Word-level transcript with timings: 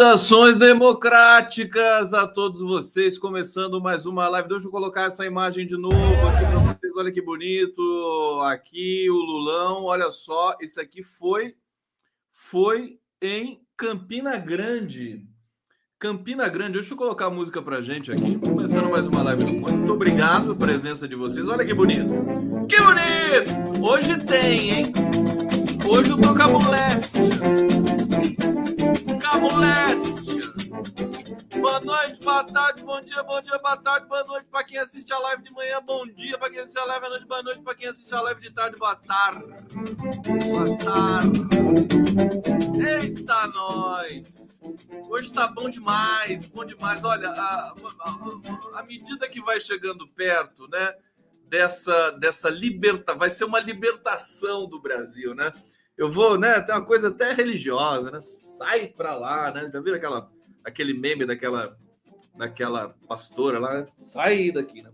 Saudações 0.00 0.56
democráticas 0.56 2.14
a 2.14 2.26
todos 2.26 2.62
vocês, 2.62 3.18
começando 3.18 3.82
mais 3.82 4.06
uma 4.06 4.26
live. 4.30 4.48
Deixa 4.48 4.66
eu 4.66 4.70
colocar 4.70 5.02
essa 5.02 5.26
imagem 5.26 5.66
de 5.66 5.76
novo 5.76 5.94
aqui 6.26 6.46
para 6.46 6.58
vocês. 6.58 6.92
Olha 6.96 7.12
que 7.12 7.20
bonito. 7.20 8.40
Aqui 8.44 9.10
o 9.10 9.14
Lulão, 9.14 9.84
olha 9.84 10.10
só, 10.10 10.56
esse 10.58 10.80
aqui 10.80 11.02
foi 11.02 11.54
foi 12.32 12.98
em 13.20 13.60
Campina 13.76 14.38
Grande. 14.38 15.26
Campina 15.98 16.48
Grande, 16.48 16.78
deixa 16.78 16.94
eu 16.94 16.96
colocar 16.96 17.26
a 17.26 17.30
música 17.30 17.60
pra 17.60 17.82
gente 17.82 18.10
aqui. 18.10 18.38
Começando 18.38 18.88
mais 18.88 19.06
uma 19.06 19.22
live 19.22 19.44
do 19.44 19.52
Muito 19.52 19.92
obrigado 19.92 20.56
pela 20.56 20.72
presença 20.72 21.06
de 21.06 21.14
vocês. 21.14 21.46
Olha 21.46 21.62
que 21.62 21.74
bonito. 21.74 22.08
Que 22.66 22.80
bonito! 22.80 23.86
Hoje 23.86 24.16
tem, 24.24 24.70
hein? 24.70 24.92
Hoje 25.86 26.10
eu 26.10 26.16
tô 26.16 26.34
com 26.34 26.42
a 26.42 27.69
moléstia. 29.40 30.52
Boa 31.60 31.80
noite, 31.80 32.20
boa 32.22 32.44
tarde, 32.44 32.84
bom 32.84 33.00
dia, 33.00 33.22
bom 33.22 33.40
dia, 33.40 33.58
boa 33.58 33.76
tarde, 33.76 34.06
boa 34.06 34.24
noite 34.24 34.46
para 34.50 34.64
quem 34.64 34.78
assiste 34.78 35.12
a 35.12 35.18
live 35.18 35.42
de 35.42 35.50
manhã, 35.52 35.80
bom 35.82 36.04
dia 36.06 36.38
para 36.38 36.50
quem 36.50 36.58
assiste 36.60 36.78
a 36.78 36.84
live 36.84 37.06
à 37.06 37.08
noite, 37.08 37.26
boa 37.26 37.42
noite 37.42 37.60
para 37.62 37.74
quem 37.74 37.88
assiste 37.88 38.14
a 38.14 38.20
live 38.20 38.40
de 38.40 38.50
tarde, 38.50 38.76
boa 38.76 38.96
tarde. 38.96 39.44
Boa 40.48 40.78
tarde. 40.78 41.40
Eita, 42.80 43.46
nós! 43.48 44.60
Hoje 45.08 45.32
tá 45.32 45.48
bom 45.48 45.68
demais, 45.68 46.46
bom 46.46 46.64
demais. 46.64 47.02
Olha, 47.04 47.30
a 47.30 48.82
medida 48.82 49.28
que 49.28 49.40
vai 49.40 49.60
chegando 49.60 50.06
perto, 50.08 50.68
né, 50.68 50.94
dessa, 51.46 52.10
dessa 52.12 52.48
liberta, 52.48 53.14
vai 53.14 53.28
ser 53.28 53.44
uma 53.44 53.60
libertação 53.60 54.66
do 54.66 54.80
Brasil, 54.80 55.34
né? 55.34 55.50
Eu 56.00 56.10
vou, 56.10 56.38
né? 56.38 56.58
Tem 56.62 56.74
uma 56.74 56.82
coisa 56.82 57.08
até 57.08 57.34
religiosa, 57.34 58.10
né? 58.10 58.20
Sai 58.22 58.86
pra 58.86 59.14
lá, 59.14 59.52
né? 59.52 59.68
Já 59.70 59.80
viram 59.82 59.98
aquela, 59.98 60.32
aquele 60.64 60.94
meme 60.94 61.26
daquela, 61.26 61.76
daquela 62.34 62.96
pastora 63.06 63.58
lá? 63.58 63.86
Sai 63.98 64.50
daqui, 64.50 64.82
né? 64.82 64.90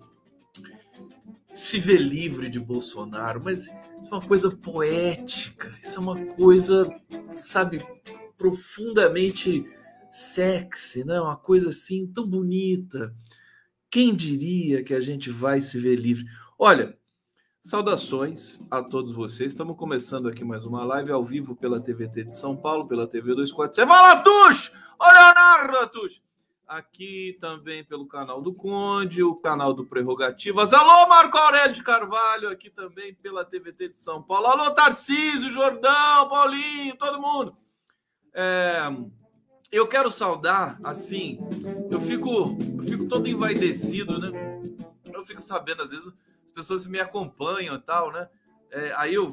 Se 1.55 1.79
vê 1.79 1.97
livre 1.97 2.49
de 2.49 2.59
Bolsonaro, 2.59 3.41
mas 3.41 3.67
isso 3.67 3.71
é 3.71 4.15
uma 4.15 4.21
coisa 4.21 4.51
poética, 4.51 5.73
isso 5.81 5.97
é 5.97 6.03
uma 6.03 6.27
coisa, 6.35 6.93
sabe, 7.31 7.79
profundamente 8.37 9.65
sexy, 10.11 11.05
né? 11.05 11.21
Uma 11.21 11.37
coisa 11.37 11.71
assim 11.71 12.05
tão 12.09 12.27
bonita. 12.27 13.15
Quem 13.89 14.13
diria 14.13 14.83
que 14.83 14.93
a 14.93 15.01
gente 15.01 15.31
vai 15.31 15.61
se 15.61 15.79
ver 15.79 15.95
livre? 15.95 16.25
Olha, 16.59 16.99
Saudações 17.67 18.61
a 18.71 18.81
todos 18.81 19.11
vocês. 19.11 19.51
Estamos 19.51 19.77
começando 19.77 20.29
aqui 20.29 20.45
mais 20.45 20.65
uma 20.65 20.85
live 20.85 21.11
ao 21.11 21.25
vivo 21.25 21.57
pela 21.57 21.81
TVT 21.81 22.23
de 22.27 22.37
São 22.37 22.57
Paulo, 22.57 22.87
pela 22.87 23.09
TV 23.09 23.35
247. 23.35 23.89
Vai 23.89 24.03
lá, 24.03 24.23
Tux! 24.23 24.73
Olha, 24.97 25.35
narra, 25.35 25.87
Tux! 25.89 26.23
Aqui 26.65 27.37
também 27.41 27.83
pelo 27.83 28.07
canal 28.07 28.41
do 28.41 28.55
Conde, 28.55 29.25
o 29.25 29.35
canal 29.35 29.75
do 29.75 29.85
Prerrogativas. 29.85 30.73
Alô, 30.73 31.09
Marco 31.09 31.37
Aurélio 31.37 31.75
de 31.75 31.83
Carvalho, 31.83 32.51
aqui 32.51 32.71
também 32.71 33.15
pela 33.15 33.45
TVT 33.45 33.89
de 33.89 33.99
São 33.99 34.23
Paulo. 34.23 34.47
Alô, 34.47 34.71
Tarcísio, 34.71 35.51
Jordão, 35.51 36.29
Paulinho, 36.29 36.97
todo 36.97 37.21
mundo. 37.21 37.57
É, 38.33 38.79
eu 39.73 39.89
quero 39.89 40.09
saudar, 40.09 40.79
assim, 40.85 41.41
eu 41.91 42.01
fico, 42.01 42.57
eu 42.79 42.85
fico 42.85 43.09
todo 43.09 43.27
envaidecido, 43.27 44.21
né? 44.21 44.31
Eu 45.13 45.27
fico 45.27 45.43
sabendo, 45.43 45.83
às 45.83 45.91
vezes 45.91 46.13
pessoas 46.57 46.87
me 46.87 46.99
acompanham 46.99 47.77
e 47.77 47.81
tal, 47.81 48.11
né? 48.11 48.29
É, 48.71 48.93
aí 48.97 49.15
eu, 49.15 49.33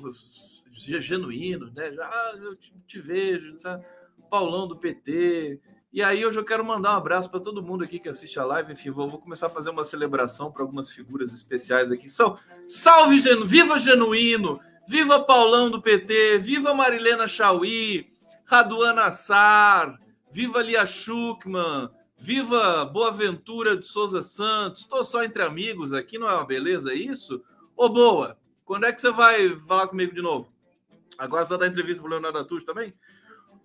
genuíno, 0.73 1.71
né? 1.73 1.95
Ah, 2.01 2.33
eu 2.35 2.55
te, 2.55 2.73
te 2.85 2.99
vejo, 2.99 3.57
sabe? 3.57 3.85
Paulão 4.29 4.67
do 4.67 4.77
PT. 4.77 5.59
E 5.91 6.01
aí 6.03 6.21
eu 6.21 6.33
já 6.33 6.43
quero 6.43 6.65
mandar 6.65 6.93
um 6.93 6.97
abraço 6.97 7.29
para 7.29 7.39
todo 7.39 7.63
mundo 7.63 7.83
aqui 7.83 7.99
que 7.99 8.09
assiste 8.09 8.39
a 8.39 8.45
live. 8.45 8.73
Enfim, 8.73 8.89
vou, 8.89 9.07
vou 9.07 9.19
começar 9.19 9.47
a 9.47 9.49
fazer 9.49 9.69
uma 9.69 9.85
celebração 9.85 10.51
para 10.51 10.63
algumas 10.63 10.91
figuras 10.91 11.31
especiais 11.33 11.91
aqui. 11.91 12.09
São 12.09 12.37
Salve 12.67 13.19
Genu, 13.19 13.45
Viva 13.45 13.79
Genuíno, 13.79 14.59
Viva 14.87 15.23
Paulão 15.23 15.69
do 15.69 15.81
PT, 15.81 16.39
Viva 16.39 16.73
Marilena 16.73 17.27
Chauí, 17.27 18.11
Raduana 18.43 19.05
Assar, 19.05 19.99
Viva 20.31 20.61
Lia 20.61 20.85
Schuckman, 20.85 21.89
Viva 22.23 22.85
Boaventura 22.85 23.75
de 23.75 23.85
Souza 23.85 24.21
Santos. 24.21 24.83
Estou 24.83 25.03
só 25.03 25.25
entre 25.25 25.43
amigos 25.43 25.91
aqui, 25.91 26.17
não 26.17 26.29
é 26.29 26.33
uma 26.33 26.45
beleza 26.45 26.93
isso? 26.93 27.43
Ô, 27.75 27.89
boa, 27.89 28.37
quando 28.63 28.85
é 28.85 28.93
que 28.93 29.01
você 29.01 29.11
vai 29.11 29.49
falar 29.67 29.89
comigo 29.89 30.15
de 30.15 30.21
novo? 30.21 30.47
Agora 31.17 31.43
você 31.43 31.49
vai 31.49 31.67
dar 31.67 31.67
entrevista 31.67 32.01
para 32.01 32.07
o 32.07 32.11
Leonardo 32.11 32.37
Atucho 32.37 32.65
também? 32.65 32.93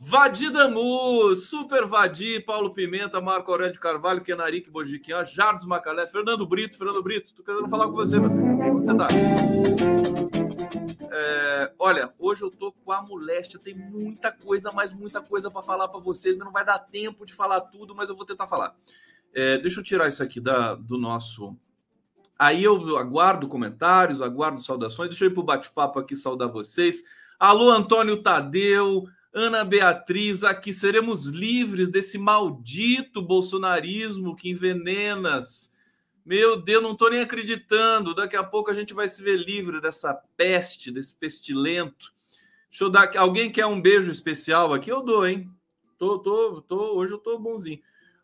Vadir 0.01 0.51
Damu, 0.51 1.37
Super 1.37 1.87
Vadir, 1.87 2.45
Paulo 2.45 2.75
Pimenta, 2.75 3.21
Marco 3.21 3.53
Aurélio 3.53 3.75
de 3.75 3.79
Carvalho, 3.79 4.23
Kenarique 4.23 4.69
Bojiquian, 4.69 5.25
Jardim 5.25 5.69
Macalé, 5.69 6.09
Fernando 6.09 6.45
Brito, 6.45 6.77
Fernando 6.77 7.01
Brito, 7.01 7.33
tô 7.37 7.45
querendo 7.45 7.69
falar 7.69 7.87
com 7.87 7.93
você, 7.93 8.19
meu 8.19 8.29
filho. 8.29 8.59
Como 8.59 8.79
você 8.79 8.97
tá? 8.97 10.38
É, 11.11 11.73
olha, 11.79 12.13
hoje 12.19 12.43
eu 12.43 12.51
tô 12.51 12.73
com 12.73 12.93
a 12.93 13.03
moléstia, 13.03 13.59
tem 13.59 13.75
muita 13.75 14.31
coisa, 14.33 14.71
mas 14.73 14.93
muita 14.93 15.21
coisa 15.21 15.51
para 15.51 15.63
falar 15.63 15.89
para 15.89 16.01
vocês, 16.01 16.37
não 16.39 16.53
vai 16.53 16.65
dar 16.65 16.79
tempo 16.79 17.25
de 17.25 17.35
falar 17.35 17.61
tudo, 17.63 17.95
mas 17.95 18.09
eu 18.09 18.17
vou 18.17 18.27
tentar 18.27 18.47
falar. 18.47 18.75
É, 19.35 19.59
deixa 19.59 19.81
eu 19.81 19.85
tirar 19.85 20.09
isso 20.09 20.23
aqui 20.23 20.41
da, 20.41 20.75
do 20.75 20.99
nosso. 20.99 21.57
Aí 22.39 22.63
eu 22.63 22.97
aguardo 22.97 23.49
comentários, 23.49 24.23
aguardo 24.23 24.63
saudações. 24.63 25.11
Deixa 25.11 25.25
eu 25.25 25.31
ir 25.31 25.35
para 25.35 25.41
o 25.41 25.47
bate-papo 25.47 25.99
aqui 25.99 26.15
saudar 26.15 26.49
vocês. 26.49 27.03
Alô, 27.39 27.71
Antônio 27.71 28.23
Tadeu, 28.23 29.05
Ana 29.33 29.65
Beatriz, 29.65 30.43
aqui 30.43 30.73
seremos 30.73 31.27
livres 31.27 31.89
desse 31.89 32.17
maldito 32.19 33.21
bolsonarismo 33.21 34.35
que 34.35 34.49
envenenas. 34.49 35.73
Meu 36.29 36.61
Deus, 36.61 36.83
não 36.83 36.93
estou 36.93 37.09
nem 37.09 37.23
acreditando. 37.23 38.15
Daqui 38.15 38.37
a 38.37 38.45
pouco 38.45 38.71
a 38.71 38.75
gente 38.75 38.93
vai 38.93 39.09
se 39.09 39.23
ver 39.23 39.39
livre 39.39 39.81
dessa 39.81 40.13
peste, 40.37 40.93
desse 40.93 41.17
pestilento. 41.17 42.13
Deixa 42.69 42.85
eu 42.85 42.91
dar. 42.91 43.17
Alguém 43.17 43.51
quer 43.51 43.65
um 43.65 43.81
beijo 43.81 44.13
especial 44.13 44.75
aqui? 44.75 44.93
Eu 44.93 45.03
dou, 45.03 45.27
hein? 45.27 45.51
Tô, 45.97 46.19
tô, 46.19 46.61
tô, 46.61 46.99
hoje 46.99 47.15
eu 47.15 47.19
tô 47.19 47.39
bonzinho. 47.39 47.81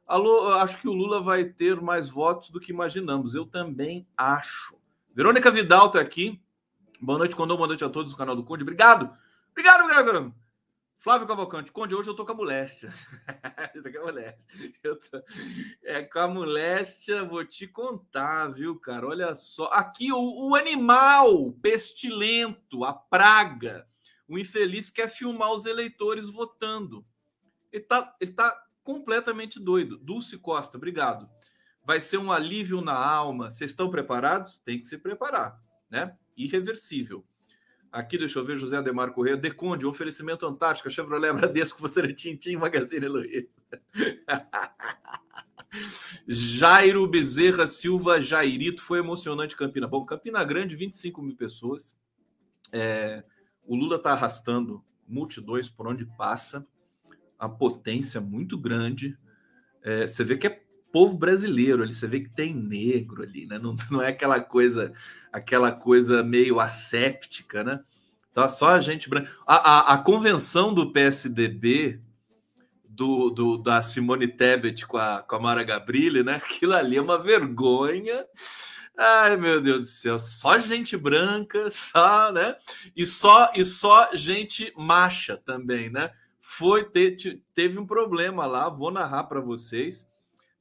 Alô, 0.06 0.52
acho 0.52 0.78
que 0.82 0.86
o 0.86 0.92
Lula 0.92 1.22
vai 1.22 1.44
ter 1.44 1.80
mais 1.80 2.10
votos 2.10 2.50
do 2.50 2.60
que 2.60 2.70
imaginamos. 2.70 3.34
Eu 3.34 3.46
também 3.46 4.06
acho. 4.14 4.76
Verônica 5.14 5.50
Vidal 5.50 5.86
está 5.86 5.98
aqui. 5.98 6.38
Boa 7.00 7.16
noite, 7.16 7.34
Condom. 7.34 7.56
Boa 7.56 7.68
noite 7.68 7.84
a 7.84 7.88
todos 7.88 8.12
do 8.12 8.18
canal 8.18 8.36
do 8.36 8.44
Conde. 8.44 8.64
Obrigado. 8.64 9.16
Obrigado, 9.50 9.80
obrigado. 9.80 10.34
Flávio 11.04 11.28
Cavalcante, 11.28 11.70
Conde, 11.70 11.94
hoje 11.94 12.08
eu 12.08 12.16
tô 12.16 12.24
com 12.24 12.32
a 12.32 12.34
moléstia. 12.34 12.88
eu 13.74 13.82
tô 13.82 13.92
com 13.92 13.98
a 13.98 14.02
moléstia. 14.04 14.70
Tô... 14.82 15.22
É, 15.82 16.02
com 16.02 16.18
a 16.18 16.26
moléstia, 16.26 17.22
vou 17.22 17.44
te 17.44 17.68
contar, 17.68 18.48
viu, 18.48 18.80
cara? 18.80 19.06
Olha 19.06 19.34
só. 19.34 19.66
Aqui, 19.66 20.10
o, 20.10 20.48
o, 20.48 20.54
animal 20.54 21.52
pestilento, 21.60 22.86
a 22.86 22.94
praga, 22.94 23.86
o 24.26 24.38
infeliz 24.38 24.88
quer 24.88 25.08
filmar 25.08 25.52
os 25.52 25.66
eleitores 25.66 26.30
votando. 26.30 27.04
Ele 27.70 27.84
tá, 27.84 28.16
ele 28.18 28.32
tá 28.32 28.66
completamente 28.82 29.60
doido. 29.60 29.98
Dulce 29.98 30.38
Costa, 30.38 30.78
obrigado. 30.78 31.28
Vai 31.84 32.00
ser 32.00 32.16
um 32.16 32.32
alívio 32.32 32.80
na 32.80 32.96
alma. 32.96 33.50
Vocês 33.50 33.72
estão 33.72 33.90
preparados? 33.90 34.56
Tem 34.64 34.80
que 34.80 34.88
se 34.88 34.96
preparar, 34.96 35.62
né? 35.90 36.16
Irreversível. 36.34 37.26
Aqui, 37.94 38.19
deixa 38.19 38.41
eu 38.41 38.44
ver, 38.44 38.56
José 38.56 38.76
Ademar 38.76 39.12
Correia, 39.12 39.37
Deconde, 39.37 39.87
oferecimento 39.87 40.44
Antártica, 40.44 40.91
Chevrolet, 40.91 41.32
Bradesco, 41.32 41.81
Votorantim, 41.81 42.35
Tim, 42.35 42.56
Magazine 42.56 43.06
Luiza. 43.06 43.46
Jairo 46.26 47.06
Bezerra 47.06 47.69
Silva 47.69 48.20
Jairito, 48.20 48.82
foi 48.82 48.99
emocionante 48.99 49.55
Campina. 49.55 49.87
Bom, 49.87 50.05
Campina 50.05 50.43
Grande, 50.43 50.75
25 50.75 51.23
mil 51.23 51.37
pessoas. 51.37 51.96
É, 52.73 53.23
o 53.64 53.76
Lula 53.76 53.94
está 53.94 54.11
arrastando 54.11 54.85
multidões 55.06 55.70
por 55.70 55.87
onde 55.87 56.05
passa, 56.05 56.67
a 57.38 57.49
potência 57.49 58.20
muito 58.20 58.58
grande. 58.58 59.17
É, 59.81 60.08
você 60.08 60.25
vê 60.25 60.37
que 60.37 60.49
é 60.49 60.63
povo 60.94 61.19
brasileiro 61.19 61.82
ali, 61.82 61.93
você 61.93 62.06
vê 62.06 62.20
que 62.20 62.29
tem 62.29 62.55
negro 62.55 63.25
ali, 63.25 63.46
né? 63.46 63.58
Não, 63.58 63.75
não 63.91 64.00
é 64.00 64.11
aquela 64.11 64.41
coisa, 64.41 64.93
aquela 65.32 65.73
coisa 65.73 66.23
meio 66.23 66.61
asséptica, 66.61 67.64
né? 67.64 67.81
Só, 68.31 68.46
só 68.46 68.69
a 68.69 68.81
gente 68.81 69.11
branca. 69.11 69.29
A, 69.44 69.56
a, 69.56 69.94
a, 69.94 69.99
convenção 69.99 70.73
do 70.73 70.93
PSDB, 70.93 72.00
do, 72.88 73.31
do, 73.31 73.58
da 73.58 73.82
Simone 73.82 74.29
Tebet 74.29 74.87
com 74.87 74.96
a, 74.96 75.20
com 75.20 75.35
a 75.35 75.41
Mara 75.41 75.64
Gabrilli, 75.64 76.23
né? 76.23 76.37
Aquilo 76.37 76.75
ali 76.75 76.96
é 76.96 77.02
uma 77.02 77.20
vergonha. 77.20 78.25
Ai, 78.96 79.37
meu 79.37 79.61
Deus 79.61 79.81
do 79.81 79.87
céu, 79.87 80.17
só 80.17 80.61
gente 80.61 80.96
branca, 80.96 81.73
só, 81.73 82.31
né? 82.31 82.55
E 82.94 83.05
só 83.05 83.50
e 83.52 83.64
só 83.64 84.14
gente 84.14 84.73
macha 84.76 85.37
também, 85.37 85.91
né? 85.91 86.12
Foi 86.41 86.85
te, 86.85 87.43
teve 87.52 87.81
um 87.81 87.87
problema 87.87 88.46
lá, 88.46 88.69
vou 88.69 88.93
narrar 88.93 89.25
para 89.25 89.41
vocês 89.41 90.06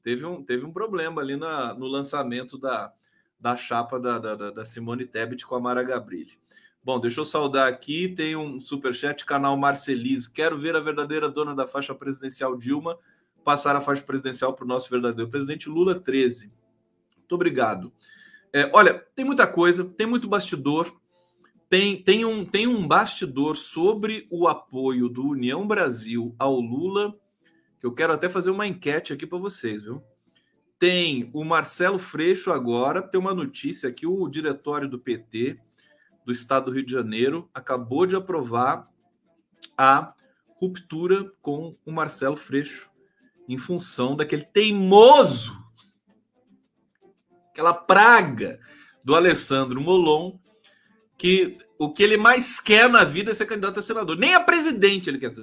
teve 0.03 0.25
um, 0.25 0.43
teve 0.43 0.65
um 0.65 0.71
problema 0.71 1.21
ali 1.21 1.35
na, 1.35 1.73
no 1.73 1.87
lançamento 1.87 2.57
da, 2.57 2.91
da 3.39 3.55
chapa 3.55 3.99
da, 3.99 4.19
da, 4.19 4.51
da 4.51 4.65
Simone 4.65 5.05
Tebet 5.05 5.45
com 5.45 5.55
a 5.55 5.59
Mara 5.59 5.83
Gabrilli. 5.83 6.37
Bom, 6.83 6.99
deixa 6.99 7.21
eu 7.21 7.25
saudar 7.25 7.69
aqui. 7.69 8.09
Tem 8.09 8.35
um 8.35 8.59
superchat, 8.59 9.25
canal 9.25 9.55
Marcelis. 9.55 10.27
Quero 10.27 10.59
ver 10.59 10.75
a 10.75 10.81
verdadeira 10.81 11.29
dona 11.29 11.55
da 11.55 11.65
faixa 11.65 11.95
presidencial 11.95 12.57
Dilma 12.57 12.99
passar 13.43 13.75
a 13.75 13.81
faixa 13.81 14.01
presidencial 14.01 14.53
para 14.53 14.65
o 14.65 14.67
nosso 14.67 14.89
verdadeiro 14.89 15.29
presidente 15.29 15.69
Lula 15.69 15.99
13. 15.99 16.51
Muito 17.17 17.35
obrigado. 17.35 17.91
É, 18.51 18.69
olha, 18.73 19.05
tem 19.15 19.25
muita 19.25 19.45
coisa, 19.45 19.83
tem 19.83 20.07
muito 20.07 20.27
bastidor. 20.27 20.95
Tem, 21.69 22.01
tem, 22.01 22.23
um, 22.23 22.45
tem 22.45 22.67
um 22.67 22.87
bastidor 22.87 23.57
sobre 23.57 24.27
o 24.31 24.47
apoio 24.47 25.09
do 25.09 25.27
União 25.27 25.67
Brasil 25.67 26.35
ao 26.37 26.59
Lula, 26.59 27.15
que 27.83 27.87
eu 27.87 27.93
quero 27.93 28.13
até 28.13 28.29
fazer 28.29 28.49
uma 28.49 28.65
enquete 28.65 29.11
aqui 29.11 29.27
para 29.27 29.37
vocês, 29.37 29.83
viu? 29.83 30.01
Tem 30.79 31.29
o 31.33 31.43
Marcelo 31.43 31.99
Freixo 31.99 32.49
agora, 32.49 33.01
tem 33.01 33.19
uma 33.19 33.33
notícia 33.33 33.89
aqui, 33.89 34.07
o 34.07 34.29
diretório 34.29 34.87
do 34.87 34.97
PT 34.97 35.59
do 36.25 36.31
Estado 36.31 36.67
do 36.67 36.71
Rio 36.71 36.85
de 36.85 36.93
Janeiro 36.93 37.49
acabou 37.53 38.05
de 38.05 38.15
aprovar 38.15 38.89
a 39.77 40.13
ruptura 40.55 41.29
com 41.41 41.77
o 41.85 41.91
Marcelo 41.91 42.37
Freixo 42.37 42.89
em 43.49 43.57
função 43.57 44.15
daquele 44.15 44.45
teimoso, 44.45 45.61
aquela 47.49 47.73
praga 47.73 48.61
do 49.03 49.13
Alessandro 49.13 49.81
Molon, 49.81 50.39
que 51.23 51.57
o 51.79 51.89
que 51.89 52.03
ele 52.03 52.17
mais 52.17 52.59
quer 52.59 52.89
na 52.89 53.05
vida 53.05 53.31
é 53.31 53.33
ser 53.33 53.45
candidato 53.45 53.79
a 53.79 53.81
senador. 53.81 54.17
Nem 54.17 54.35
a 54.35 54.41
presidente 54.41 55.09
ele 55.09 55.17
quer. 55.17 55.33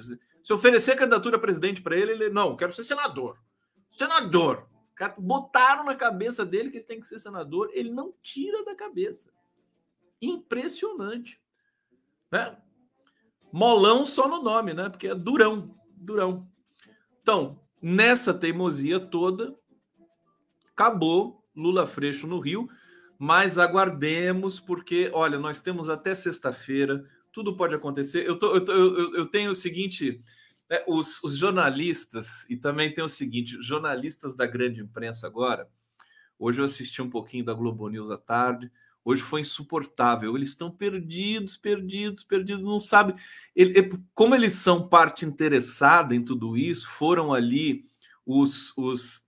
Se 0.43 0.53
oferecer 0.53 0.95
candidatura 0.95 1.37
a 1.37 1.39
presidente 1.39 1.81
para 1.81 1.97
ele, 1.97 2.11
ele 2.11 2.29
não, 2.29 2.55
quero 2.55 2.71
ser 2.71 2.83
senador. 2.83 3.39
Senador. 3.91 4.69
Botaram 5.17 5.83
na 5.83 5.95
cabeça 5.95 6.45
dele 6.45 6.69
que 6.69 6.81
tem 6.81 6.99
que 6.99 7.07
ser 7.07 7.17
senador, 7.17 7.71
ele 7.73 7.89
não 7.89 8.13
tira 8.21 8.63
da 8.63 8.75
cabeça. 8.75 9.31
Impressionante. 10.21 11.41
Né? 12.31 12.55
Molão 13.51 14.05
só 14.05 14.27
no 14.27 14.39
nome, 14.39 14.75
né? 14.75 14.87
Porque 14.87 15.07
é 15.07 15.15
durão, 15.15 15.75
durão. 15.95 16.47
Então, 17.23 17.59
nessa 17.81 18.35
teimosia 18.35 18.99
toda, 18.99 19.57
acabou 20.75 21.43
Lula 21.55 21.87
Freixo 21.87 22.27
no 22.27 22.39
Rio, 22.39 22.69
mas 23.23 23.59
aguardemos, 23.59 24.59
porque, 24.59 25.11
olha, 25.13 25.37
nós 25.37 25.61
temos 25.61 25.89
até 25.89 26.15
sexta-feira, 26.15 27.07
tudo 27.31 27.55
pode 27.55 27.75
acontecer. 27.75 28.27
Eu, 28.27 28.35
tô, 28.39 28.55
eu, 28.55 28.65
tô, 28.65 28.71
eu, 28.71 29.15
eu 29.15 29.25
tenho 29.27 29.51
o 29.51 29.55
seguinte: 29.55 30.23
é, 30.67 30.83
os, 30.87 31.23
os 31.23 31.37
jornalistas, 31.37 32.49
e 32.49 32.57
também 32.57 32.91
tem 32.91 33.03
o 33.03 33.07
seguinte: 33.07 33.61
jornalistas 33.61 34.33
da 34.33 34.47
grande 34.47 34.81
imprensa 34.81 35.27
agora. 35.27 35.69
Hoje 36.39 36.61
eu 36.61 36.65
assisti 36.65 36.99
um 36.99 37.11
pouquinho 37.11 37.45
da 37.45 37.53
Globo 37.53 37.87
News 37.89 38.09
à 38.09 38.17
tarde. 38.17 38.71
Hoje 39.05 39.21
foi 39.21 39.41
insuportável. 39.41 40.35
Eles 40.35 40.49
estão 40.49 40.71
perdidos, 40.71 41.57
perdidos, 41.57 42.23
perdidos, 42.23 42.63
não 42.63 42.79
sabem. 42.79 43.15
Ele, 43.55 43.99
como 44.15 44.33
eles 44.33 44.55
são 44.55 44.89
parte 44.89 45.25
interessada 45.25 46.15
em 46.15 46.25
tudo 46.25 46.57
isso, 46.57 46.89
foram 46.89 47.31
ali 47.31 47.85
os, 48.25 48.75
os 48.75 49.21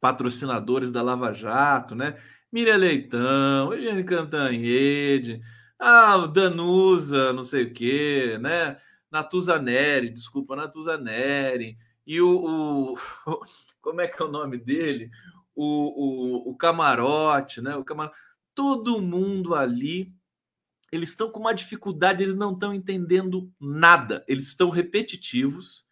patrocinadores 0.00 0.90
da 0.90 1.00
Lava 1.00 1.32
Jato, 1.32 1.94
né? 1.94 2.18
Miriam 2.54 2.76
Leitão, 2.76 3.74
Eliane 3.74 4.04
Cantanhede, 4.04 5.40
ah, 5.76 6.24
Danusa, 6.28 7.32
não 7.32 7.44
sei 7.44 7.64
o 7.64 7.72
quê, 7.72 8.38
né? 8.40 8.80
Natuza 9.10 9.58
Neri, 9.58 10.08
desculpa, 10.08 10.54
Natuza 10.54 10.96
Neri, 10.96 11.76
e 12.06 12.20
o, 12.20 12.94
o, 12.94 12.94
como 13.82 14.00
é 14.00 14.06
que 14.06 14.22
é 14.22 14.24
o 14.24 14.30
nome 14.30 14.56
dele? 14.56 15.10
O, 15.52 15.64
o, 16.46 16.50
o 16.52 16.56
Camarote, 16.56 17.60
né? 17.60 17.74
O 17.74 17.84
Camarote 17.84 18.16
todo 18.54 19.02
mundo 19.02 19.56
ali 19.56 20.14
eles 20.92 21.08
estão 21.08 21.28
com 21.28 21.40
uma 21.40 21.52
dificuldade, 21.52 22.22
eles 22.22 22.36
não 22.36 22.52
estão 22.52 22.72
entendendo 22.72 23.52
nada, 23.58 24.24
eles 24.28 24.46
estão 24.46 24.70
repetitivos, 24.70 25.84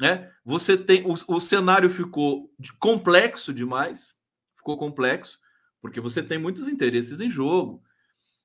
né? 0.00 0.32
Você 0.44 0.76
tem 0.76 1.06
o, 1.06 1.14
o 1.28 1.40
cenário 1.40 1.88
ficou 1.88 2.50
complexo 2.80 3.54
demais, 3.54 4.16
ficou 4.56 4.76
complexo, 4.76 5.38
porque 5.82 6.00
você 6.00 6.22
tem 6.22 6.38
muitos 6.38 6.68
interesses 6.68 7.20
em 7.20 7.28
jogo, 7.28 7.82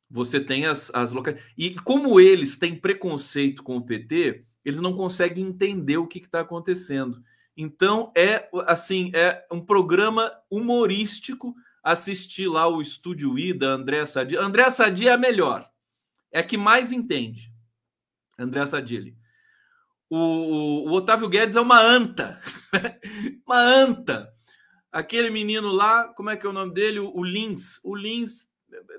você 0.09 0.39
tem 0.39 0.65
as, 0.65 0.89
as 0.93 1.13
locais. 1.13 1.41
E 1.57 1.75
como 1.75 2.19
eles 2.19 2.57
têm 2.57 2.75
preconceito 2.75 3.63
com 3.63 3.77
o 3.77 3.85
PT, 3.85 4.43
eles 4.65 4.81
não 4.81 4.93
conseguem 4.93 5.45
entender 5.45 5.97
o 5.97 6.07
que 6.07 6.17
está 6.17 6.41
acontecendo. 6.41 7.23
Então 7.55 8.11
é 8.17 8.49
assim, 8.65 9.11
é 9.13 9.45
um 9.51 9.61
programa 9.61 10.31
humorístico 10.49 11.55
assistir 11.83 12.47
lá 12.47 12.67
o 12.67 12.81
Estúdio 12.81 13.37
I 13.37 13.53
da 13.53 13.67
André 13.67 14.05
Sadi. 14.05 14.35
André 14.35 14.69
Sadi 14.71 15.07
é 15.07 15.13
a 15.13 15.17
melhor, 15.17 15.69
é 16.31 16.39
a 16.39 16.43
que 16.43 16.57
mais 16.57 16.91
entende. 16.91 17.53
André 18.37 18.65
Sadili. 18.65 19.17
O, 20.09 20.89
o, 20.89 20.91
Otávio 20.93 21.27
Guedes 21.27 21.55
é 21.55 21.61
uma 21.61 21.81
anta, 21.81 22.39
uma 23.45 23.59
anta. 23.59 24.33
Aquele 24.97 25.29
menino 25.29 25.71
lá, 25.71 26.07
como 26.09 26.29
é 26.29 26.37
que 26.37 26.45
é 26.45 26.49
o 26.49 26.53
nome 26.53 26.73
dele? 26.73 26.99
O, 26.99 27.23
Lins. 27.23 27.79
O 27.83 27.95
Lins, 27.95 28.49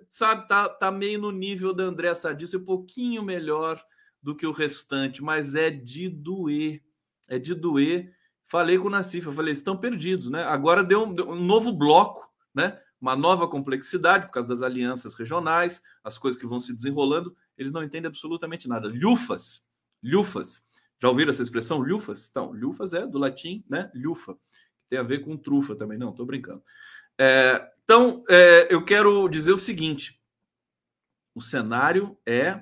sabe, 0.09 0.47
tá, 0.47 0.69
tá 0.69 0.91
meio 0.91 1.19
no 1.19 1.31
nível 1.33 1.75
da 1.75 1.85
André 1.85 2.15
Sadi, 2.15 2.57
um 2.57 2.65
pouquinho 2.65 3.23
melhor 3.23 3.83
do 4.23 4.35
que 4.35 4.47
o 4.47 4.53
restante, 4.53 5.23
mas 5.23 5.55
é 5.55 5.71
de 5.71 6.09
doer. 6.09 6.83
É 7.29 7.39
de 7.39 7.55
doer. 7.55 8.13
Falei 8.47 8.79
com 8.79 8.87
o 8.87 8.91
Nassif, 8.91 9.27
eu 9.27 9.33
falei, 9.33 9.53
estão 9.53 9.77
perdidos, 9.77 10.31
né? 10.31 10.45
Agora 10.45 10.85
deu 10.85 11.05
um, 11.05 11.15
deu 11.15 11.31
um 11.31 11.35
novo 11.35 11.73
bloco 11.73 12.29
né? 12.55 12.81
Uma 13.01 13.15
nova 13.15 13.47
complexidade 13.47 14.27
por 14.27 14.33
causa 14.33 14.49
das 14.49 14.63
alianças 14.63 15.15
regionais, 15.15 15.81
as 16.03 16.19
coisas 16.19 16.41
que 16.41 16.47
vão 16.47 16.59
se 16.59 16.75
desenrolando, 16.75 17.35
eles 17.57 17.71
não 17.71 17.85
entendem 17.85 18.09
absolutamente 18.09 18.69
nada. 18.69 18.89
Lufas, 18.89 19.65
lufas. 20.03 20.67
Já 21.01 21.09
ouviram 21.09 21.31
essa 21.31 21.43
expressão, 21.43 21.79
lufas? 21.79 22.29
Então, 22.29 22.51
lufas 22.51 22.93
é 22.93 23.07
do 23.07 23.19
latim, 23.19 23.65
né? 23.69 23.91
Lufa. 23.95 24.37
Tem 24.89 24.99
a 24.99 25.03
ver 25.03 25.21
com 25.21 25.37
trufa 25.37 25.75
também. 25.77 25.99
Não, 25.99 26.11
estou 26.11 26.27
brincando. 26.27 26.63
É, 27.19 27.71
então, 27.85 28.23
é, 28.29 28.73
eu 28.73 28.85
quero 28.85 29.29
dizer 29.29 29.53
o 29.53 29.59
seguinte: 29.59 30.21
o 31.35 31.41
cenário 31.41 32.17
é 32.27 32.61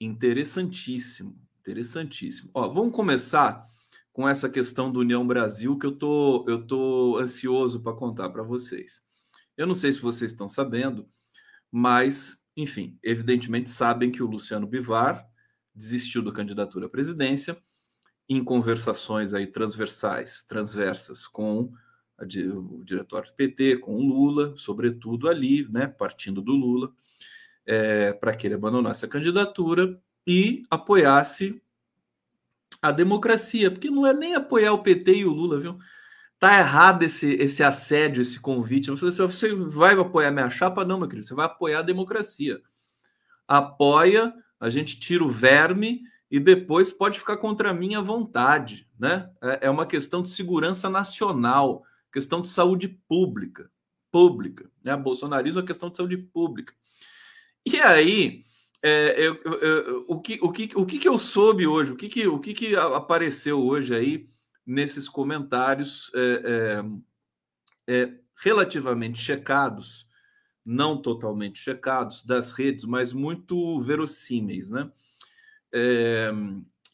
interessantíssimo, 0.00 1.38
interessantíssimo. 1.60 2.50
Ó, 2.54 2.68
vamos 2.68 2.94
começar 2.94 3.68
com 4.12 4.28
essa 4.28 4.48
questão 4.48 4.90
do 4.90 5.00
União 5.00 5.26
Brasil 5.26 5.78
que 5.78 5.86
eu 5.86 5.92
tô, 5.92 6.44
eu 6.48 6.66
tô 6.66 7.18
ansioso 7.18 7.80
para 7.80 7.96
contar 7.96 8.30
para 8.30 8.42
vocês. 8.42 9.02
Eu 9.56 9.66
não 9.66 9.74
sei 9.74 9.92
se 9.92 10.00
vocês 10.00 10.32
estão 10.32 10.48
sabendo, 10.48 11.04
mas, 11.70 12.42
enfim, 12.56 12.98
evidentemente 13.02 13.70
sabem 13.70 14.10
que 14.10 14.22
o 14.22 14.26
Luciano 14.26 14.66
Bivar 14.66 15.28
desistiu 15.74 16.22
da 16.22 16.32
candidatura 16.32 16.86
à 16.86 16.88
presidência 16.88 17.56
em 18.30 18.44
conversações 18.44 19.34
aí 19.34 19.44
transversais, 19.44 20.44
transversas 20.44 21.26
com 21.26 21.72
a, 22.16 22.22
o 22.24 22.84
diretório 22.84 23.28
do 23.28 23.34
PT, 23.34 23.78
com 23.78 23.96
o 23.96 24.06
Lula, 24.06 24.54
sobretudo 24.56 25.28
ali, 25.28 25.68
né, 25.68 25.88
partindo 25.88 26.40
do 26.40 26.52
Lula, 26.52 26.92
é, 27.66 28.12
para 28.12 28.34
que 28.36 28.46
ele 28.46 28.54
abandonasse 28.54 29.04
a 29.04 29.08
candidatura 29.08 30.00
e 30.24 30.62
apoiasse 30.70 31.60
a 32.80 32.92
democracia, 32.92 33.68
porque 33.68 33.90
não 33.90 34.06
é 34.06 34.14
nem 34.14 34.36
apoiar 34.36 34.72
o 34.74 34.82
PT 34.82 35.12
e 35.12 35.24
o 35.24 35.32
Lula, 35.32 35.58
viu? 35.58 35.76
Tá 36.38 36.56
errado 36.56 37.02
esse, 37.02 37.34
esse 37.34 37.64
assédio, 37.64 38.22
esse 38.22 38.38
convite. 38.40 38.90
Você, 38.90 39.10
você 39.10 39.54
vai 39.54 39.98
apoiar 39.98 40.30
minha 40.30 40.48
chapa? 40.48 40.84
Não, 40.84 40.98
meu 40.98 41.08
querido, 41.08 41.26
você 41.26 41.34
vai 41.34 41.46
apoiar 41.46 41.80
a 41.80 41.82
democracia. 41.82 42.62
Apoia, 43.46 44.32
a 44.58 44.70
gente 44.70 44.98
tira 45.00 45.24
o 45.24 45.28
verme 45.28 46.00
e 46.30 46.38
depois 46.38 46.92
pode 46.92 47.18
ficar 47.18 47.38
contra 47.38 47.70
a 47.70 47.74
minha 47.74 48.00
vontade, 48.00 48.88
né? 48.98 49.28
É, 49.42 49.66
é 49.66 49.70
uma 49.70 49.84
questão 49.84 50.22
de 50.22 50.28
segurança 50.28 50.88
nacional, 50.88 51.84
questão 52.12 52.40
de 52.40 52.48
saúde 52.48 52.88
pública, 53.08 53.70
pública, 54.12 54.70
né? 54.84 54.96
Bolsonarismo 54.96 55.60
é 55.60 55.66
questão 55.66 55.90
de 55.90 55.96
saúde 55.96 56.16
pública. 56.16 56.72
E 57.66 57.80
aí, 57.80 58.44
é, 58.82 59.14
eu, 59.18 59.34
eu, 59.42 60.04
o, 60.08 60.20
que, 60.20 60.38
o, 60.40 60.52
que, 60.52 60.70
o 60.74 60.86
que, 60.86 61.08
eu 61.08 61.18
soube 61.18 61.66
hoje, 61.66 61.92
o 61.92 61.96
que, 61.96 62.08
que, 62.08 62.26
o 62.28 62.38
que, 62.38 62.54
que 62.54 62.76
apareceu 62.76 63.60
hoje 63.60 63.94
aí 63.94 64.30
nesses 64.64 65.08
comentários 65.08 66.12
é, 66.14 66.82
é, 67.88 68.02
é, 68.02 68.14
relativamente 68.36 69.18
checados, 69.18 70.06
não 70.64 70.96
totalmente 71.00 71.58
checados, 71.58 72.24
das 72.24 72.52
redes, 72.52 72.84
mas 72.84 73.12
muito 73.12 73.80
verossímeis, 73.80 74.70
né? 74.70 74.90
É, 75.72 76.30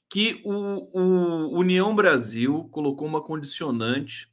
que 0.08 0.40
o, 0.44 0.98
o 0.98 1.58
União 1.58 1.94
Brasil 1.94 2.68
colocou 2.70 3.06
uma 3.06 3.22
condicionante 3.22 4.30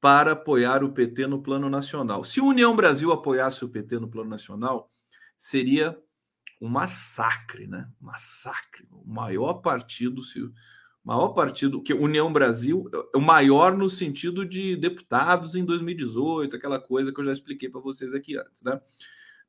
para 0.00 0.32
apoiar 0.32 0.84
o 0.84 0.92
PT 0.92 1.26
no 1.26 1.42
plano 1.42 1.68
nacional. 1.68 2.24
Se 2.24 2.40
o 2.40 2.46
União 2.46 2.74
Brasil 2.74 3.12
apoiasse 3.12 3.64
o 3.64 3.68
PT 3.68 3.98
no 3.98 4.08
plano 4.08 4.30
nacional, 4.30 4.90
seria 5.36 5.98
um 6.60 6.68
massacre, 6.68 7.66
né? 7.66 7.88
Massacre. 8.00 8.86
O 8.90 9.04
maior 9.06 9.54
partido, 9.54 10.22
se 10.22 10.42
o 10.42 10.52
maior 11.04 11.28
partido, 11.28 11.82
que 11.82 11.94
União 11.94 12.32
Brasil, 12.32 12.84
é 13.14 13.16
o 13.16 13.20
maior 13.20 13.76
no 13.76 13.88
sentido 13.88 14.44
de 14.44 14.76
deputados 14.76 15.54
em 15.54 15.64
2018, 15.64 16.56
aquela 16.56 16.80
coisa 16.80 17.12
que 17.12 17.20
eu 17.20 17.24
já 17.24 17.32
expliquei 17.32 17.68
para 17.68 17.80
vocês 17.80 18.14
aqui 18.14 18.36
antes, 18.36 18.62
né? 18.62 18.80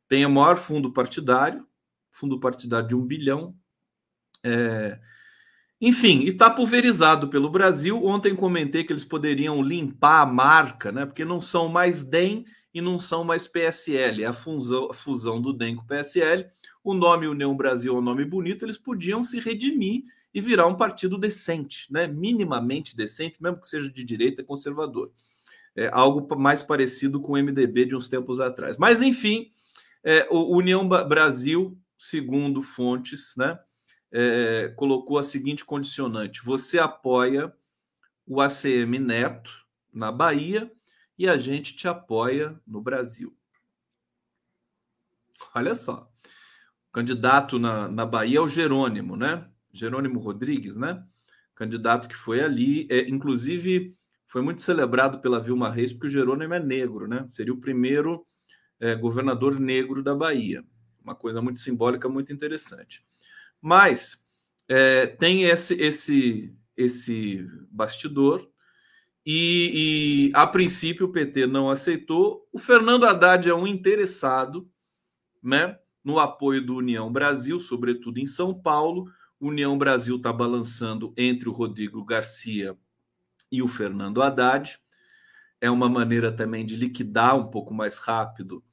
Tem 0.07 0.25
o 0.25 0.29
maior 0.29 0.57
fundo 0.57 0.91
partidário, 0.91 1.67
fundo 2.11 2.39
partidário 2.39 2.87
de 2.87 2.95
um 2.95 3.05
bilhão. 3.05 3.55
É... 4.43 4.99
Enfim, 5.81 6.23
e 6.23 6.29
está 6.29 6.49
pulverizado 6.49 7.29
pelo 7.29 7.49
Brasil. 7.49 8.03
Ontem 8.03 8.35
comentei 8.35 8.83
que 8.83 8.91
eles 8.91 9.05
poderiam 9.05 9.61
limpar 9.61 10.21
a 10.21 10.25
marca, 10.25 10.91
né? 10.91 11.05
Porque 11.05 11.23
não 11.23 11.39
são 11.39 11.69
mais 11.69 12.03
DEM 12.03 12.45
e 12.73 12.81
não 12.81 12.99
são 12.99 13.23
mais 13.23 13.47
PSL. 13.47 14.23
É 14.23 14.27
a 14.27 14.33
fusão, 14.33 14.89
a 14.91 14.93
fusão 14.93 15.41
do 15.41 15.53
DEM 15.53 15.75
com 15.75 15.83
o 15.83 15.87
PSL. 15.87 16.47
O 16.83 16.93
nome 16.93 17.27
União 17.27 17.55
Brasil 17.55 17.95
é 17.95 17.97
um 17.97 18.01
nome 18.01 18.25
bonito, 18.25 18.65
eles 18.65 18.77
podiam 18.77 19.23
se 19.23 19.39
redimir 19.39 20.03
e 20.33 20.41
virar 20.41 20.67
um 20.67 20.75
partido 20.75 21.17
decente, 21.17 21.91
né? 21.91 22.07
minimamente 22.07 22.95
decente, 22.95 23.41
mesmo 23.41 23.59
que 23.59 23.67
seja 23.67 23.89
de 23.91 24.03
direita 24.03 24.43
conservador. 24.43 25.11
É 25.75 25.89
algo 25.91 26.35
mais 26.37 26.61
parecido 26.61 27.19
com 27.19 27.33
o 27.33 27.37
MDB 27.37 27.85
de 27.85 27.95
uns 27.95 28.07
tempos 28.07 28.39
atrás. 28.39 28.77
Mas, 28.77 29.01
enfim, 29.01 29.51
é, 30.03 30.27
o 30.29 30.55
União 30.55 30.87
Brasil, 30.87 31.77
segundo 31.97 32.61
fontes, 32.61 33.33
né, 33.37 33.57
é, 34.11 34.69
colocou 34.75 35.17
a 35.17 35.23
seguinte 35.23 35.65
condicionante: 35.65 36.43
você 36.43 36.79
apoia 36.79 37.53
o 38.25 38.41
ACM 38.41 38.99
Neto 38.99 39.65
na 39.93 40.11
Bahia 40.11 40.71
e 41.17 41.27
a 41.27 41.37
gente 41.37 41.75
te 41.75 41.87
apoia 41.87 42.59
no 42.65 42.81
Brasil. 42.81 43.35
Olha 45.53 45.75
só. 45.75 46.11
O 46.89 46.91
candidato 46.91 47.59
na, 47.59 47.87
na 47.87 48.05
Bahia 48.05 48.39
é 48.39 48.41
o 48.41 48.47
Jerônimo, 48.47 49.15
né? 49.15 49.47
Jerônimo 49.71 50.19
Rodrigues, 50.19 50.75
né? 50.75 51.03
Candidato 51.55 52.07
que 52.07 52.15
foi 52.15 52.41
ali, 52.41 52.87
é, 52.89 53.07
inclusive 53.09 53.95
foi 54.27 54.41
muito 54.41 54.61
celebrado 54.61 55.19
pela 55.19 55.39
Vilma 55.39 55.69
Reis, 55.69 55.91
porque 55.91 56.07
o 56.07 56.09
Jerônimo 56.09 56.53
é 56.53 56.59
negro, 56.59 57.07
né? 57.07 57.25
Seria 57.27 57.53
o 57.53 57.59
primeiro 57.59 58.25
é, 58.79 58.95
governador 58.95 59.59
negro 59.59 60.01
da 60.03 60.15
Bahia. 60.15 60.63
Uma 61.03 61.15
coisa 61.15 61.41
muito 61.41 61.59
simbólica, 61.59 62.07
muito 62.07 62.31
interessante. 62.31 63.03
Mas 63.61 64.23
é, 64.67 65.07
tem 65.07 65.43
esse, 65.43 65.73
esse, 65.75 66.55
esse 66.77 67.47
bastidor, 67.71 68.49
e, 69.25 70.31
e, 70.31 70.31
a 70.33 70.47
princípio 70.47 71.05
o 71.05 71.11
PT 71.11 71.45
não 71.45 71.69
aceitou. 71.69 72.47
O 72.51 72.57
Fernando 72.57 73.05
Haddad 73.05 73.47
é 73.47 73.53
um 73.53 73.67
interessado 73.67 74.67
né, 75.43 75.77
no 76.03 76.17
apoio 76.19 76.65
do 76.65 76.77
União 76.77 77.11
Brasil, 77.11 77.59
sobretudo 77.59 78.19
em 78.19 78.25
São 78.25 78.59
Paulo. 78.59 79.05
União 79.39 79.77
Brasil 79.77 80.15
está 80.15 80.33
balançando 80.33 81.13
entre 81.15 81.47
o 81.47 81.51
Rodrigo 81.51 82.03
Garcia 82.03 82.75
e 83.51 83.61
o 83.61 83.67
Fernando 83.67 84.21
Haddad. 84.21 84.79
É 85.61 85.69
uma 85.69 85.89
maneira 85.89 86.31
também 86.31 86.65
de 86.65 86.75
liquidar 86.75 87.37
um 87.37 87.51
pouco 87.51 87.73
mais 87.73 87.99
rápido 87.99 88.63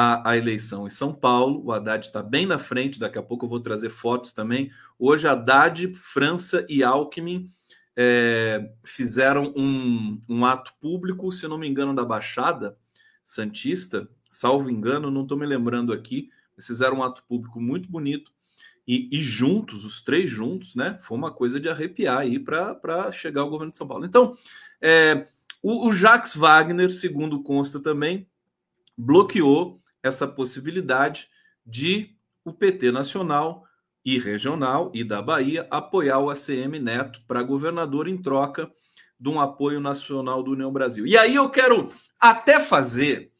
a, 0.00 0.30
a 0.30 0.36
eleição 0.36 0.86
em 0.86 0.90
São 0.90 1.12
Paulo. 1.12 1.60
O 1.64 1.72
Haddad 1.72 2.06
está 2.06 2.22
bem 2.22 2.46
na 2.46 2.56
frente, 2.56 3.00
daqui 3.00 3.18
a 3.18 3.22
pouco 3.22 3.44
eu 3.44 3.48
vou 3.48 3.58
trazer 3.58 3.90
fotos 3.90 4.32
também. 4.32 4.70
Hoje, 4.96 5.26
Haddad, 5.26 5.92
França 5.94 6.64
e 6.68 6.84
Alckmin 6.84 7.50
é, 7.96 8.70
fizeram 8.84 9.52
um, 9.56 10.20
um 10.28 10.46
ato 10.46 10.72
público, 10.80 11.32
se 11.32 11.48
não 11.48 11.58
me 11.58 11.66
engano, 11.66 11.92
da 11.92 12.04
Baixada 12.04 12.78
Santista, 13.24 14.08
salvo 14.30 14.70
engano, 14.70 15.10
não 15.10 15.22
estou 15.22 15.36
me 15.36 15.44
lembrando 15.44 15.92
aqui, 15.92 16.30
fizeram 16.60 16.98
um 16.98 17.02
ato 17.02 17.24
público 17.24 17.60
muito 17.60 17.90
bonito 17.90 18.30
e, 18.86 19.08
e, 19.10 19.20
juntos, 19.20 19.84
os 19.84 20.00
três 20.00 20.30
juntos, 20.30 20.76
né? 20.76 20.96
Foi 21.00 21.18
uma 21.18 21.32
coisa 21.32 21.58
de 21.58 21.68
arrepiar 21.68 22.18
aí 22.18 22.38
para 22.38 23.10
chegar 23.10 23.40
ao 23.40 23.50
governo 23.50 23.72
de 23.72 23.76
São 23.76 23.88
Paulo. 23.88 24.06
Então, 24.06 24.38
é, 24.80 25.26
o, 25.60 25.88
o 25.88 25.92
Jacques 25.92 26.36
Wagner, 26.36 26.88
segundo 26.88 27.42
consta 27.42 27.80
também, 27.80 28.28
bloqueou 28.96 29.82
essa 30.02 30.26
possibilidade 30.26 31.28
de 31.64 32.16
o 32.44 32.52
PT 32.52 32.90
nacional 32.90 33.64
e 34.04 34.18
regional 34.18 34.90
e 34.94 35.04
da 35.04 35.20
Bahia 35.20 35.66
apoiar 35.70 36.18
o 36.18 36.30
ACM 36.30 36.78
Neto 36.80 37.22
para 37.26 37.42
governador 37.42 38.08
em 38.08 38.16
troca 38.16 38.70
de 39.18 39.28
um 39.28 39.40
apoio 39.40 39.80
nacional 39.80 40.42
do 40.42 40.52
União 40.52 40.72
Brasil. 40.72 41.06
E 41.06 41.16
aí 41.16 41.34
eu 41.34 41.50
quero 41.50 41.92
até 42.18 42.60
fazer 42.60 43.32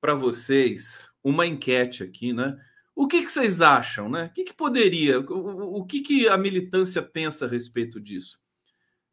para 0.00 0.14
vocês 0.14 1.08
uma 1.22 1.46
enquete 1.46 2.02
aqui, 2.02 2.32
né? 2.32 2.58
O 2.94 3.06
que, 3.06 3.22
que, 3.22 3.30
vocês 3.30 3.62
acham, 3.62 4.08
né? 4.08 4.26
O 4.26 4.32
que, 4.34 4.44
que 4.44 4.52
poderia, 4.52 5.20
o, 5.20 5.78
o, 5.78 5.86
que, 5.86 6.00
que 6.00 6.28
a 6.28 6.36
militância 6.36 7.00
pensa 7.00 7.46
a 7.46 7.48
respeito 7.48 8.00
disso? 8.00 8.38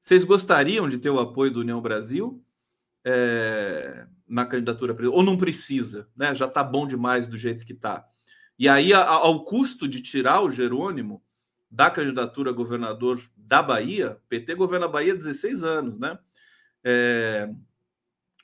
Vocês 0.02 0.24
gostariam 0.24 0.90
de 0.90 0.98
ter 0.98 1.10
o 1.10 1.20
apoio 1.20 1.52
do 1.52 1.62
União 1.62 1.82
Brasil 1.82 2.44
é, 3.06 4.06
na 4.30 4.46
candidatura 4.46 4.96
ou 5.10 5.24
não 5.24 5.36
precisa, 5.36 6.08
né? 6.16 6.36
Já 6.36 6.46
está 6.46 6.64
bom 6.64 6.88
demais 6.88 7.26
do 7.28 7.36
jeito 7.36 7.66
que 7.66 7.74
está. 7.74 8.08
E 8.58 8.70
aí, 8.70 8.94
a, 8.94 9.04
ao 9.04 9.44
custo 9.44 9.88
de 9.88 10.02
tirar 10.02 10.42
o 10.42 10.52
Jerônimo 10.52 11.24
da 11.70 11.90
candidatura 11.90 12.52
a 12.52 12.54
governador 12.54 13.22
da 13.36 13.62
Bahia, 13.62 14.20
PT 14.30 14.56
governa 14.56 14.86
a 14.86 14.90
Bahia 14.90 15.14
há 15.14 15.16
16 15.16 15.64
anos, 15.64 16.00
né? 16.00 16.18
É, 16.84 17.50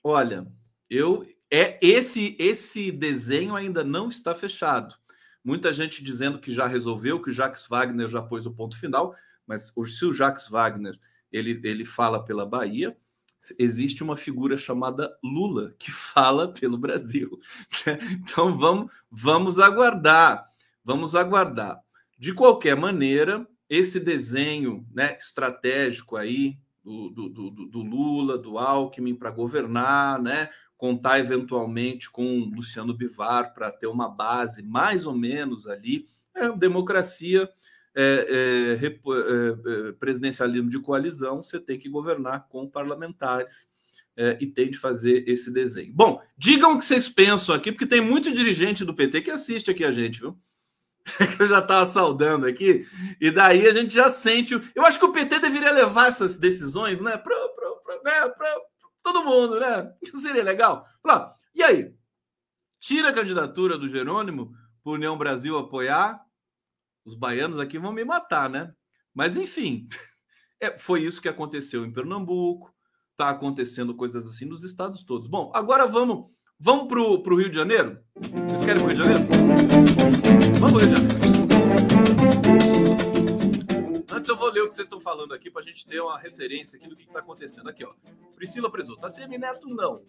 olha, 0.04 0.48
eu 0.90 1.26
é 1.52 1.78
esse 1.82 2.36
esse 2.40 2.92
desenho 2.92 3.56
ainda 3.56 3.84
não 3.84 4.10
está 4.10 4.34
fechado. 4.34 4.96
Muita 5.44 5.72
gente 5.72 6.04
dizendo 6.04 6.40
que 6.40 6.52
já 6.52 6.66
resolveu, 6.66 7.22
que 7.22 7.30
o 7.30 7.34
Jacques 7.34 7.68
Wagner 7.68 8.10
já 8.10 8.22
pôs 8.22 8.48
o 8.48 8.54
ponto 8.54 8.80
final, 8.80 9.16
mas 9.46 9.72
se 9.72 10.06
o 10.06 10.12
Jacques 10.12 10.50
Wagner 10.50 10.98
ele, 11.32 11.60
ele 11.64 11.86
fala 11.86 12.24
pela 12.24 12.46
Bahia, 12.46 12.98
existe 13.60 14.04
uma 14.04 14.16
figura 14.16 14.58
chamada 14.58 15.16
Lula 15.24 15.74
que 15.78 15.92
fala 15.94 16.52
pelo 16.52 16.78
Brasil. 16.78 17.40
Né? 17.86 18.00
Então 18.12 18.58
vamos, 18.58 18.92
vamos 19.10 19.60
aguardar, 19.60 20.50
vamos 20.84 21.16
aguardar. 21.16 21.80
De 22.18 22.34
qualquer 22.34 22.76
maneira, 22.76 23.46
esse 23.70 24.00
desenho 24.00 24.86
né, 24.94 25.18
estratégico 25.18 26.16
aí 26.16 26.58
do, 26.84 27.10
do, 27.10 27.30
do, 27.30 27.50
do 27.52 27.82
Lula, 27.82 28.38
do 28.38 28.58
Alckmin 28.58 29.16
para 29.16 29.32
governar, 29.32 30.22
né, 30.22 30.50
contar 30.78 31.20
eventualmente 31.20 32.10
com 32.10 32.52
Luciano 32.56 32.94
Bivar 32.94 33.54
para 33.54 33.72
ter 33.72 33.88
uma 33.88 34.08
base 34.08 34.62
mais 34.62 35.06
ou 35.06 35.16
menos 35.16 35.68
ali. 35.68 36.08
É 36.34 36.50
democracia, 36.52 37.50
é, 37.96 38.78
é, 38.78 38.86
é, 38.86 38.88
é, 38.88 39.92
presidencialismo 39.94 40.70
de 40.70 40.80
coalizão, 40.80 41.44
você 41.44 41.60
tem 41.60 41.80
que 41.80 41.88
governar 41.88 42.48
com 42.50 42.70
parlamentares 42.70 43.70
é, 44.18 44.38
e 44.42 44.48
tem 44.48 44.70
de 44.70 44.78
fazer 44.78 45.28
esse 45.28 45.52
desenho. 45.52 45.94
Bom, 45.94 46.22
digam 46.38 46.74
o 46.74 46.78
que 46.78 46.84
vocês 46.84 47.08
pensam 47.08 47.56
aqui, 47.56 47.72
porque 47.72 47.86
tem 47.86 48.02
muito 48.02 48.34
dirigente 48.34 48.84
do 48.84 48.94
PT 48.94 49.22
que 49.22 49.32
assiste 49.32 49.72
aqui 49.72 49.86
a 49.86 49.92
gente, 49.92 50.20
viu? 50.20 50.38
eu 51.40 51.48
já 51.48 51.60
estava 51.60 51.86
saudando 51.86 52.46
aqui, 52.46 52.86
e 53.22 53.32
daí 53.32 53.68
a 53.68 53.72
gente 53.72 53.94
já 53.94 54.10
sente. 54.10 54.60
Eu 54.74 54.86
acho 54.86 55.00
que 55.00 55.06
o 55.06 55.14
PT 55.14 55.40
deveria 55.40 55.72
levar 55.72 56.08
essas 56.08 56.38
decisões 56.38 57.00
né, 57.00 57.16
para 57.18 57.36
né, 58.04 58.34
todo 59.04 59.24
mundo, 59.24 59.60
né? 59.60 59.94
Seria 60.22 60.44
legal. 60.44 60.86
E 61.54 61.64
aí? 61.64 61.94
Tira 62.80 63.10
a 63.10 63.14
candidatura 63.14 63.78
do 63.78 63.88
Jerônimo 63.88 64.52
para 64.84 64.94
União 64.94 65.18
Brasil 65.18 65.58
apoiar? 65.58 66.25
Os 67.06 67.16
baianos 67.16 67.60
aqui 67.60 67.78
vão 67.78 67.94
me 67.94 68.04
matar, 68.04 68.50
né? 68.50 68.74
Mas 69.14 69.38
enfim, 69.38 69.88
é, 70.60 70.78
foi 70.78 71.04
isso 71.04 71.22
que 71.22 71.30
aconteceu 71.30 71.86
em 71.86 71.94
Pernambuco. 71.94 72.74
Está 73.12 73.30
acontecendo 73.30 73.96
coisas 73.96 74.26
assim 74.26 74.46
nos 74.46 74.64
estados 74.64 75.04
todos. 75.04 75.30
Bom, 75.30 75.52
agora 75.54 75.86
vamos 75.86 76.34
vamos 76.60 76.88
para 76.88 77.00
o 77.00 77.38
Rio 77.38 77.50
de 77.50 77.56
Janeiro. 77.56 78.00
Vocês 78.48 78.66
querem 78.66 78.82
para 78.84 78.92
o 78.92 78.96
Rio 78.96 78.98
de 78.98 79.04
Janeiro? 79.04 79.26
Vamos 80.60 80.72
para 80.72 80.76
o 80.76 80.80
Rio 80.80 80.90
de 80.90 80.96
Janeiro. 80.96 81.35
Antes 84.26 84.34
eu 84.34 84.40
vou 84.40 84.50
ler 84.52 84.64
o 84.64 84.68
que 84.68 84.74
vocês 84.74 84.88
estão 84.88 85.00
falando 85.00 85.36
aqui 85.36 85.52
para 85.52 85.62
a 85.62 85.64
gente 85.64 85.86
ter 85.86 86.02
uma 86.02 86.18
referência 86.18 86.78
aqui 86.78 86.90
do 86.90 86.96
que 86.96 87.04
está 87.04 87.20
acontecendo. 87.20 87.70
Aqui, 87.70 87.86
ó. 87.86 87.94
Priscila 88.34 88.72
Presunto. 88.72 89.06
A 89.06 89.10
Semineto, 89.12 89.68
não. 89.68 90.04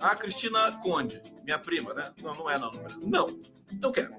A 0.00 0.16
Cristina 0.16 0.72
Conde, 0.82 1.22
minha 1.44 1.60
prima, 1.60 1.94
né? 1.94 2.12
Não, 2.20 2.32
não 2.32 2.50
é, 2.50 2.58
não. 2.58 2.72
Não. 3.00 3.40
Então 3.72 3.92
quero. 3.92 4.16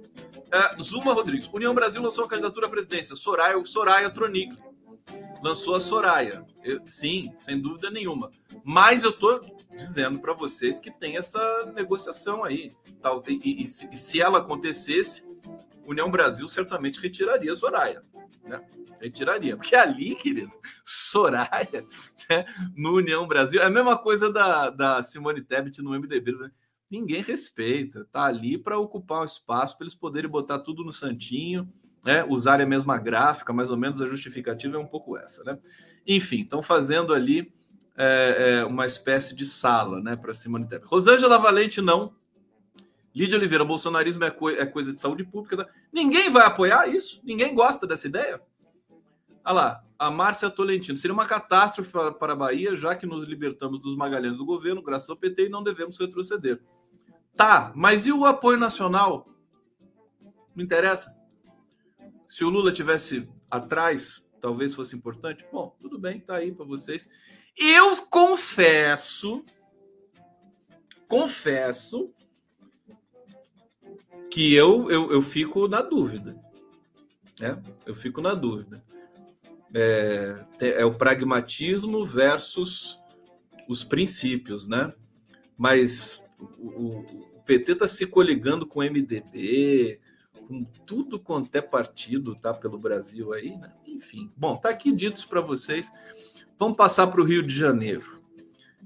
É, 0.50 0.81
Zuma 0.81 1.13
Rodrigues. 1.13 1.50
União 1.51 1.75
Brasil 1.75 2.01
lançou 2.01 2.23
a 2.23 2.27
candidatura 2.29 2.67
à 2.67 2.69
presidência. 2.69 3.17
Soraya, 3.17 3.62
Soraya 3.65 4.09
Tronicle. 4.09 4.57
Lançou 5.43 5.75
a 5.75 5.81
Soraya. 5.81 6.45
Eu, 6.63 6.79
sim, 6.85 7.33
sem 7.38 7.59
dúvida 7.59 7.89
nenhuma. 7.89 8.31
Mas 8.63 9.03
eu 9.03 9.12
tô 9.12 9.41
dizendo 9.75 10.19
para 10.19 10.31
vocês 10.31 10.79
que 10.79 10.89
tem 10.89 11.17
essa 11.17 11.69
negociação 11.75 12.45
aí. 12.45 12.71
Tal, 13.01 13.21
e, 13.27 13.41
e, 13.43 13.63
e, 13.63 13.67
se, 13.67 13.89
e 13.91 13.97
se 13.97 14.21
ela 14.21 14.38
acontecesse, 14.38 15.21
União 15.85 16.09
Brasil 16.09 16.47
certamente 16.47 17.01
retiraria 17.01 17.53
Soraya. 17.57 18.05
Né? 18.44 18.62
Retiraria. 19.00 19.56
Porque 19.56 19.75
ali, 19.75 20.16
querido, 20.16 20.52
Soraya, 20.84 21.84
né, 22.30 22.46
no 22.75 22.96
União 22.96 23.28
Brasil, 23.28 23.62
é 23.62 23.66
a 23.66 23.70
mesma 23.70 23.98
coisa 23.98 24.32
da, 24.32 24.70
da 24.70 25.04
Simone 25.04 25.42
Tebet 25.42 25.82
no 25.82 25.92
MDB. 25.92 26.32
Né? 26.34 26.52
Ninguém 26.90 27.22
respeita. 27.22 28.08
Tá 28.12 28.25
ali 28.25 28.58
para 28.58 28.78
ocupar 28.78 29.22
um 29.22 29.25
espaço 29.25 29.78
para 29.78 29.86
eles 29.86 29.96
poderem 29.96 30.30
botar 30.30 30.60
tudo 30.60 30.84
no 30.84 30.92
santinho, 30.92 31.72
né? 32.04 32.24
usarem 32.24 32.66
a 32.66 32.70
mesma 32.70 32.98
gráfica, 32.98 33.54
mais 33.54 33.69
ou 33.69 33.78
menos 33.78 34.02
a 34.02 34.08
justificativa 34.08 34.78
é 34.78 34.80
um 34.80 34.88
pouco 34.88 35.17
essa. 35.17 35.43
Né? 35.43 35.58
Enfim, 36.08 36.41
estão 36.41 36.62
fazendo 36.62 37.13
ali 37.13 37.54
é, 37.96 38.60
é, 38.60 38.65
uma 38.65 38.86
espécie 38.86 39.36
de 39.36 39.46
sala 39.46 40.02
né, 40.02 40.15
para 40.15 40.34
Simone 40.34 40.67
Tebet. 40.67 40.88
Rosângela 40.88 41.38
Valente, 41.38 41.82
não 41.82 42.13
Lídia 43.15 43.38
Oliveira, 43.38 43.63
bolsonarismo 43.63 44.23
é, 44.23 44.36
é 44.58 44.65
coisa 44.65 44.91
de 44.91 44.99
saúde 44.99 45.23
pública. 45.23 45.58
Tá? 45.58 45.69
Ninguém 45.91 46.30
vai 46.30 46.45
apoiar 46.45 46.88
isso? 46.88 47.21
Ninguém 47.23 47.54
gosta 47.54 47.86
dessa 47.86 48.08
ideia? 48.08 48.41
Olha 49.45 49.54
lá, 49.54 49.84
a 49.99 50.10
Márcia 50.10 50.49
Tolentino. 50.49 50.97
Seria 50.97 51.13
uma 51.13 51.26
catástrofe 51.26 51.91
para 51.91 52.34
a 52.34 52.36
Bahia, 52.36 52.76
já 52.76 52.95
que 52.95 53.06
nos 53.06 53.26
libertamos 53.26 53.80
dos 53.80 53.95
magalhães 53.95 54.38
do 54.38 54.45
governo, 54.45 54.82
graças 54.82 55.10
ao 55.10 55.17
PT, 55.17 55.45
e 55.45 55.49
não 55.49 55.62
devemos 55.62 55.97
retroceder. 55.97 56.60
Tá, 57.36 57.71
mas 57.76 58.08
e 58.08 58.12
o 58.12 58.26
apoio 58.26 58.58
nacional? 58.58 59.28
Não 60.56 60.63
interessa. 60.63 61.15
Se 62.28 62.43
o 62.43 62.49
Lula 62.49 62.71
tivesse 62.71 63.30
atrás, 63.49 64.26
talvez 64.41 64.73
fosse 64.73 64.95
importante. 64.95 65.45
Bom, 65.52 65.76
tudo 65.80 65.99
bem, 65.99 66.19
tá 66.19 66.36
aí 66.36 66.52
para 66.52 66.65
vocês. 66.65 67.08
Eu 67.56 67.95
confesso, 68.08 69.43
confesso 71.08 72.12
que 74.34 74.52
eu, 74.52 74.89
eu, 74.89 75.12
eu 75.12 75.22
fico 75.22 75.67
na 75.67 75.80
dúvida. 75.80 76.36
Né? 77.39 77.62
Eu 77.86 77.93
fico 77.93 78.19
na 78.19 78.34
dúvida. 78.34 78.84
É, 79.72 80.43
é 80.60 80.86
o 80.86 80.91
pragmatismo 80.91 82.04
versus 82.04 83.00
os 83.69 83.84
princípios, 83.84 84.67
né? 84.67 84.91
Mas 85.56 86.24
o, 86.58 87.02
o 87.02 87.41
PT 87.46 87.74
está 87.74 87.88
se 87.88 88.08
coligando 88.08 88.65
com 88.65 88.80
o 88.80 88.84
MDB, 88.84 90.00
com 90.48 90.63
tudo 90.84 91.19
quanto 91.19 91.56
é 91.56 91.62
partido 91.62 92.36
tá 92.36 92.56
pelo 92.56 92.80
Brasil 92.80 93.34
aí, 93.34 93.56
né? 93.56 93.72
enfim. 93.86 94.32
Bom, 94.36 94.56
tá 94.58 94.69
aqui 94.69 94.91
ditos 94.91 95.26
para 95.26 95.41
vocês. 95.41 95.91
Vamos 96.58 96.76
passar 96.76 97.06
para 97.06 97.22
o 97.22 97.26
Rio 97.26 97.43
de 97.43 97.56
Janeiro. 97.56 98.22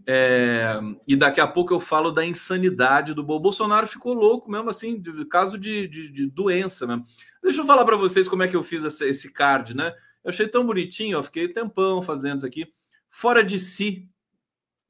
É, 0.09 0.79
e 1.05 1.17
daqui 1.17 1.41
a 1.41 1.47
pouco 1.47 1.73
eu 1.73 1.81
falo 1.81 2.11
da 2.11 2.25
insanidade 2.25 3.13
do 3.13 3.21
Bolsonaro. 3.21 3.85
Ficou 3.85 4.13
louco 4.13 4.49
mesmo, 4.49 4.69
assim, 4.69 4.97
de, 4.97 5.25
caso 5.25 5.57
de, 5.57 5.85
de, 5.89 6.09
de 6.09 6.25
doença 6.27 6.87
mesmo. 6.87 7.05
Deixa 7.43 7.59
eu 7.59 7.65
falar 7.65 7.83
para 7.83 7.97
vocês 7.97 8.29
como 8.29 8.41
é 8.41 8.47
que 8.47 8.55
eu 8.55 8.63
fiz 8.63 8.85
essa, 8.85 9.05
esse 9.05 9.29
card, 9.33 9.75
né? 9.75 9.93
Eu 10.23 10.29
achei 10.29 10.47
tão 10.47 10.65
bonitinho, 10.65 11.21
fiquei 11.23 11.49
tempão 11.49 12.01
fazendo 12.01 12.37
isso 12.37 12.45
aqui. 12.45 12.73
Fora 13.09 13.43
de 13.43 13.59
si, 13.59 14.09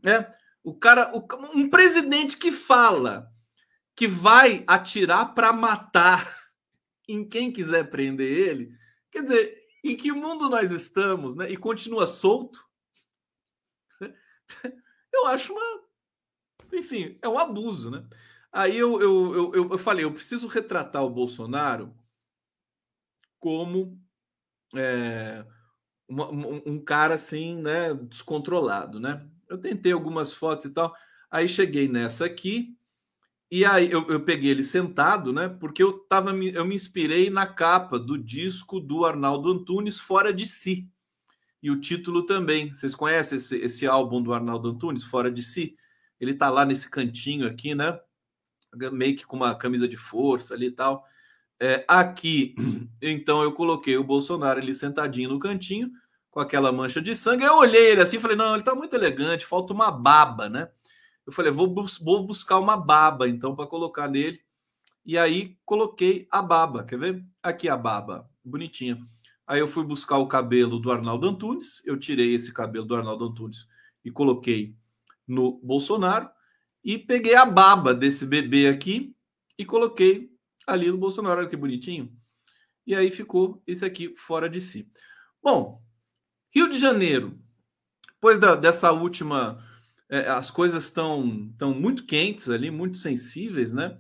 né? 0.04 0.32
O 0.64 0.76
cara, 0.76 1.12
o, 1.16 1.26
um 1.56 1.68
presidente 1.68 2.38
que 2.38 2.52
fala 2.52 3.32
que 3.96 4.08
vai 4.08 4.64
atirar 4.68 5.34
para 5.34 5.52
matar 5.52 6.32
em 7.08 7.28
quem 7.28 7.52
quiser 7.52 7.90
prender 7.90 8.50
ele. 8.50 8.72
Quer 9.10 9.24
dizer, 9.24 9.64
em 9.84 9.96
que 9.96 10.12
mundo 10.12 10.48
nós 10.48 10.70
estamos, 10.70 11.36
né? 11.36 11.50
E 11.50 11.58
continua 11.58 12.06
solto. 12.06 12.64
eu 15.14 15.28
acho 15.28 15.54
uma. 15.54 15.84
Enfim, 16.74 17.18
é 17.22 17.30
um 17.30 17.40
abuso, 17.40 17.90
né? 17.90 18.06
Aí 18.52 18.78
eu, 18.78 19.00
eu, 19.02 19.54
eu, 19.54 19.72
eu 19.72 19.78
falei, 19.78 20.04
eu 20.06 20.14
preciso 20.14 20.48
retratar 20.48 21.04
o 21.04 21.10
Bolsonaro 21.10 21.94
como 23.40 24.02
é, 24.76 25.46
uma, 26.08 26.30
um 26.30 26.80
cara 26.80 27.16
assim, 27.16 27.56
né, 27.62 27.94
descontrolado, 27.94 29.00
né? 29.00 29.28
Eu 29.50 29.58
tentei 29.58 29.92
algumas 29.92 30.34
fotos 30.34 30.66
e 30.66 30.72
tal, 30.72 30.94
aí 31.30 31.48
cheguei 31.48 31.88
nessa 31.88 32.26
aqui, 32.26 32.76
e 33.50 33.64
aí 33.64 33.92
eu, 33.92 34.06
eu 34.08 34.26
peguei 34.26 34.52
ele 34.52 34.64
sentado, 34.64 35.32
né? 35.32 35.48
Porque 35.48 35.82
eu 35.82 36.00
tava, 36.00 36.32
eu 36.32 36.66
me 36.66 36.76
inspirei 36.76 37.30
na 37.30 37.46
capa 37.46 37.98
do 38.00 38.18
disco 38.18 38.80
do 38.80 39.06
Arnaldo 39.06 39.52
Antunes, 39.52 40.00
Fora 40.00 40.34
de 40.34 40.46
Si 40.46 40.90
e 41.62 41.72
o 41.72 41.80
título 41.80 42.26
também. 42.26 42.74
Vocês 42.74 42.96
conhecem 42.96 43.38
esse, 43.38 43.58
esse 43.58 43.88
álbum 43.88 44.22
do 44.22 44.34
Arnaldo 44.34 44.70
Antunes, 44.70 45.04
Fora 45.04 45.32
de 45.32 45.44
Si? 45.44 45.76
Ele 46.20 46.34
tá 46.34 46.50
lá 46.50 46.66
nesse 46.66 46.90
cantinho 46.90 47.48
aqui, 47.48 47.76
né? 47.76 48.00
Meio 48.92 49.16
que 49.16 49.26
com 49.26 49.36
uma 49.36 49.56
camisa 49.56 49.88
de 49.88 49.98
força 49.98 50.54
ali 50.54 50.68
e 50.68 50.72
tal. 50.72 51.06
É, 51.60 51.84
aqui, 51.88 52.56
então, 53.02 53.44
eu 53.44 53.52
coloquei 53.52 53.98
o 53.98 54.04
Bolsonaro 54.04 54.60
ali 54.60 54.74
sentadinho 54.74 55.30
no 55.30 55.40
cantinho, 55.40 55.92
com 56.30 56.40
aquela 56.40 56.72
mancha 56.72 57.02
de 57.02 57.16
sangue. 57.16 57.44
Eu 57.44 57.58
olhei 57.58 57.92
ele 57.92 58.02
assim 58.02 58.20
falei: 58.20 58.38
não, 58.38 58.54
ele 58.54 58.64
tá 58.64 58.76
muito 58.76 58.96
elegante, 58.96 59.46
falta 59.46 59.74
uma 59.74 59.92
baba, 59.92 60.50
né? 60.50 60.70
Eu 61.26 61.34
falei: 61.34 61.52
vou, 61.52 61.68
bus 61.68 61.98
vou 61.98 62.26
buscar 62.26 62.60
uma 62.60 62.78
baba, 62.78 63.28
então, 63.28 63.56
para 63.56 63.68
colocar 63.68 64.08
nele. 64.08 64.40
E 65.06 65.18
aí 65.18 65.58
coloquei 65.66 66.28
a 66.30 66.42
baba, 66.42 66.84
quer 66.84 67.00
ver? 67.00 67.24
Aqui 67.42 67.70
a 67.70 67.78
baba, 67.78 68.30
bonitinha. 68.44 68.98
Aí 69.48 69.62
eu 69.62 69.68
fui 69.68 69.86
buscar 69.86 70.18
o 70.18 70.28
cabelo 70.28 70.78
do 70.78 70.92
Arnaldo 70.92 71.28
Antunes, 71.28 71.82
eu 71.86 71.98
tirei 71.98 72.34
esse 72.34 72.54
cabelo 72.54 72.86
do 72.86 72.96
Arnaldo 72.96 73.26
Antunes 73.26 73.66
e 74.04 74.12
coloquei 74.12 74.76
no 75.26 75.60
Bolsonaro 75.64 76.30
e 76.84 76.98
peguei 76.98 77.34
a 77.34 77.46
baba 77.46 77.94
desse 77.94 78.26
bebê 78.26 78.68
aqui 78.68 79.16
e 79.58 79.66
coloquei 79.66 80.30
ali 80.68 80.92
no 80.92 80.98
Bolsonaro, 80.98 81.40
olha 81.40 81.50
que 81.50 81.56
bonitinho. 81.56 82.14
E 82.86 82.94
aí 82.94 83.10
ficou 83.10 83.64
esse 83.66 83.86
aqui 83.86 84.14
fora 84.18 84.50
de 84.50 84.60
si. 84.60 84.90
Bom, 85.42 85.82
Rio 86.54 86.70
de 86.70 86.78
Janeiro, 86.78 87.40
depois 88.16 88.40
da, 88.40 88.56
dessa 88.56 88.92
última, 88.92 89.64
é, 90.10 90.28
as 90.28 90.52
coisas 90.52 90.86
estão 90.86 91.54
tão 91.58 91.74
muito 91.74 92.06
quentes 92.06 92.50
ali, 92.50 92.70
muito 92.70 92.98
sensíveis, 92.98 93.74
né? 93.74 93.98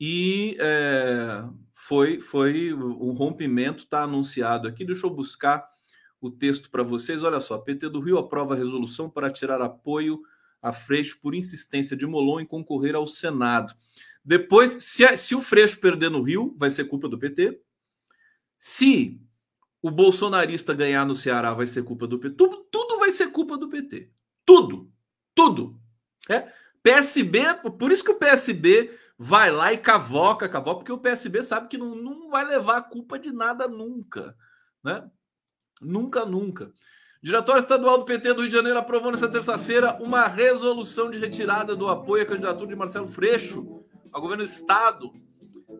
E 0.00 0.56
é, 0.58 1.44
foi 1.90 2.20
foi 2.20 2.72
o 2.72 3.10
rompimento 3.10 3.82
está 3.82 4.04
anunciado 4.04 4.68
aqui. 4.68 4.84
Deixa 4.84 5.04
eu 5.04 5.10
buscar 5.10 5.68
o 6.20 6.30
texto 6.30 6.70
para 6.70 6.84
vocês. 6.84 7.24
Olha 7.24 7.40
só, 7.40 7.58
PT 7.58 7.88
do 7.88 7.98
Rio 7.98 8.16
aprova 8.16 8.54
resolução 8.54 9.10
para 9.10 9.28
tirar 9.28 9.60
apoio 9.60 10.22
a 10.62 10.72
Freixo 10.72 11.18
por 11.20 11.34
insistência 11.34 11.96
de 11.96 12.06
Molon 12.06 12.38
em 12.38 12.46
concorrer 12.46 12.94
ao 12.94 13.08
Senado. 13.08 13.74
Depois, 14.24 14.70
se, 14.84 15.04
se 15.16 15.34
o 15.34 15.42
Freixo 15.42 15.80
perder 15.80 16.12
no 16.12 16.22
Rio, 16.22 16.54
vai 16.56 16.70
ser 16.70 16.84
culpa 16.84 17.08
do 17.08 17.18
PT. 17.18 17.60
Se 18.56 19.20
o 19.82 19.90
bolsonarista 19.90 20.72
ganhar 20.72 21.04
no 21.04 21.16
Ceará, 21.16 21.52
vai 21.52 21.66
ser 21.66 21.82
culpa 21.82 22.06
do 22.06 22.20
PT. 22.20 22.36
Tudo, 22.36 22.68
tudo 22.70 22.98
vai 23.00 23.10
ser 23.10 23.32
culpa 23.32 23.58
do 23.58 23.68
PT. 23.68 24.08
Tudo. 24.46 24.88
Tudo. 25.34 25.76
É? 26.28 26.52
PSB, 26.84 27.40
por 27.76 27.90
isso 27.90 28.04
que 28.04 28.12
o 28.12 28.18
PSB 28.18 28.96
vai 29.22 29.50
lá 29.50 29.70
e 29.70 29.76
cavoca, 29.76 30.48
cavoca, 30.48 30.78
porque 30.78 30.92
o 30.92 30.96
PSB 30.96 31.42
sabe 31.42 31.68
que 31.68 31.76
não, 31.76 31.94
não 31.94 32.30
vai 32.30 32.42
levar 32.42 32.78
a 32.78 32.82
culpa 32.82 33.18
de 33.18 33.30
nada 33.30 33.68
nunca, 33.68 34.34
né? 34.82 35.10
Nunca, 35.78 36.24
nunca. 36.24 36.72
Diretório 37.22 37.60
Estadual 37.60 37.98
do 37.98 38.06
PT 38.06 38.32
do 38.32 38.40
Rio 38.40 38.48
de 38.48 38.56
Janeiro 38.56 38.78
aprovou 38.78 39.10
nesta 39.10 39.28
terça-feira 39.28 39.98
uma 40.00 40.26
resolução 40.26 41.10
de 41.10 41.18
retirada 41.18 41.76
do 41.76 41.86
apoio 41.86 42.22
à 42.22 42.26
candidatura 42.26 42.68
de 42.68 42.74
Marcelo 42.74 43.08
Freixo 43.08 43.84
ao 44.10 44.22
governo 44.22 44.42
do 44.42 44.48
Estado. 44.48 45.12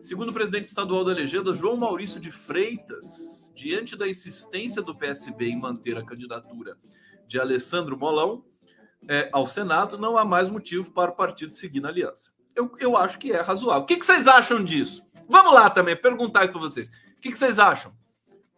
Segundo 0.00 0.28
o 0.28 0.34
presidente 0.34 0.66
estadual 0.66 1.02
da 1.02 1.14
legenda, 1.14 1.54
João 1.54 1.78
Maurício 1.78 2.20
de 2.20 2.30
Freitas, 2.30 3.50
diante 3.54 3.96
da 3.96 4.06
insistência 4.06 4.82
do 4.82 4.94
PSB 4.94 5.46
em 5.46 5.58
manter 5.58 5.96
a 5.96 6.04
candidatura 6.04 6.76
de 7.26 7.40
Alessandro 7.40 7.96
Molão 7.96 8.44
é, 9.08 9.30
ao 9.32 9.46
Senado, 9.46 9.96
não 9.96 10.18
há 10.18 10.26
mais 10.26 10.50
motivo 10.50 10.90
para 10.90 11.10
o 11.10 11.16
partido 11.16 11.54
seguir 11.54 11.80
na 11.80 11.88
aliança 11.88 12.38
eu, 12.54 12.72
eu 12.78 12.96
acho 12.96 13.18
que 13.18 13.32
é 13.32 13.40
razoável. 13.40 13.82
O 13.82 13.86
que, 13.86 13.96
que 13.96 14.06
vocês 14.06 14.26
acham 14.26 14.62
disso? 14.62 15.02
Vamos 15.28 15.54
lá 15.54 15.70
também, 15.70 15.96
perguntar 15.96 16.48
para 16.48 16.60
vocês. 16.60 16.88
O 16.88 17.20
que, 17.20 17.30
que 17.30 17.38
vocês 17.38 17.58
acham? 17.58 17.92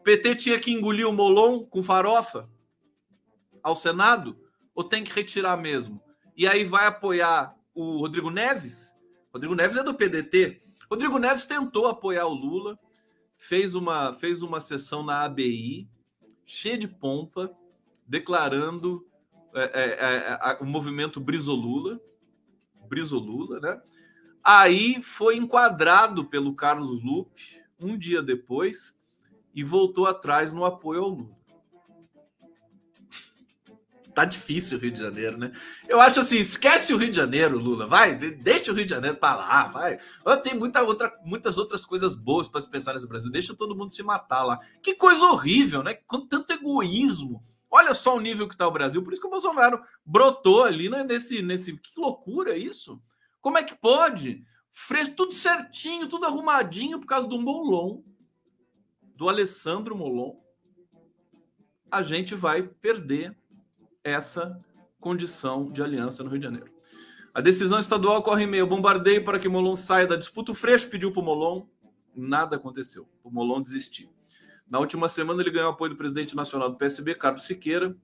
PT 0.03 0.37
tinha 0.37 0.59
que 0.59 0.73
engolir 0.73 1.09
o 1.09 1.13
Molon 1.13 1.65
com 1.65 1.83
farofa 1.83 2.49
ao 3.63 3.77
Senado? 3.77 4.39
Ou 4.75 4.83
tem 4.83 5.05
que 5.05 5.13
retirar 5.13 5.57
mesmo? 5.57 6.03
E 6.37 6.47
aí 6.47 6.65
vai 6.65 6.87
apoiar 6.87 7.55
o 7.75 7.99
Rodrigo 7.99 8.31
Neves? 8.31 8.95
Rodrigo 9.33 9.55
Neves 9.55 9.77
é 9.77 9.83
do 9.83 9.95
PDT. 9.95 10.63
Rodrigo 10.91 11.19
Neves 11.19 11.47
tentou 11.47 11.87
apoiar 11.87 12.27
o 12.27 12.35
Lula, 12.35 12.79
fez 13.37 13.75
uma, 13.75 14.13
fez 14.15 14.43
uma 14.43 14.61
sessão 14.61 15.03
na 15.03 15.23
ABI, 15.23 15.89
cheia 16.45 16.77
de 16.77 16.89
pompa, 16.89 17.51
declarando 18.07 19.07
é, 19.55 19.63
é, 19.63 20.51
é, 20.51 20.59
o 20.61 20.67
movimento 20.67 21.21
Brizolula, 22.93 23.59
Brizolula, 23.59 23.61
né? 23.61 23.81
Aí 24.45 25.03
foi 25.03 25.37
enquadrado 25.37 26.27
pelo 26.27 26.55
Carlos 26.55 27.03
Lupe 27.03 27.63
um 27.81 27.97
dia 27.97 28.23
depois 28.23 28.95
e 29.55 29.65
voltou 29.65 30.07
atrás 30.07 30.53
no 30.53 30.65
apoio 30.65 31.03
ao 31.03 31.09
Lula. 31.09 31.43
Tá 34.15 34.27
difícil 34.27 34.77
o 34.77 34.81
Rio 34.81 34.91
de 34.91 35.01
Janeiro, 35.01 35.39
né? 35.39 35.53
Eu 35.89 35.99
acho 35.99 36.21
assim, 36.21 36.37
esquece 36.37 36.93
o 36.93 36.99
Rio 36.99 37.09
de 37.09 37.17
Janeiro, 37.17 37.59
Lula, 37.59 37.87
vai, 37.87 38.15
deixa 38.15 38.71
o 38.71 38.75
Rio 38.75 38.85
de 38.85 38.91
Janeiro 38.91 39.17
para 39.17 39.37
lá, 39.37 39.65
vai. 39.69 39.99
Tem 40.43 40.55
muita 40.55 40.83
outra, 40.83 41.11
muitas 41.25 41.57
outras 41.57 41.87
coisas 41.87 42.15
boas 42.15 42.47
para 42.47 42.61
se 42.61 42.69
pensar 42.69 42.93
nesse 42.93 43.09
Brasil. 43.09 43.31
Deixa 43.31 43.57
todo 43.57 43.75
mundo 43.75 43.91
se 43.91 44.03
matar 44.03 44.45
lá. 44.45 44.61
Que 44.83 44.95
coisa 44.95 45.25
horrível, 45.25 45.83
né? 45.83 45.95
Com 45.95 46.27
tanto 46.27 46.53
egoísmo. 46.53 47.43
Olha 47.75 47.95
só 47.95 48.15
o 48.15 48.21
nível 48.21 48.47
que 48.47 48.55
está 48.55 48.69
o 48.69 48.71
Brasil. 48.71 49.03
Por 49.03 49.15
isso 49.15 49.23
que 49.23 49.27
o 49.27 49.31
Bolsonaro 49.31 49.83
brotou 50.05 50.63
ali 50.63 50.91
né, 50.91 51.03
nesse, 51.03 51.41
nesse. 51.41 51.75
Que 51.79 51.99
loucura 51.99 52.55
isso! 52.55 53.03
Como 53.41 53.57
é 53.57 53.65
que 53.65 53.75
pode? 53.75 54.45
Fresco, 54.71 55.17
tudo 55.17 55.33
certinho, 55.33 56.07
tudo 56.07 56.27
arrumadinho 56.27 57.01
por 57.01 57.07
causa 57.07 57.27
do 57.27 57.41
Molon, 57.41 58.03
do 59.17 59.27
Alessandro 59.27 59.97
Molon. 59.97 60.37
A 61.91 62.03
gente 62.03 62.35
vai 62.35 62.63
perder 62.63 63.35
essa 64.05 64.63
condição 65.01 65.67
de 65.67 65.83
aliança 65.83 66.23
no 66.23 66.29
Rio 66.29 66.41
de 66.41 66.45
Janeiro. 66.45 66.71
A 67.35 67.41
decisão 67.41 67.81
estadual 67.81 68.23
corre 68.23 68.45
em 68.45 68.47
meio 68.47 68.67
bombardeio 68.67 69.25
para 69.25 69.39
que 69.39 69.49
Molon 69.49 69.77
saia 69.77 70.07
da 70.07 70.17
disputa. 70.17 70.53
O 70.53 70.55
Freixo 70.55 70.91
pediu 70.91 71.11
para 71.11 71.23
o 71.23 71.25
Molon, 71.25 71.67
nada 72.15 72.57
aconteceu. 72.57 73.09
O 73.25 73.31
Molon 73.31 73.63
desistiu. 73.63 74.13
Na 74.69 74.79
última 74.79 75.09
semana, 75.09 75.43
ele 75.43 75.51
ganhou 75.51 75.71
apoio 75.71 75.91
do 75.91 75.97
presidente 75.97 76.35
nacional 76.35 76.71
do 76.71 76.77
PSB, 76.77 77.15
Carlos 77.15 77.43
Siqueira, 77.43 77.97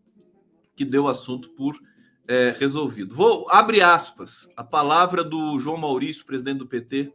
que 0.77 0.85
deu 0.85 1.05
o 1.05 1.09
assunto 1.09 1.51
por 1.51 1.81
é, 2.29 2.55
resolvido. 2.59 3.15
Vou 3.15 3.51
abre 3.51 3.81
aspas 3.81 4.49
a 4.55 4.63
palavra 4.63 5.25
do 5.25 5.59
João 5.59 5.79
Maurício, 5.79 6.27
presidente 6.27 6.59
do 6.59 6.67
PT 6.67 7.13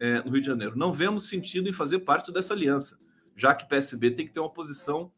é, 0.00 0.22
no 0.22 0.32
Rio 0.32 0.40
de 0.40 0.46
Janeiro. 0.46 0.76
Não 0.76 0.92
vemos 0.92 1.28
sentido 1.28 1.68
em 1.68 1.72
fazer 1.72 2.00
parte 2.00 2.32
dessa 2.32 2.54
aliança, 2.54 2.98
já 3.36 3.54
que 3.54 3.64
o 3.64 3.68
PSB 3.68 4.10
tem 4.10 4.26
que 4.26 4.32
ter 4.32 4.40
uma 4.40 4.50
posição, 4.50 5.12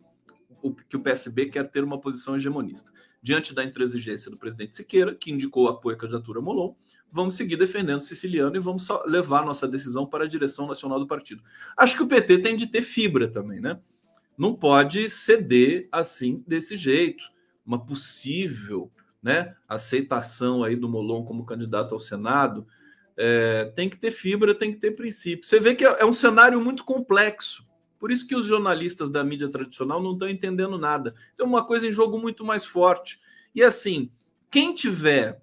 que 0.88 0.96
o 0.96 1.00
PSB 1.00 1.46
quer 1.46 1.70
ter 1.70 1.82
uma 1.82 1.98
posição 1.98 2.36
hegemonista. 2.36 2.92
Diante 3.22 3.54
da 3.54 3.64
intransigência 3.64 4.30
do 4.30 4.36
presidente 4.36 4.76
Siqueira, 4.76 5.14
que 5.14 5.30
indicou 5.30 5.68
apoio 5.68 5.96
à 5.96 5.98
candidatura 5.98 6.40
Molon, 6.40 6.74
vamos 7.12 7.36
seguir 7.36 7.56
defendendo 7.56 7.98
o 7.98 8.02
siciliano 8.02 8.56
e 8.56 8.60
vamos 8.60 8.88
levar 9.06 9.44
nossa 9.44 9.66
decisão 9.66 10.06
para 10.06 10.24
a 10.24 10.28
direção 10.28 10.66
nacional 10.66 10.98
do 10.98 11.06
partido. 11.06 11.42
Acho 11.76 11.96
que 11.96 12.02
o 12.02 12.06
PT 12.06 12.38
tem 12.38 12.56
de 12.56 12.66
ter 12.66 12.82
fibra 12.82 13.28
também, 13.28 13.60
né? 13.60 13.78
Não 14.36 14.54
pode 14.54 15.08
ceder 15.10 15.88
assim 15.92 16.42
desse 16.46 16.76
jeito. 16.76 17.24
Uma 17.64 17.84
possível 17.84 18.90
né, 19.22 19.54
aceitação 19.68 20.64
aí 20.64 20.74
do 20.74 20.88
Molon 20.88 21.24
como 21.24 21.44
candidato 21.44 21.94
ao 21.94 22.00
Senado 22.00 22.66
é, 23.16 23.70
tem 23.76 23.88
que 23.88 23.98
ter 23.98 24.10
fibra, 24.10 24.54
tem 24.54 24.72
que 24.72 24.78
ter 24.78 24.92
princípio. 24.92 25.46
Você 25.46 25.60
vê 25.60 25.74
que 25.74 25.84
é, 25.84 26.00
é 26.00 26.06
um 26.06 26.12
cenário 26.12 26.58
muito 26.58 26.84
complexo. 26.84 27.68
Por 27.98 28.10
isso 28.10 28.26
que 28.26 28.34
os 28.34 28.46
jornalistas 28.46 29.10
da 29.10 29.22
mídia 29.22 29.50
tradicional 29.50 30.02
não 30.02 30.14
estão 30.14 30.28
entendendo 30.28 30.78
nada. 30.78 31.14
Tem 31.36 31.44
uma 31.44 31.62
coisa 31.62 31.86
em 31.86 31.92
jogo 31.92 32.18
muito 32.18 32.42
mais 32.46 32.64
forte. 32.64 33.20
E 33.54 33.62
assim, 33.62 34.10
quem 34.50 34.74
tiver 34.74 35.42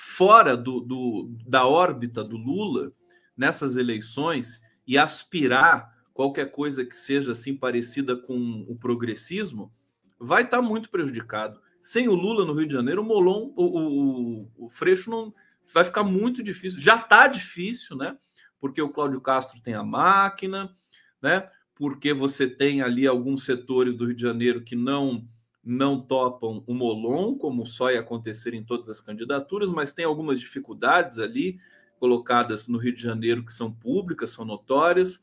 fora 0.00 0.56
do, 0.56 0.78
do, 0.78 1.36
da 1.44 1.66
órbita 1.66 2.22
do 2.22 2.36
Lula 2.36 2.92
nessas 3.36 3.76
eleições 3.76 4.62
e 4.86 4.96
aspirar 4.96 5.92
qualquer 6.14 6.52
coisa 6.52 6.84
que 6.84 6.94
seja 6.94 7.32
assim 7.32 7.56
parecida 7.56 8.16
com 8.16 8.64
o 8.68 8.76
progressismo, 8.76 9.72
vai 10.18 10.44
estar 10.44 10.58
tá 10.58 10.62
muito 10.62 10.88
prejudicado. 10.88 11.60
Sem 11.82 12.08
o 12.08 12.14
Lula 12.14 12.44
no 12.44 12.54
Rio 12.54 12.68
de 12.68 12.74
Janeiro, 12.74 13.02
o 13.02 13.04
Molon, 13.04 13.52
o, 13.56 13.64
o, 13.64 14.66
o 14.66 14.68
Freixo 14.68 15.10
não 15.10 15.34
vai 15.74 15.84
ficar 15.84 16.04
muito 16.04 16.44
difícil. 16.44 16.80
Já 16.80 16.96
está 16.96 17.26
difícil, 17.26 17.96
né? 17.96 18.16
Porque 18.60 18.80
o 18.80 18.90
Cláudio 18.90 19.20
Castro 19.20 19.60
tem 19.60 19.74
a 19.74 19.82
máquina, 19.82 20.76
né? 21.20 21.50
Porque 21.74 22.12
você 22.12 22.48
tem 22.48 22.82
ali 22.82 23.04
alguns 23.04 23.44
setores 23.44 23.96
do 23.96 24.06
Rio 24.06 24.14
de 24.14 24.22
Janeiro 24.22 24.62
que 24.62 24.76
não 24.76 25.28
não 25.68 26.00
topam 26.00 26.64
o 26.66 26.72
Molon, 26.72 27.34
como 27.34 27.66
só 27.66 27.90
ia 27.90 28.00
acontecer 28.00 28.54
em 28.54 28.64
todas 28.64 28.88
as 28.88 29.02
candidaturas, 29.02 29.70
mas 29.70 29.92
tem 29.92 30.04
algumas 30.04 30.40
dificuldades 30.40 31.18
ali 31.18 31.60
colocadas 32.00 32.66
no 32.66 32.78
Rio 32.78 32.94
de 32.94 33.02
Janeiro 33.02 33.44
que 33.44 33.52
são 33.52 33.70
públicas, 33.70 34.30
são 34.30 34.46
notórias. 34.46 35.22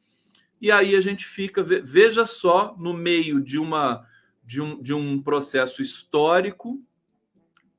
E 0.62 0.72
aí 0.72 0.96
a 0.96 1.02
gente 1.02 1.26
fica, 1.26 1.64
veja 1.64 2.28
só, 2.28 2.76
no 2.78 2.94
meio 2.94 3.42
de 3.42 3.58
uma 3.58 4.06
de 4.44 4.62
um, 4.62 4.80
de 4.80 4.94
um 4.94 5.20
processo 5.20 5.82
histórico 5.82 6.80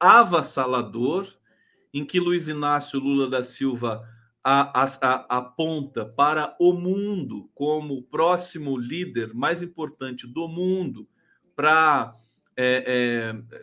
avassalador, 0.00 1.32
em 1.94 2.04
que 2.04 2.18
Luiz 2.18 2.48
Inácio 2.48 2.98
Lula 2.98 3.30
da 3.30 3.44
Silva 3.44 4.02
a, 4.42 4.82
a, 4.82 4.84
a, 4.84 5.38
aponta 5.38 6.04
para 6.04 6.56
o 6.58 6.72
mundo 6.72 7.48
como 7.54 7.94
o 7.94 8.02
próximo 8.02 8.76
líder 8.76 9.32
mais 9.32 9.62
importante 9.62 10.26
do 10.26 10.48
mundo 10.48 11.08
para 11.54 12.14
é, 12.56 12.84
é, 12.86 13.58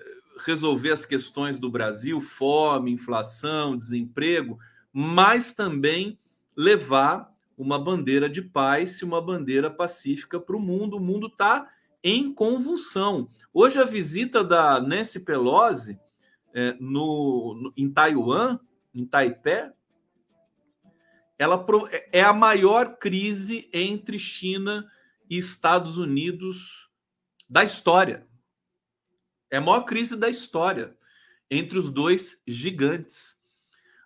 resolver 0.45 0.91
as 0.91 1.05
questões 1.05 1.57
do 1.57 1.69
Brasil, 1.69 2.21
fome, 2.21 2.91
inflação, 2.91 3.77
desemprego, 3.77 4.59
mas 4.91 5.53
também 5.53 6.19
levar 6.55 7.33
uma 7.57 7.79
bandeira 7.79 8.29
de 8.29 8.41
paz 8.41 8.99
e 8.99 9.05
uma 9.05 9.21
bandeira 9.21 9.69
pacífica 9.69 10.39
para 10.39 10.55
o 10.55 10.59
mundo. 10.59 10.97
O 10.97 11.01
mundo 11.01 11.27
está 11.27 11.69
em 12.03 12.33
convulsão. 12.33 13.27
Hoje 13.53 13.79
a 13.79 13.85
visita 13.85 14.43
da 14.43 14.79
Nancy 14.79 15.19
Pelosi 15.19 15.97
é, 16.53 16.75
no, 16.79 17.55
no, 17.55 17.73
em 17.75 17.89
Taiwan, 17.89 18.59
em 18.93 19.05
Taipei, 19.05 19.71
ela 21.37 21.65
é 22.11 22.21
a 22.21 22.31
maior 22.31 22.97
crise 22.97 23.67
entre 23.73 24.19
China 24.19 24.87
e 25.29 25.37
Estados 25.37 25.97
Unidos 25.97 26.89
da 27.49 27.63
história. 27.63 28.27
É 29.53 29.57
a 29.57 29.61
maior 29.61 29.81
crise 29.81 30.15
da 30.15 30.27
história 30.27 30.97
entre 31.47 31.77
os 31.77 31.91
dois 31.91 32.41
gigantes. 32.47 33.37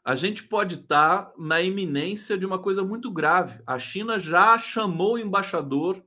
A 0.03 0.13
gente 0.13 0.43
pode 0.43 0.75
estar 0.75 1.31
na 1.37 1.61
iminência 1.61 2.37
de 2.37 2.45
uma 2.45 2.59
coisa 2.59 2.83
muito 2.83 3.09
grave. 3.09 3.63
A 3.65 3.79
China 3.79 4.19
já 4.19 4.59
chamou 4.59 5.13
o 5.13 5.17
embaixador 5.17 6.03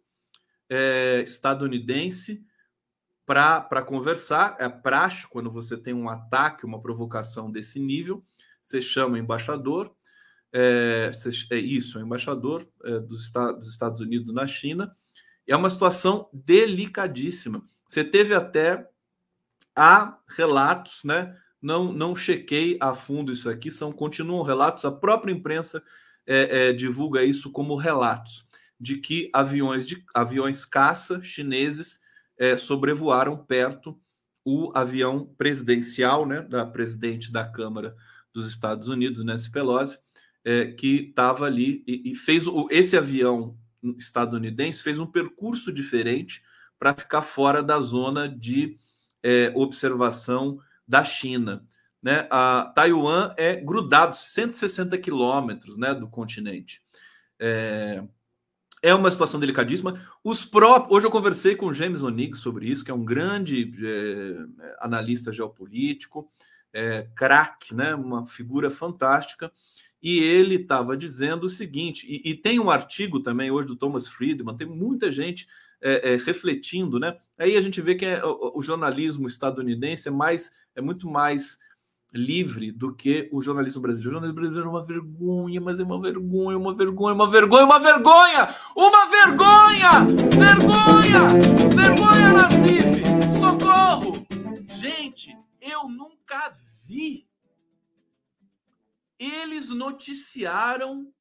é, 0.69 1.23
estadunidense 1.23 2.45
para 3.25 3.83
conversar. 3.83 4.57
É 4.61 4.69
praxe 4.69 5.27
quando 5.27 5.51
você 5.51 5.75
tem 5.75 5.95
um 5.95 6.11
ataque, 6.11 6.67
uma 6.67 6.83
provocação 6.83 7.51
desse 7.51 7.81
nível. 7.81 8.23
Você 8.63 8.83
chama 8.83 9.15
o 9.15 9.19
embaixador, 9.19 9.91
é, 10.53 11.11
é 11.51 11.57
isso, 11.57 11.99
o 11.99 12.03
embaixador 12.03 12.69
é, 12.85 13.01
dos, 13.01 13.25
Estados, 13.25 13.61
dos 13.61 13.71
Estados 13.71 14.03
Unidos 14.03 14.35
na 14.35 14.47
China. 14.47 14.95
É 15.47 15.57
uma 15.57 15.71
situação 15.71 16.29
delicadíssima. 16.31 17.67
Você 17.87 18.05
teve 18.05 18.35
até 18.35 18.87
há 19.81 20.19
relatos, 20.29 21.01
né? 21.05 21.35
Não, 21.61 21.91
não 21.91 22.15
chequei 22.15 22.77
a 22.79 22.93
fundo 22.93 23.33
isso 23.33 23.49
aqui, 23.49 23.71
são 23.71 23.91
continuam 23.91 24.43
relatos. 24.43 24.85
A 24.85 24.93
própria 24.93 25.33
imprensa 25.33 25.83
é, 26.27 26.69
é, 26.69 26.73
divulga 26.75 27.25
isso 27.25 27.51
como 27.51 27.77
relatos 27.77 28.47
de 28.79 28.99
que 28.99 29.31
aviões 29.33 29.87
de 29.87 30.05
aviões 30.15 30.67
caça 30.67 31.23
chineses 31.23 31.99
é, 32.37 32.59
sobrevoaram 32.59 33.39
perto 33.39 33.99
o 34.45 34.71
avião 34.75 35.27
presidencial, 35.39 36.27
né, 36.27 36.43
da 36.43 36.67
presidente 36.67 37.33
da 37.33 37.45
Câmara 37.45 37.97
dos 38.35 38.47
Estados 38.47 38.89
Unidos, 38.89 39.25
Nancy 39.25 39.51
Pelosi, 39.51 39.99
é, 40.45 40.67
que 40.67 41.09
estava 41.09 41.47
ali 41.47 41.83
e, 41.87 42.11
e, 42.11 42.15
fez 42.15 42.47
o, 42.47 42.69
esse 42.71 42.97
avião 42.97 43.57
estadunidense 43.99 44.83
fez 44.83 44.99
um 44.99 45.07
percurso 45.07 45.73
diferente 45.73 46.43
para 46.79 46.95
ficar 46.95 47.23
fora 47.23 47.63
da 47.63 47.81
zona 47.81 48.29
de 48.29 48.79
é, 49.23 49.53
observação 49.55 50.59
da 50.87 51.05
China. 51.05 51.65
Né? 52.03 52.27
A 52.31 52.73
Taiwan 52.75 53.33
é 53.37 53.57
grudado 53.57 54.17
160 54.17 54.97
quilômetros 54.99 55.77
né, 55.77 55.95
do 55.95 56.09
continente. 56.09 56.83
É, 57.39 58.03
é 58.83 58.95
uma 58.95 59.11
situação 59.11 59.39
delicadíssima. 59.39 60.01
Os 60.25 60.45
próprios, 60.45 60.97
hoje 60.97 61.07
eu 61.07 61.11
conversei 61.11 61.55
com 61.55 61.67
o 61.67 61.75
James 61.75 62.03
Onig 62.03 62.37
sobre 62.37 62.67
isso, 62.67 62.85
que 62.85 62.91
é 62.91 62.95
um 62.95 63.05
grande 63.05 63.73
é, 63.85 64.65
analista 64.81 65.33
geopolítico, 65.33 66.31
é, 66.73 67.07
craque, 67.15 67.75
né? 67.75 67.95
uma 67.95 68.27
figura 68.27 68.71
fantástica. 68.71 69.53
E 70.03 70.19
ele 70.19 70.55
estava 70.55 70.97
dizendo 70.97 71.45
o 71.45 71.51
seguinte, 71.51 72.07
e, 72.09 72.31
e, 72.31 72.35
tem 72.35 72.59
um 72.59 72.71
artigo 72.71 73.21
também 73.21 73.51
hoje 73.51 73.69
do 73.69 73.77
Thomas 73.77 74.09
Friedman, 74.09 74.57
tem 74.57 74.67
muita 74.67 75.13
gente 75.13 75.47
é, 75.83 76.13
é, 76.13 76.17
refletindo, 76.17 76.99
né? 76.99 77.17
Aí 77.39 77.57
a 77.57 77.61
gente 77.61 77.81
vê 77.81 77.95
que 77.95 78.05
é, 78.05 78.25
o, 78.25 78.59
o, 78.59 78.63
jornalismo 78.63 79.27
estadunidense 79.27 80.09
é 80.09 80.11
mais, 80.11 80.53
é 80.75 80.81
muito 80.81 81.09
mais 81.09 81.59
livre 82.13 82.71
do 82.71 82.95
que 82.95 83.29
o 83.33 83.41
jornalismo 83.41 83.81
brasileiro. 83.81 84.11
O 84.11 84.13
jornalismo 84.13 84.41
brasileiro 84.41 84.69
é 84.69 84.71
uma 84.71 84.85
vergonha, 84.85 85.61
mas 85.61 85.81
é 85.81 85.85
uma 85.85 86.01
vergonha, 86.01 86.59
uma 86.59 86.75
vergonha, 86.75 87.15
uma 87.15 87.31
vergonha, 87.31 87.65
uma 87.65 87.79
vergonha! 87.79 88.55
Uma 88.77 89.07
vergonha! 89.07 89.91
Vergonha! 90.37 91.21
Vergonha, 91.75 92.33
Nacife! 92.33 93.03
Socorro! 93.39 94.27
Gente, 94.79 95.37
eu 95.61 95.89
nunca 95.89 96.53
vi. 96.87 97.27
Eles 99.19 99.69
noticiaram 99.71 101.13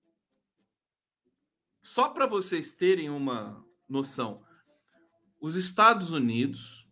só 1.81 2.09
para 2.09 2.25
vocês 2.25 2.73
terem 2.73 3.09
uma 3.09 3.65
noção. 3.87 4.41
Os 5.39 5.55
Estados 5.55 6.11
Unidos 6.11 6.87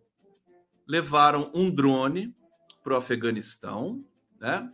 levaram 0.88 1.52
um 1.54 1.70
drone 1.70 2.36
para 2.84 2.94
o 2.94 2.98
Afeganistão, 2.98 4.06
né? 4.40 4.72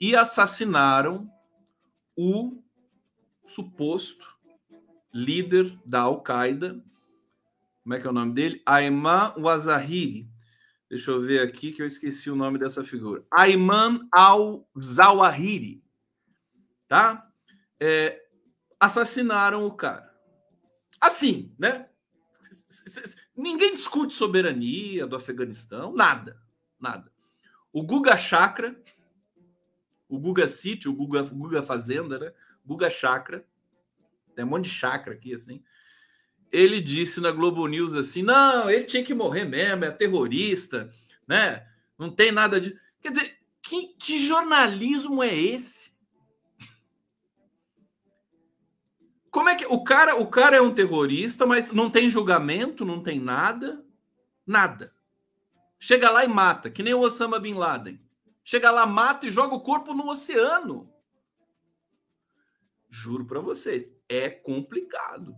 E 0.00 0.14
assassinaram 0.14 1.30
o 2.16 2.62
suposto 3.46 4.26
líder 5.12 5.78
da 5.84 6.00
Al-Qaeda. 6.02 6.82
Como 7.82 7.94
é 7.94 8.00
que 8.00 8.06
é 8.06 8.10
o 8.10 8.12
nome 8.12 8.34
dele? 8.34 8.62
Ayman 8.66 9.34
Wazahiri. 9.36 10.28
Deixa 10.88 11.10
eu 11.10 11.20
ver 11.20 11.40
aqui 11.40 11.72
que 11.72 11.82
eu 11.82 11.86
esqueci 11.86 12.30
o 12.30 12.36
nome 12.36 12.58
dessa 12.58 12.82
figura. 12.82 13.24
Ayman 13.30 14.08
al-Zawahiri. 14.12 15.82
Tá? 16.88 17.30
É, 17.78 18.20
assassinaram 18.78 19.66
o 19.66 19.74
cara. 19.74 20.12
Assim, 21.00 21.54
né? 21.58 21.89
Ninguém 23.36 23.76
discute 23.76 24.14
soberania 24.14 25.06
do 25.06 25.16
Afeganistão, 25.16 25.92
nada, 25.94 26.40
nada. 26.78 27.10
O 27.72 27.82
Guga 27.82 28.16
Chakra, 28.16 28.76
o 30.08 30.18
Guga 30.18 30.48
City, 30.48 30.88
o 30.88 30.92
Guga, 30.92 31.22
Guga 31.22 31.62
Fazenda, 31.62 32.18
né? 32.18 32.32
Guga 32.66 32.90
Chakra, 32.90 33.44
tem 34.34 34.44
um 34.44 34.48
monte 34.48 34.64
de 34.64 34.70
chakra 34.70 35.12
aqui, 35.12 35.34
assim. 35.34 35.62
Ele 36.50 36.80
disse 36.80 37.20
na 37.20 37.30
Globo 37.30 37.66
News 37.66 37.94
assim: 37.94 38.22
não, 38.22 38.68
ele 38.68 38.84
tinha 38.84 39.04
que 39.04 39.14
morrer 39.14 39.44
mesmo, 39.44 39.84
é 39.84 39.90
terrorista, 39.90 40.92
né? 41.26 41.66
Não 41.98 42.10
tem 42.10 42.32
nada 42.32 42.60
de. 42.60 42.78
Quer 43.00 43.12
dizer, 43.12 43.38
que, 43.62 43.94
que 43.98 44.26
jornalismo 44.26 45.22
é 45.22 45.34
esse? 45.34 45.89
Como 49.30 49.48
é 49.48 49.54
que 49.54 49.64
o 49.66 49.84
cara, 49.84 50.16
o 50.16 50.26
cara 50.26 50.56
é 50.56 50.60
um 50.60 50.74
terrorista, 50.74 51.46
mas 51.46 51.72
não 51.72 51.88
tem 51.88 52.10
julgamento, 52.10 52.84
não 52.84 53.02
tem 53.02 53.20
nada, 53.20 53.84
nada. 54.46 54.92
Chega 55.78 56.10
lá 56.10 56.24
e 56.24 56.28
mata, 56.28 56.70
que 56.70 56.82
nem 56.82 56.92
o 56.94 57.00
Osama 57.00 57.38
bin 57.38 57.54
Laden. 57.54 58.00
Chega 58.42 58.70
lá, 58.70 58.84
mata 58.84 59.26
e 59.26 59.30
joga 59.30 59.54
o 59.54 59.60
corpo 59.60 59.94
no 59.94 60.08
oceano. 60.08 60.92
Juro 62.90 63.24
para 63.24 63.40
vocês, 63.40 63.88
é 64.08 64.28
complicado. 64.28 65.34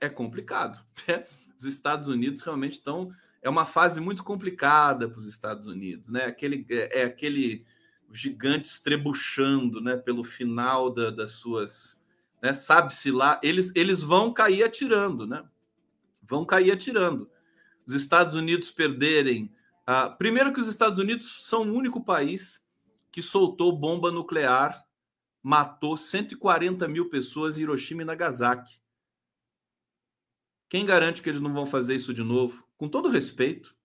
É 0.00 0.08
complicado. 0.08 0.84
Né? 1.06 1.26
Os 1.58 1.64
Estados 1.64 2.08
Unidos 2.08 2.42
realmente 2.42 2.74
estão. 2.74 3.12
É 3.42 3.48
uma 3.48 3.64
fase 3.64 4.00
muito 4.00 4.24
complicada 4.24 5.08
para 5.08 5.18
os 5.18 5.26
Estados 5.26 5.66
Unidos, 5.66 6.08
né? 6.08 6.24
Aquele, 6.24 6.66
é, 6.68 7.02
é 7.02 7.04
aquele 7.04 7.64
gigante 8.12 8.68
estrebuchando, 8.68 9.80
né? 9.80 9.96
Pelo 9.96 10.24
final 10.24 10.90
da, 10.90 11.10
das 11.10 11.32
suas, 11.32 12.00
né? 12.44 12.52
Sabe-se 12.52 13.10
lá, 13.10 13.40
eles, 13.42 13.72
eles 13.74 14.02
vão 14.02 14.32
cair 14.32 14.62
atirando, 14.62 15.26
né? 15.26 15.44
Vão 16.22 16.44
cair 16.44 16.70
atirando. 16.70 17.30
Os 17.86 17.94
Estados 17.94 18.36
Unidos 18.36 18.70
perderem 18.70 19.52
Uh, 19.84 20.16
primeiro 20.16 20.50
que 20.50 20.60
os 20.60 20.66
Estados 20.66 20.98
Unidos 20.98 21.46
são 21.46 21.62
o 21.62 21.74
único 21.74 22.02
país 22.02 22.64
que 23.12 23.20
soltou 23.20 23.70
bomba 23.70 24.10
nuclear, 24.10 24.82
matou 25.42 25.94
140 25.94 26.88
mil 26.88 27.10
pessoas 27.10 27.58
em 27.58 27.62
Hiroshima 27.62 28.00
e 28.00 28.04
Nagasaki. 28.04 28.80
Quem 30.70 30.86
garante 30.86 31.22
que 31.22 31.28
eles 31.28 31.42
não 31.42 31.52
vão 31.52 31.66
fazer 31.66 31.94
isso 31.94 32.14
de 32.14 32.22
novo? 32.22 32.66
Com 32.78 32.88
todo 32.88 33.10
respeito. 33.10 33.76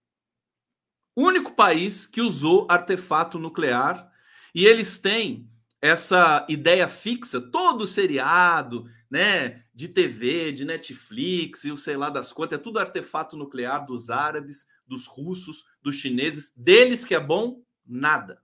O 1.13 1.23
único 1.23 1.53
país 1.53 2.05
que 2.05 2.21
usou 2.21 2.65
artefato 2.69 3.37
nuclear 3.37 4.09
e 4.55 4.65
eles 4.65 4.97
têm 4.97 5.51
essa 5.81 6.45
ideia 6.49 6.87
fixa, 6.87 7.39
todo 7.39 7.87
seriado, 7.87 8.89
né, 9.09 9.63
de 9.73 9.87
TV, 9.87 10.51
de 10.51 10.65
Netflix 10.65 11.63
e 11.63 11.71
o 11.71 11.77
sei 11.77 11.95
lá 11.95 12.09
das 12.09 12.33
quantas, 12.33 12.59
é 12.59 12.61
tudo 12.61 12.79
artefato 12.79 13.37
nuclear 13.37 13.85
dos 13.85 14.09
árabes, 14.09 14.67
dos 14.85 15.07
russos, 15.07 15.63
dos 15.81 15.95
chineses, 15.95 16.53
deles 16.55 17.05
que 17.05 17.15
é 17.15 17.19
bom, 17.19 17.63
nada. 17.85 18.41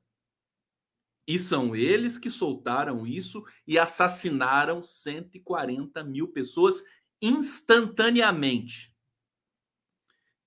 E 1.28 1.40
são 1.40 1.76
eles 1.76 2.18
que 2.18 2.30
soltaram 2.30 3.06
isso 3.06 3.44
e 3.68 3.80
assassinaram 3.80 4.84
140 4.84 6.04
mil 6.04 6.28
pessoas 6.28 6.84
instantaneamente. 7.22 8.94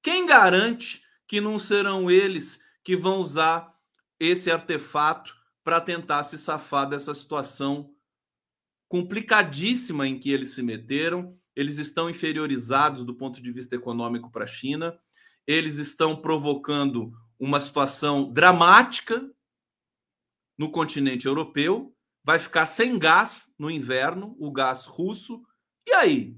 Quem 0.03 0.25
garante 0.25 1.03
que 1.27 1.41
não 1.41 1.59
serão 1.59 2.11
eles 2.11 2.61
que 2.85 2.97
vão 2.97 3.19
usar 3.19 3.77
esse 4.19 4.51
artefato 4.51 5.38
para 5.69 5.83
tentar 5.83 6.25
se 6.25 6.39
safar 6.39 6.89
dessa 6.89 7.13
situação 7.13 7.95
complicadíssima 8.89 10.09
em 10.09 10.19
que 10.19 10.31
eles 10.31 10.55
se 10.55 10.63
meteram? 10.63 11.39
Eles 11.55 11.77
estão 11.77 12.09
inferiorizados 12.09 13.05
do 13.05 13.15
ponto 13.15 13.43
de 13.43 13.53
vista 13.53 13.77
econômico 13.77 14.31
para 14.31 14.45
a 14.45 14.49
China 14.49 14.99
eles 15.49 15.79
estão 15.79 16.15
provocando 16.15 17.11
uma 17.41 17.59
situação 17.59 18.31
dramática 18.31 19.27
no 20.59 20.71
continente 20.71 21.27
europeu, 21.27 21.97
vai 22.23 22.39
ficar 22.39 22.67
sem 22.67 22.99
gás 22.99 23.51
no 23.59 23.71
inverno, 23.71 24.37
o 24.39 24.53
gás 24.53 24.85
russo. 24.85 25.43
E 25.87 25.93
aí? 25.93 26.37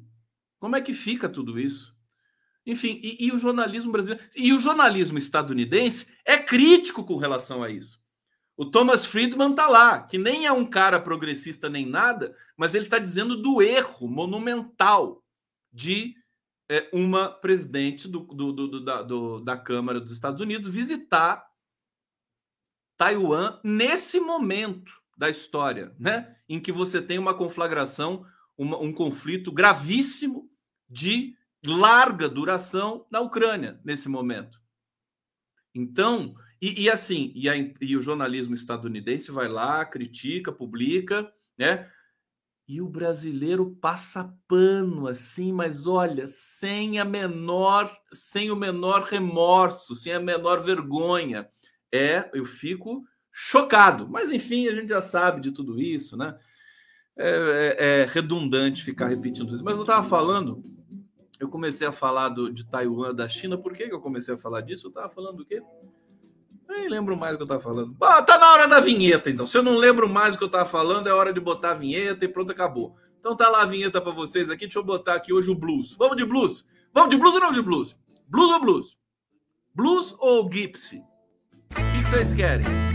Como 0.61 0.77
é 0.77 0.81
que 0.81 0.93
fica 0.93 1.29
tudo 1.29 1.59
isso? 1.59 1.93
Enfim, 2.65 3.01
e, 3.03 3.27
e, 3.27 3.33
o 3.33 3.39
jornalismo 3.39 3.91
brasileiro 3.91 4.23
e 4.37 4.53
o 4.53 4.61
jornalismo 4.61 5.19
estadunidense 5.19 6.07
é 6.25 6.39
crítico 6.39 7.03
com 7.03 7.17
relação 7.17 7.65
a 7.65 7.71
isso. 7.71 8.00
O 8.61 8.67
Thomas 8.67 9.07
Friedman 9.07 9.53
está 9.53 9.67
lá, 9.67 10.03
que 10.03 10.19
nem 10.19 10.45
é 10.45 10.53
um 10.53 10.67
cara 10.67 11.01
progressista 11.01 11.71
nem 11.71 11.87
nada, 11.87 12.37
mas 12.55 12.75
ele 12.75 12.85
está 12.85 12.99
dizendo 12.99 13.41
do 13.41 13.63
erro 13.63 14.07
monumental 14.07 15.25
de 15.73 16.15
é, 16.71 16.87
uma 16.93 17.31
presidente 17.31 18.07
do, 18.07 18.19
do, 18.19 18.53
do, 18.53 18.85
da, 18.85 19.03
da 19.43 19.57
Câmara 19.57 19.99
dos 19.99 20.13
Estados 20.13 20.43
Unidos 20.43 20.71
visitar 20.71 21.51
Taiwan 22.99 23.59
nesse 23.65 24.21
momento 24.21 24.93
da 25.17 25.31
história, 25.31 25.97
né? 25.99 26.37
Em 26.47 26.61
que 26.61 26.71
você 26.71 27.01
tem 27.01 27.19
uma 27.19 27.33
conflagração, 27.33 28.27
uma, 28.59 28.77
um 28.77 28.93
conflito 28.93 29.51
gravíssimo 29.51 30.51
de 30.87 31.35
larga 31.65 32.29
duração 32.29 33.07
na 33.11 33.21
Ucrânia 33.21 33.81
nesse 33.83 34.07
momento. 34.07 34.61
Então, 35.75 36.35
e, 36.61 36.83
e 36.83 36.91
assim, 36.91 37.33
e, 37.35 37.49
a, 37.49 37.55
e 37.81 37.97
o 37.97 38.03
jornalismo 38.03 38.55
estadunidense 38.55 39.31
vai 39.31 39.49
lá, 39.49 39.85
critica, 39.85 40.53
publica, 40.53 41.33
né? 41.57 41.91
E 42.69 42.81
o 42.81 42.89
brasileiro 42.89 43.77
passa 43.81 44.33
pano 44.47 45.09
assim, 45.09 45.53
mas 45.53 45.87
olha, 45.87 46.27
sem 46.29 47.01
a 47.01 47.05
menor, 47.05 47.91
sem 48.13 48.51
o 48.51 48.57
menor 48.57 49.03
remorso, 49.03 49.95
sem 49.95 50.13
a 50.13 50.21
menor 50.21 50.63
vergonha. 50.63 51.49
É, 51.93 52.31
eu 52.33 52.45
fico 52.45 53.05
chocado. 53.33 54.09
Mas 54.09 54.31
enfim, 54.31 54.69
a 54.69 54.75
gente 54.75 54.89
já 54.89 55.03
sabe 55.03 55.41
de 55.41 55.51
tudo 55.51 55.81
isso, 55.81 56.17
né? 56.17 56.37
É, 57.17 57.29
é, 57.29 58.03
é 58.03 58.05
redundante 58.07 58.85
ficar 58.85 59.09
repetindo 59.09 59.55
isso. 59.55 59.65
Mas 59.65 59.75
eu 59.75 59.81
estava 59.81 60.09
falando, 60.09 60.63
eu 61.41 61.49
comecei 61.49 61.87
a 61.87 61.93
falar 61.93 62.29
do, 62.29 62.53
de 62.53 62.65
Taiwan, 62.65 63.15
da 63.15 63.29
China. 63.29 63.59
Por 63.59 63.75
que, 63.75 63.89
que 63.89 63.95
eu 63.95 64.01
comecei 64.01 64.35
a 64.35 64.39
falar 64.39 64.61
disso? 64.61 64.87
Eu 64.87 64.91
estava 64.91 65.09
falando 65.09 65.39
do 65.39 65.45
quê? 65.45 65.61
Nem 66.71 66.89
lembro 66.89 67.17
mais 67.17 67.35
o 67.35 67.37
que 67.37 67.43
eu 67.43 67.49
tava 67.49 67.61
falando. 67.61 67.97
Ah, 68.01 68.23
tá 68.23 68.39
na 68.39 68.53
hora 68.53 68.69
da 68.69 68.79
vinheta, 68.79 69.29
então. 69.29 69.45
Se 69.45 69.59
eu 69.59 69.63
não 69.63 69.77
lembro 69.77 70.09
mais 70.09 70.37
o 70.37 70.39
que 70.39 70.45
eu 70.45 70.49
tava 70.49 70.69
falando, 70.69 71.09
é 71.09 71.13
hora 71.13 71.33
de 71.33 71.41
botar 71.41 71.73
a 71.73 71.75
vinheta 71.75 72.25
e 72.25 72.29
pronto, 72.29 72.53
acabou. 72.53 72.95
Então 73.19 73.37
tá 73.37 73.49
lá 73.49 73.63
a 73.63 73.67
vinheta 73.67 74.01
para 74.01 74.13
vocês 74.13 74.49
aqui. 74.49 74.67
Deixa 74.67 74.79
eu 74.79 74.85
botar 74.85 75.15
aqui 75.15 75.33
hoje 75.33 75.51
o 75.51 75.55
blues. 75.55 75.97
Vamos 75.99 76.17
de 76.17 76.25
blues? 76.25 76.65
Vamos 76.95 77.11
de 77.11 77.17
blues 77.17 77.35
ou 77.35 77.41
não 77.41 77.51
de 77.51 77.61
blues? 77.61 77.97
Blues 78.29 78.53
ou 78.53 78.61
blues? 78.61 78.99
Blues 79.75 80.15
ou 80.21 80.49
gypsy? 80.49 81.03
O 81.73 81.75
que 81.75 82.09
vocês 82.09 82.33
querem? 82.33 82.90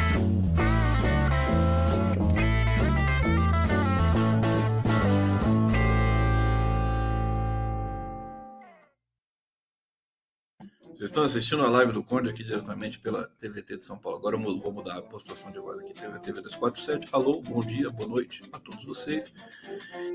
Vocês 10.95 11.09
estão 11.09 11.23
assistindo 11.23 11.61
a 11.61 11.67
live 11.67 11.91
do 11.91 12.01
Conde 12.01 12.29
aqui 12.29 12.41
diretamente 12.41 12.99
pela 12.99 13.25
TVT 13.41 13.79
de 13.79 13.85
São 13.85 13.97
Paulo. 13.97 14.17
Agora 14.17 14.37
eu 14.37 14.59
vou 14.61 14.71
mudar 14.71 14.97
a 14.97 15.01
postação 15.01 15.51
de 15.51 15.57
agora 15.57 15.81
aqui, 15.81 15.93
TVT 15.93 16.31
247. 16.31 17.09
Alô, 17.11 17.41
bom 17.41 17.59
dia, 17.59 17.89
boa 17.89 18.07
noite 18.07 18.41
a 18.53 18.57
todos 18.59 18.81
vocês. 18.85 19.33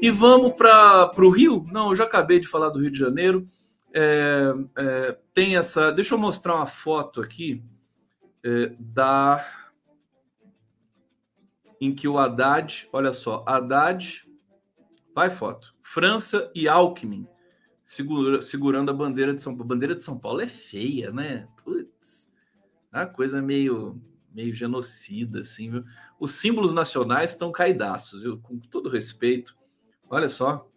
E 0.01 0.11
vamos 0.11 0.53
para 0.53 1.11
o 1.19 1.29
Rio? 1.29 1.66
Não, 1.71 1.90
eu 1.90 1.97
já 1.97 2.05
acabei 2.05 2.40
de 2.40 2.47
falar 2.47 2.71
do 2.71 2.81
Rio 2.81 2.90
de 2.90 2.99
Janeiro. 2.99 3.47
É, 3.93 4.55
é, 4.79 5.19
tem 5.35 5.55
essa. 5.55 5.93
Deixa 5.93 6.14
eu 6.14 6.19
mostrar 6.19 6.55
uma 6.55 6.66
foto 6.66 7.21
aqui 7.21 7.62
é, 8.43 8.73
da. 8.79 9.47
Em 11.79 11.95
que 11.95 12.09
o 12.09 12.19
Haddad, 12.19 12.88
olha 12.90 13.12
só, 13.12 13.45
Haddad, 13.47 14.27
vai 15.14 15.29
foto, 15.29 15.75
França 15.83 16.51
e 16.55 16.66
Alckmin 16.66 17.29
segura, 17.90 18.40
segurando 18.40 18.88
a 18.88 18.94
bandeira 18.94 19.35
de 19.35 19.42
São 19.42 19.53
Paulo. 19.53 19.64
A 19.64 19.74
bandeira 19.74 19.96
de 19.96 20.05
São 20.05 20.16
Paulo 20.16 20.40
é 20.40 20.46
feia, 20.46 21.11
né? 21.11 21.48
Putz, 21.64 22.31
é 22.92 22.98
uma 22.98 23.07
coisa 23.07 23.42
meio, 23.42 24.00
meio 24.33 24.55
genocida, 24.55 25.40
assim, 25.40 25.72
viu? 25.72 25.85
Os 26.20 26.31
símbolos 26.31 26.72
nacionais 26.72 27.33
estão 27.33 27.50
caidaços, 27.50 28.22
viu? 28.22 28.38
Com 28.38 28.61
todo 28.61 28.88
respeito. 28.88 29.57
Olha 30.09 30.29
só. 30.29 30.68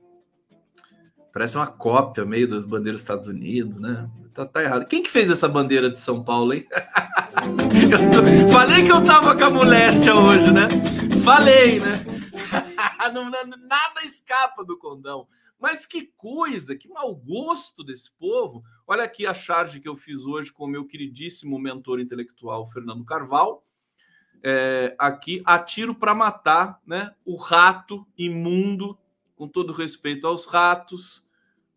Parece 1.31 1.55
uma 1.55 1.67
cópia 1.67 2.25
meio 2.25 2.47
das 2.47 2.65
bandeiras 2.65 3.01
dos 3.01 3.03
Estados 3.03 3.27
Unidos, 3.27 3.79
né? 3.79 4.09
Tá, 4.33 4.43
tá 4.47 4.63
errado. 4.63 4.87
Quem 4.87 5.03
que 5.03 5.11
fez 5.11 5.29
essa 5.29 5.47
bandeira 5.47 5.91
de 5.91 5.99
São 5.99 6.23
Paulo, 6.23 6.51
hein? 6.51 6.65
tô... 7.31 8.51
Falei 8.51 8.85
que 8.85 8.91
eu 8.91 9.03
tava 9.03 9.35
com 9.35 9.43
a 9.43 9.49
moléstia 9.51 10.15
hoje, 10.15 10.51
né? 10.51 10.67
Falei, 11.23 11.79
né? 11.79 11.93
nada 13.67 14.01
escapa 14.03 14.63
do 14.63 14.77
condão. 14.77 15.27
Mas 15.63 15.85
que 15.85 16.07
coisa, 16.17 16.75
que 16.75 16.89
mau 16.89 17.15
gosto 17.15 17.85
desse 17.85 18.11
povo. 18.11 18.65
Olha 18.85 19.05
aqui 19.05 19.25
a 19.25 19.33
charge 19.33 19.79
que 19.79 19.87
eu 19.87 19.95
fiz 19.95 20.25
hoje 20.25 20.51
com 20.51 20.65
o 20.65 20.67
meu 20.67 20.85
queridíssimo 20.85 21.57
mentor 21.57 22.01
intelectual, 22.01 22.67
Fernando 22.67 23.05
Carvalho. 23.05 23.61
É, 24.43 24.93
aqui, 24.99 25.41
atiro 25.45 25.95
para 25.95 26.13
matar 26.13 26.81
né, 26.85 27.15
o 27.23 27.37
rato 27.37 28.05
imundo, 28.17 28.99
com 29.37 29.47
todo 29.47 29.71
respeito 29.71 30.27
aos 30.27 30.43
ratos. 30.43 31.25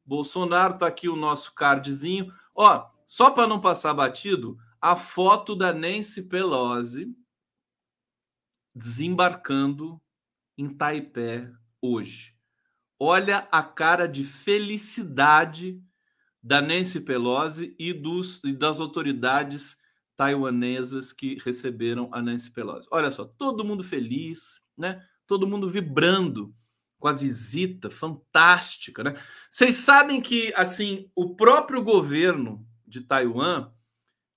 Bolsonaro, 0.05 0.75
está 0.75 0.89
aqui 0.89 1.09
o 1.09 1.15
nosso 1.15 1.55
cardzinho. 1.55 2.35
Ó, 2.57 2.91
só 3.07 3.31
para 3.31 3.47
não 3.47 3.61
passar 3.61 3.95
batido, 3.95 4.59
a 4.81 4.97
foto 4.97 5.55
da 5.55 5.73
Nancy 5.73 6.25
Pelosi 6.25 7.17
desembarcando 8.75 10.03
em 10.59 10.69
Taipei 10.69 11.49
hoje. 11.81 12.36
Olha 12.99 13.47
a 13.51 13.63
cara 13.63 14.07
de 14.07 14.25
felicidade 14.25 15.83
da 16.43 16.61
Nancy 16.63 17.01
Pelosi 17.01 17.75
e, 17.79 17.93
dos, 17.93 18.41
e 18.45 18.53
das 18.53 18.81
autoridades 18.81 19.77
taiwanesas 20.17 21.13
que 21.13 21.37
receberam 21.45 22.09
a 22.13 22.23
Nancy 22.23 22.51
Pelosi. 22.51 22.89
Olha 22.91 23.11
só, 23.11 23.25
todo 23.25 23.65
mundo 23.65 23.85
feliz, 23.85 24.63
né? 24.77 25.05
Todo 25.27 25.47
mundo 25.47 25.69
vibrando 25.69 26.55
com 26.99 27.09
a 27.09 27.13
visita 27.13 27.91
fantástica, 27.91 29.05
né? 29.05 29.15
Vocês 29.51 29.77
sabem 29.77 30.21
que 30.21 30.53
assim 30.55 31.11
o 31.15 31.37
próprio 31.37 31.83
governo 31.83 32.67
de 32.87 33.03
Taiwan 33.03 33.71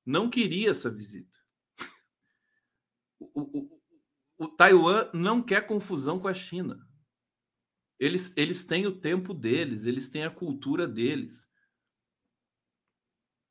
não 0.06 0.30
queria 0.30 0.72
essa 0.72 0.90
visita. 0.90 1.38
O, 3.22 3.42
o, 3.42 3.82
o, 4.38 4.48
Taiwan 4.48 5.10
não 5.14 5.44
quer 5.44 5.68
confusão 5.68 6.20
com 6.20 6.28
a 6.30 6.34
China. 6.34 6.89
Eles, 8.00 8.34
eles 8.38 8.64
têm 8.64 8.88
o 8.88 8.96
tempo 8.96 9.34
deles, 9.34 9.86
eles 9.86 10.10
têm 10.10 10.24
a 10.24 10.32
cultura 10.32 10.88
deles. 10.88 11.50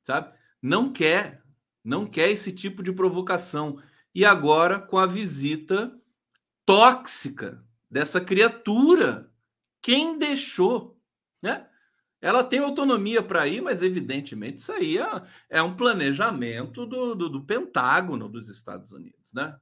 Sabe? 0.03 0.35
Não 0.63 0.91
quer, 0.91 1.43
não 1.85 2.07
quer 2.07 2.31
esse 2.31 2.53
tipo 2.53 2.83
de 2.83 2.93
provocação. 2.93 3.83
E 4.15 4.25
agora, 4.25 4.79
com 4.79 4.97
a 4.97 5.07
visita 5.07 5.95
tóxica 6.65 7.63
dessa 7.91 8.21
criatura, 8.21 9.31
quem 9.83 10.19
deixou, 10.19 11.01
né? 11.43 11.69
Ela 12.21 12.43
tem 12.43 12.59
autonomia 12.59 13.23
para 13.23 13.47
ir, 13.47 13.61
mas 13.61 13.81
evidentemente 13.81 14.59
isso 14.59 14.73
aí 14.73 14.99
é, 14.99 15.23
é 15.49 15.63
um 15.63 15.77
planejamento 15.77 16.85
do, 16.85 17.15
do, 17.15 17.29
do, 17.29 17.45
Pentágono 17.45 18.29
dos 18.29 18.49
Estados 18.49 18.91
Unidos, 18.91 19.33
né? 19.33 19.57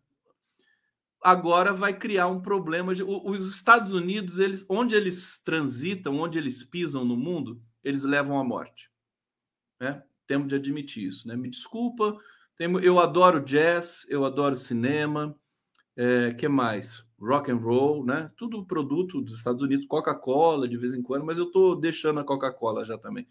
Agora 1.27 1.73
vai 1.73 1.93
criar 1.93 2.29
um 2.29 2.41
problema. 2.41 2.93
Os 2.93 3.49
Estados 3.49 3.93
Unidos, 3.93 4.39
eles, 4.39 4.65
onde 4.69 4.95
eles 4.95 5.41
transitam, 5.43 6.21
onde 6.21 6.39
eles 6.39 6.63
pisam 6.63 7.05
no 7.05 7.17
mundo, 7.17 7.61
eles 7.83 8.05
levam 8.05 8.39
à 8.39 8.45
morte. 8.45 8.91
Né? 9.81 10.01
Temos 10.25 10.47
de 10.47 10.55
admitir 10.55 11.09
isso, 11.09 11.27
né? 11.27 11.35
Me 11.35 11.51
desculpa, 11.51 12.17
eu 12.59 13.01
adoro 13.01 13.45
jazz, 13.45 14.07
eu 14.09 14.25
adoro 14.25 14.55
cinema, 14.55 15.37
é, 15.97 16.33
que 16.33 16.47
mais? 16.47 17.05
rock 17.21 17.51
and 17.51 17.57
roll, 17.57 18.05
né? 18.05 18.31
Tudo 18.37 18.65
produto 18.65 19.21
dos 19.21 19.35
Estados 19.35 19.63
Unidos, 19.63 19.87
Coca-Cola 19.87 20.69
de 20.69 20.77
vez 20.77 20.95
em 20.95 21.03
quando, 21.03 21.25
mas 21.25 21.39
eu 21.39 21.47
estou 21.47 21.75
deixando 21.75 22.21
a 22.21 22.25
Coca-Cola 22.25 22.85
já 22.85 22.97
também. 22.97 23.27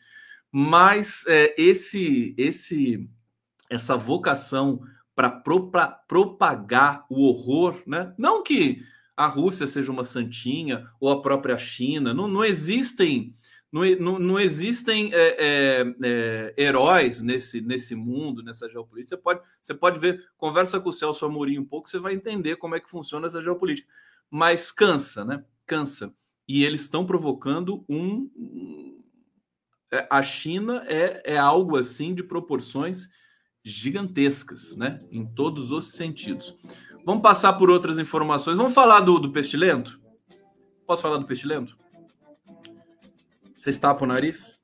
Mas 0.52 1.26
é, 1.28 1.56
esse, 1.58 2.36
esse, 2.38 3.10
essa 3.70 3.96
vocação 3.96 4.82
para 5.16 5.30
pro, 5.30 5.72
propagar 6.08 7.06
o 7.10 7.28
horror, 7.28 7.82
né? 7.88 8.14
Não 8.18 8.44
que 8.44 8.84
a 9.16 9.28
Rússia 9.28 9.66
seja 9.66 9.92
uma 9.92 10.04
santinha 10.04 10.90
ou 11.00 11.10
a 11.10 11.22
própria 11.22 11.58
China, 11.58 12.14
não, 12.14 12.28
não 12.28 12.44
existem 12.44 13.34
não, 13.72 13.84
não, 14.00 14.20
não 14.20 14.40
existem 14.40 15.14
é, 15.14 15.36
é, 15.38 15.96
é, 16.02 16.54
heróis 16.58 17.22
nesse, 17.22 17.60
nesse 17.60 17.94
mundo, 17.94 18.42
nessa 18.42 18.70
geopolítica. 18.70 19.18
Você 19.18 19.22
pode, 19.22 19.42
você 19.62 19.74
pode 19.74 20.00
ver, 20.00 20.26
conversa 20.38 20.80
com 20.80 20.88
o 20.88 20.94
Celso 20.94 21.26
Amorim 21.26 21.60
um 21.60 21.66
pouco, 21.66 21.90
você 21.90 22.00
vai 22.00 22.14
entender 22.14 22.56
como 22.56 22.76
é 22.76 22.80
que 22.80 22.90
funciona 22.90 23.28
essa 23.28 23.42
geopolítica. 23.42 23.90
Mas 24.30 24.72
cansa, 24.72 25.26
né? 25.26 25.44
Cansa. 25.66 26.14
E 26.48 26.64
eles 26.64 26.82
estão 26.82 27.06
provocando 27.06 27.84
um. 27.90 29.02
É, 29.92 30.08
a 30.10 30.22
China 30.22 30.86
é, 30.88 31.34
é 31.34 31.38
algo 31.38 31.76
assim 31.76 32.16
de 32.16 32.24
proporções 32.24 33.10
gigantescas, 33.66 34.76
né? 34.76 35.02
Em 35.12 35.26
todos 35.26 35.72
os 35.72 35.94
sentidos. 35.94 36.56
Vamos 37.04 37.24
passar 37.24 37.54
por 37.54 37.70
outras 37.72 37.98
informações. 37.98 38.56
Vamos 38.56 38.74
falar 38.74 39.00
do, 39.02 39.18
do 39.18 39.32
pestilento? 39.32 40.00
Posso 40.86 41.02
falar 41.02 41.18
do 41.18 41.26
pestilento? 41.26 41.76
Vocês 43.56 43.78
tapam 43.78 44.06
o 44.06 44.12
nariz? 44.12 44.60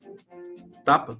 Tapa? 0.85 1.19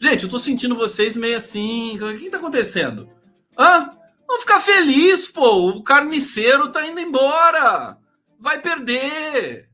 Gente, 0.00 0.24
eu 0.24 0.30
tô 0.30 0.38
sentindo 0.38 0.74
vocês 0.74 1.16
meio 1.16 1.36
assim. 1.36 1.96
O 2.00 2.18
que 2.18 2.30
tá 2.30 2.38
acontecendo? 2.38 3.08
Hã? 3.56 3.90
Vamos 4.26 4.42
ficar 4.42 4.60
feliz, 4.60 5.28
pô. 5.28 5.68
O 5.68 5.82
carniceiro 5.84 6.72
tá 6.72 6.84
indo 6.86 6.98
embora. 6.98 7.96
Vai 8.38 8.60
perder. 8.60 9.70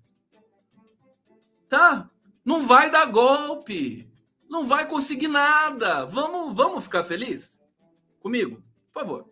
Tá? 1.68 2.10
Não 2.44 2.66
vai 2.66 2.90
dar 2.90 3.06
golpe. 3.06 4.05
Não 4.48 4.66
vai 4.66 4.86
conseguir 4.86 5.28
nada. 5.28 6.04
Vamos, 6.04 6.56
vamos 6.56 6.84
ficar 6.84 7.04
feliz? 7.04 7.60
Comigo, 8.20 8.62
por 8.92 9.00
favor. 9.00 9.30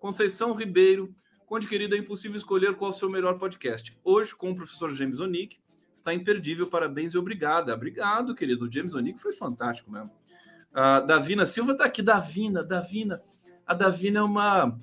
Conceição 0.00 0.52
Ribeiro, 0.52 1.14
Conde 1.46 1.68
querido, 1.68 1.94
é 1.94 1.98
impossível 1.98 2.36
escolher 2.36 2.74
qual 2.74 2.90
é 2.90 2.94
o 2.94 2.96
seu 2.96 3.08
melhor 3.08 3.38
podcast. 3.38 3.96
Hoje, 4.02 4.34
com 4.34 4.50
o 4.50 4.56
professor 4.56 4.90
James 4.90 5.20
Onick, 5.20 5.60
está 5.94 6.12
imperdível. 6.12 6.66
Parabéns 6.66 7.14
e 7.14 7.18
obrigada. 7.18 7.72
Obrigado, 7.72 8.34
querido. 8.34 8.64
O 8.64 8.70
James 8.70 8.94
O'Neill 8.94 9.16
foi 9.16 9.32
fantástico 9.32 9.88
mesmo. 9.88 10.10
A 10.74 10.98
Davina 10.98 11.46
Silva 11.46 11.72
está 11.72 11.84
aqui. 11.84 12.02
Davina, 12.02 12.64
Davina. 12.64 13.22
A 13.64 13.74
Davina 13.74 14.18
é 14.18 14.22
uma 14.22 14.76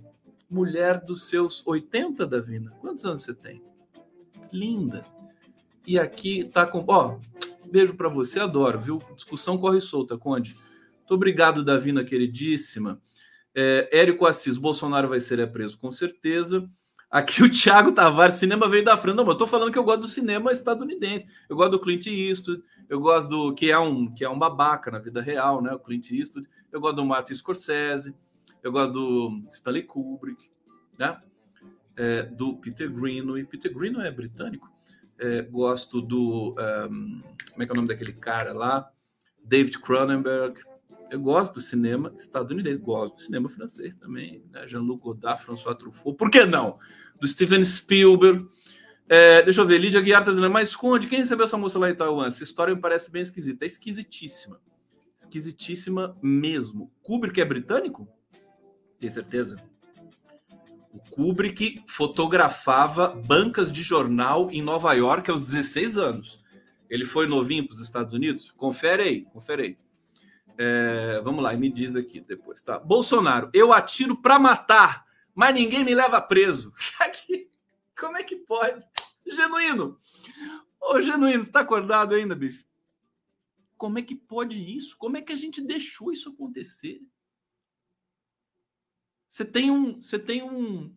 mulher 0.49 1.01
dos 1.01 1.27
seus 1.27 1.67
80, 1.67 2.25
Davina. 2.25 2.71
Quantos 2.79 3.03
anos 3.03 3.23
você 3.23 3.33
tem? 3.33 3.61
Linda. 4.49 5.03
E 5.85 5.99
aqui 5.99 6.45
tá 6.45 6.65
com. 6.65 6.85
Ó, 6.87 7.19
beijo 7.73 7.95
para 7.95 8.07
você, 8.07 8.39
adoro, 8.39 8.79
viu? 8.79 8.99
Discussão 9.15 9.57
corre 9.57 9.81
solta, 9.81 10.15
Conde. 10.15 10.53
Muito 10.99 11.15
obrigado, 11.15 11.65
Davina, 11.65 12.03
queridíssima. 12.03 13.01
É, 13.55 13.89
Érico 13.91 14.27
Assis, 14.27 14.59
Bolsonaro 14.59 15.09
vai 15.09 15.19
ser 15.19 15.51
preso 15.51 15.79
com 15.79 15.89
certeza. 15.89 16.69
Aqui 17.09 17.41
o 17.41 17.49
Thiago 17.49 17.91
Tavares, 17.91 18.35
cinema 18.35 18.69
veio 18.69 18.85
da 18.85 18.95
França. 18.95 19.17
Não, 19.17 19.27
eu 19.27 19.35
tô 19.35 19.47
falando 19.47 19.71
que 19.71 19.77
eu 19.77 19.83
gosto 19.83 20.01
do 20.01 20.07
cinema 20.07 20.51
estadunidense. 20.51 21.27
Eu 21.49 21.55
gosto 21.55 21.71
do 21.71 21.79
Clint 21.79 22.05
Eastwood, 22.05 22.63
eu 22.87 22.99
gosto 22.99 23.27
do 23.27 23.55
que 23.55 23.71
é 23.71 23.79
um 23.79 24.13
que 24.13 24.23
é 24.23 24.29
um 24.29 24.37
babaca 24.37 24.91
na 24.91 24.99
vida 24.99 25.19
real, 25.19 25.59
né? 25.59 25.73
O 25.73 25.79
Clint 25.79 26.11
Eastwood. 26.11 26.47
Eu 26.71 26.79
gosto 26.79 26.97
do 26.97 27.05
Martin 27.05 27.33
Scorsese, 27.33 28.15
eu 28.61 28.71
gosto 28.71 28.93
do 28.93 29.43
Stanley 29.51 29.83
Kubrick, 29.83 30.47
né? 30.99 31.17
É, 31.97 32.21
do 32.23 32.55
Peter 32.57 32.91
Greenaway. 32.91 33.43
Peter 33.45 33.73
Greenaway 33.73 34.07
é 34.07 34.11
britânico. 34.11 34.71
É, 35.19 35.41
gosto 35.41 36.01
do 36.01 36.55
um, 36.89 37.21
como 37.53 37.63
é 37.63 37.65
que 37.65 37.71
é 37.71 37.73
o 37.73 37.75
nome 37.75 37.87
daquele 37.87 38.13
cara 38.13 38.53
lá? 38.53 38.89
David 39.43 39.79
Cronenberg. 39.79 40.59
Eu 41.09 41.19
gosto 41.19 41.53
do 41.53 41.61
cinema 41.61 42.11
estadunidense, 42.15 42.77
gosto 42.79 43.15
do 43.15 43.21
cinema 43.21 43.47
francês 43.47 43.95
também, 43.95 44.43
né? 44.51 44.67
Jean-Luc 44.67 45.03
Godard, 45.03 45.41
François 45.43 45.77
Truffaut. 45.77 46.17
Por 46.17 46.31
que 46.31 46.43
não? 46.45 46.79
do 47.23 47.27
Steven 47.27 47.63
Spielberg. 47.63 48.45
É, 49.07 49.41
deixa 49.43 49.61
eu 49.61 49.65
ver, 49.65 49.77
Lídia 49.77 50.01
Guiar 50.01 50.21
está 50.21 50.31
dizendo, 50.31 50.49
mas 50.49 50.69
esconde, 50.69 51.07
quem 51.07 51.19
recebeu 51.19 51.45
essa 51.45 51.57
moça 51.57 51.79
lá 51.79 51.89
em 51.89 51.95
Taiwan? 51.95 52.27
Essa 52.27 52.43
história 52.43 52.75
me 52.75 52.81
parece 52.81 53.09
bem 53.09 53.21
esquisita. 53.21 53.63
É 53.63 53.67
esquisitíssima. 53.67 54.59
Esquisitíssima 55.15 56.13
mesmo. 56.21 56.91
Kubrick 57.01 57.39
é 57.39 57.45
britânico? 57.45 58.07
Tem 58.99 59.09
certeza? 59.09 59.55
O 60.91 60.99
Kubrick 60.99 61.83
fotografava 61.87 63.09
bancas 63.25 63.71
de 63.71 63.81
jornal 63.81 64.49
em 64.51 64.61
Nova 64.61 64.93
York 64.93 65.31
aos 65.31 65.43
16 65.43 65.97
anos. 65.97 66.42
Ele 66.93 67.05
foi 67.05 67.27
novinho 67.27 67.65
para 67.65 67.73
os 67.73 67.79
Estados 67.79 68.13
Unidos? 68.13 68.51
Confere 68.51 69.03
aí, 69.03 69.21
confere 69.25 69.63
aí. 69.63 69.77
É, 70.57 71.21
vamos 71.23 71.43
lá, 71.43 71.53
me 71.53 71.69
diz 71.69 71.95
aqui 71.95 72.19
depois, 72.19 72.61
tá? 72.61 72.77
Bolsonaro, 72.77 73.49
eu 73.53 73.73
atiro 73.73 74.15
para 74.15 74.37
matar 74.37 75.03
mas 75.33 75.55
ninguém 75.55 75.83
me 75.83 75.95
leva 75.95 76.21
preso. 76.21 76.73
Como 77.99 78.17
é 78.17 78.23
que 78.23 78.35
pode? 78.35 78.85
Genuíno. 79.25 79.99
Ô, 80.79 81.01
Genuíno, 81.01 81.43
você 81.43 81.51
tá 81.51 81.61
acordado 81.61 82.13
ainda, 82.13 82.35
bicho? 82.35 82.63
Como 83.77 83.97
é 83.97 84.01
que 84.01 84.15
pode 84.15 84.57
isso? 84.75 84.97
Como 84.97 85.17
é 85.17 85.21
que 85.21 85.33
a 85.33 85.37
gente 85.37 85.61
deixou 85.61 86.11
isso 86.11 86.29
acontecer? 86.29 87.01
Você 89.27 89.43
tem 89.43 89.71
um. 89.71 89.99
Você 89.99 90.19
tem 90.19 90.43
um. 90.43 90.95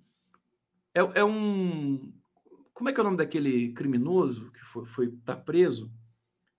É, 0.94 1.00
é 1.20 1.24
um. 1.24 2.12
Como 2.76 2.90
é 2.90 2.92
que 2.92 3.00
é 3.00 3.02
o 3.02 3.04
nome 3.04 3.16
daquele 3.16 3.72
criminoso 3.72 4.52
que 4.52 4.60
foi, 4.60 4.84
foi 4.84 5.10
tá 5.24 5.34
preso? 5.34 5.90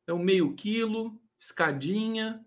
É 0.07 0.11
um 0.11 0.17
meio 0.17 0.55
quilo, 0.55 1.21
escadinha. 1.39 2.43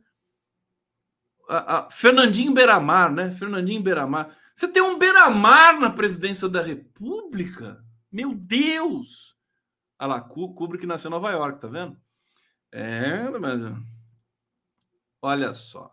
A, 1.49 1.79
a, 1.79 1.91
Fernandinho 1.93 2.53
Beiramar, 2.53 3.13
né? 3.13 3.31
Fernandinho 3.31 3.81
Beiramar. 3.81 4.37
Você 4.57 4.67
tem 4.67 4.83
um 4.83 4.99
beira-mar 4.99 5.79
na 5.79 5.89
presidência 5.89 6.49
da 6.49 6.61
República? 6.61 7.81
Meu 8.11 8.35
Deus! 8.35 9.37
Olha 10.01 10.15
lá, 10.15 10.21
Kubrick 10.21 10.85
nasceu 10.85 11.09
em 11.09 11.13
Nova 11.13 11.31
York, 11.31 11.61
tá 11.61 11.69
vendo? 11.69 11.97
É, 12.73 13.31
mas... 13.39 13.61
Olha 15.23 15.55
só. 15.55 15.93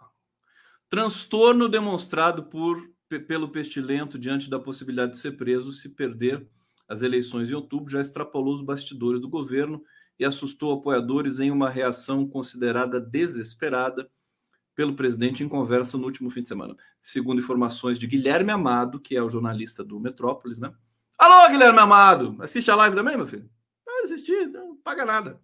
Transtorno 0.90 1.70
demonstrado 1.70 2.46
por, 2.46 2.82
pelo 3.28 3.52
pestilento 3.52 4.18
diante 4.18 4.50
da 4.50 4.60
possibilidade 4.60 5.12
de 5.12 5.20
ser 5.20 5.34
preso 5.34 5.72
se 5.72 5.90
perder 5.90 6.50
as 6.88 7.02
eleições 7.02 7.50
em 7.50 7.54
outubro 7.54 7.92
já 7.92 8.00
extrapolou 8.00 8.54
os 8.54 8.62
bastidores 8.62 9.20
do 9.20 9.28
governo 9.28 9.84
e 10.18 10.26
assustou 10.26 10.72
apoiadores 10.72 11.40
em 11.40 11.52
uma 11.52 11.70
reação 11.70 12.28
considerada 12.28 13.00
desesperada 13.00 14.10
pelo 14.74 14.96
presidente 14.96 15.44
em 15.44 15.50
conversa 15.50 15.98
no 15.98 16.06
último 16.06 16.30
fim 16.30 16.44
de 16.44 16.48
semana. 16.48 16.76
Segundo 17.02 17.40
informações 17.40 17.98
de 17.98 18.08
Guilherme 18.08 18.52
Amado, 18.52 19.00
que 19.00 19.18
é 19.18 19.22
o 19.22 19.30
jornalista 19.30 19.84
do 19.84 20.00
Metrópolis, 20.00 20.60
né? 20.60 20.72
Alô, 21.18 21.50
Guilherme 21.50 21.80
Amado! 21.80 22.38
Assiste 22.40 22.70
a 22.70 22.76
live 22.76 22.96
também, 22.96 23.18
meu 23.18 23.28
filho? 23.28 23.50
Pode 23.84 24.06
assistir, 24.06 24.48
não 24.48 24.78
paga 24.78 25.04
nada. 25.04 25.42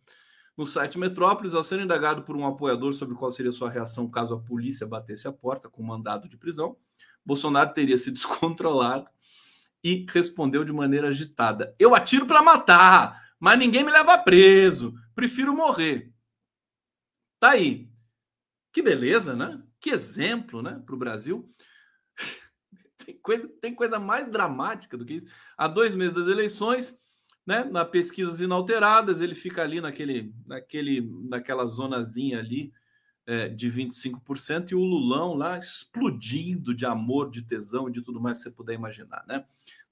No 0.55 0.67
site 0.67 0.99
Metrópolis, 0.99 1.55
ao 1.55 1.63
ser 1.63 1.79
indagado 1.79 2.21
por 2.21 2.35
um 2.35 2.45
apoiador 2.45 2.93
sobre 2.93 3.15
qual 3.15 3.31
seria 3.31 3.51
sua 3.51 3.71
reação 3.71 4.07
caso 4.07 4.35
a 4.35 4.39
polícia 4.39 4.85
batesse 4.85 5.27
a 5.27 5.33
porta 5.33 5.67
com 5.67 5.81
mandado 5.81 6.29
de 6.29 6.37
prisão, 6.37 6.77
Bolsonaro 7.25 7.73
teria 7.73 7.97
se 7.97 8.11
descontrolado 8.13 9.09
e 9.83 10.05
respondeu 10.09 10.63
de 10.63 10.71
maneira 10.71 11.09
agitada: 11.09 11.75
Eu 11.77 11.93
atiro 11.93 12.25
para 12.25 12.41
matar, 12.41 13.21
mas 13.39 13.59
ninguém 13.59 13.83
me 13.83 13.91
leva 13.91 14.17
preso. 14.17 14.93
Prefiro 15.13 15.55
morrer. 15.55 16.11
Tá 17.39 17.51
aí. 17.51 17.89
Que 18.71 18.81
beleza, 18.81 19.35
né? 19.35 19.61
Que 19.79 19.89
exemplo, 19.89 20.61
né, 20.61 20.81
para 20.85 20.95
o 20.95 20.97
Brasil. 20.97 21.53
tem, 23.05 23.19
coisa, 23.19 23.49
tem 23.61 23.75
coisa 23.75 23.99
mais 23.99 24.31
dramática 24.31 24.97
do 24.97 25.05
que 25.05 25.15
isso. 25.15 25.27
Há 25.57 25.67
dois 25.67 25.93
meses 25.93 26.15
das 26.15 26.27
eleições, 26.27 26.97
né, 27.45 27.65
na 27.65 27.83
pesquisas 27.83 28.39
inalteradas, 28.39 29.19
ele 29.19 29.35
fica 29.35 29.61
ali 29.61 29.81
naquele, 29.81 30.33
naquele, 30.45 31.01
naquela 31.27 31.65
zonazinha 31.65 32.39
ali 32.39 32.71
é, 33.25 33.47
de 33.47 33.71
25% 33.71 34.71
e 34.71 34.75
o 34.75 34.79
Lulão 34.79 35.33
lá 35.33 35.57
explodindo 35.57 36.73
de 36.73 36.85
amor, 36.85 37.29
de 37.29 37.41
tesão 37.41 37.87
e 37.87 37.91
de 37.91 38.01
tudo 38.01 38.19
mais 38.19 38.37
que 38.37 38.43
você 38.43 38.51
puder 38.51 38.73
imaginar, 38.73 39.23
né? 39.27 39.45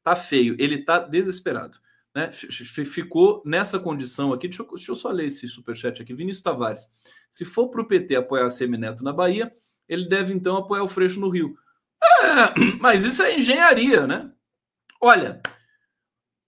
Tá 0.03 0.15
feio, 0.15 0.55
ele 0.59 0.83
tá 0.83 0.99
desesperado. 0.99 1.79
Né, 2.13 2.29
ficou 2.33 3.41
nessa 3.45 3.79
condição 3.79 4.33
aqui. 4.33 4.49
Deixa 4.49 4.63
eu, 4.63 4.67
deixa 4.67 4.91
eu 4.91 4.95
só 4.97 5.09
ler 5.11 5.27
esse 5.27 5.47
superchat 5.47 6.01
aqui. 6.01 6.13
Vinícius 6.13 6.43
Tavares. 6.43 6.89
Se 7.31 7.45
for 7.45 7.69
para 7.69 7.81
o 7.81 7.87
PT 7.87 8.17
apoiar 8.17 8.49
Semineto 8.49 9.01
na 9.01 9.13
Bahia, 9.13 9.55
ele 9.87 10.09
deve 10.09 10.33
então 10.33 10.57
apoiar 10.57 10.83
o 10.83 10.89
Freixo 10.89 11.21
no 11.21 11.29
Rio. 11.29 11.57
É, 12.03 12.59
mas 12.81 13.05
isso 13.05 13.21
é 13.21 13.37
engenharia, 13.37 14.05
né? 14.05 14.29
Olha, 14.99 15.41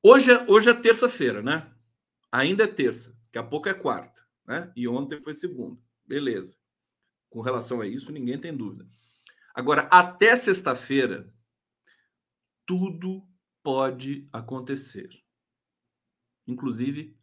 hoje 0.02 0.32
é, 0.32 0.46
hoje 0.50 0.70
é 0.70 0.74
terça-feira, 0.74 1.42
né? 1.42 1.72
Ainda 2.32 2.66
é 2.66 2.68
terça, 2.68 3.16
daqui 3.26 3.38
a 3.38 3.44
pouco 3.44 3.70
é 3.70 3.74
quarta, 3.74 4.22
né? 4.46 4.72
E 4.76 4.88
ontem 4.88 5.22
foi 5.22 5.34
segunda. 5.34 5.80
Beleza. 6.06 6.58
Com 7.34 7.42
relação 7.42 7.82
a 7.82 7.88
isso, 7.88 8.12
ninguém 8.12 8.40
tem 8.40 8.56
dúvida. 8.56 8.88
Agora, 9.56 9.88
até 9.92 10.36
sexta-feira, 10.36 11.34
tudo 12.66 13.28
pode 13.64 14.28
acontecer. 14.32 15.10
Inclusive, 16.46 17.18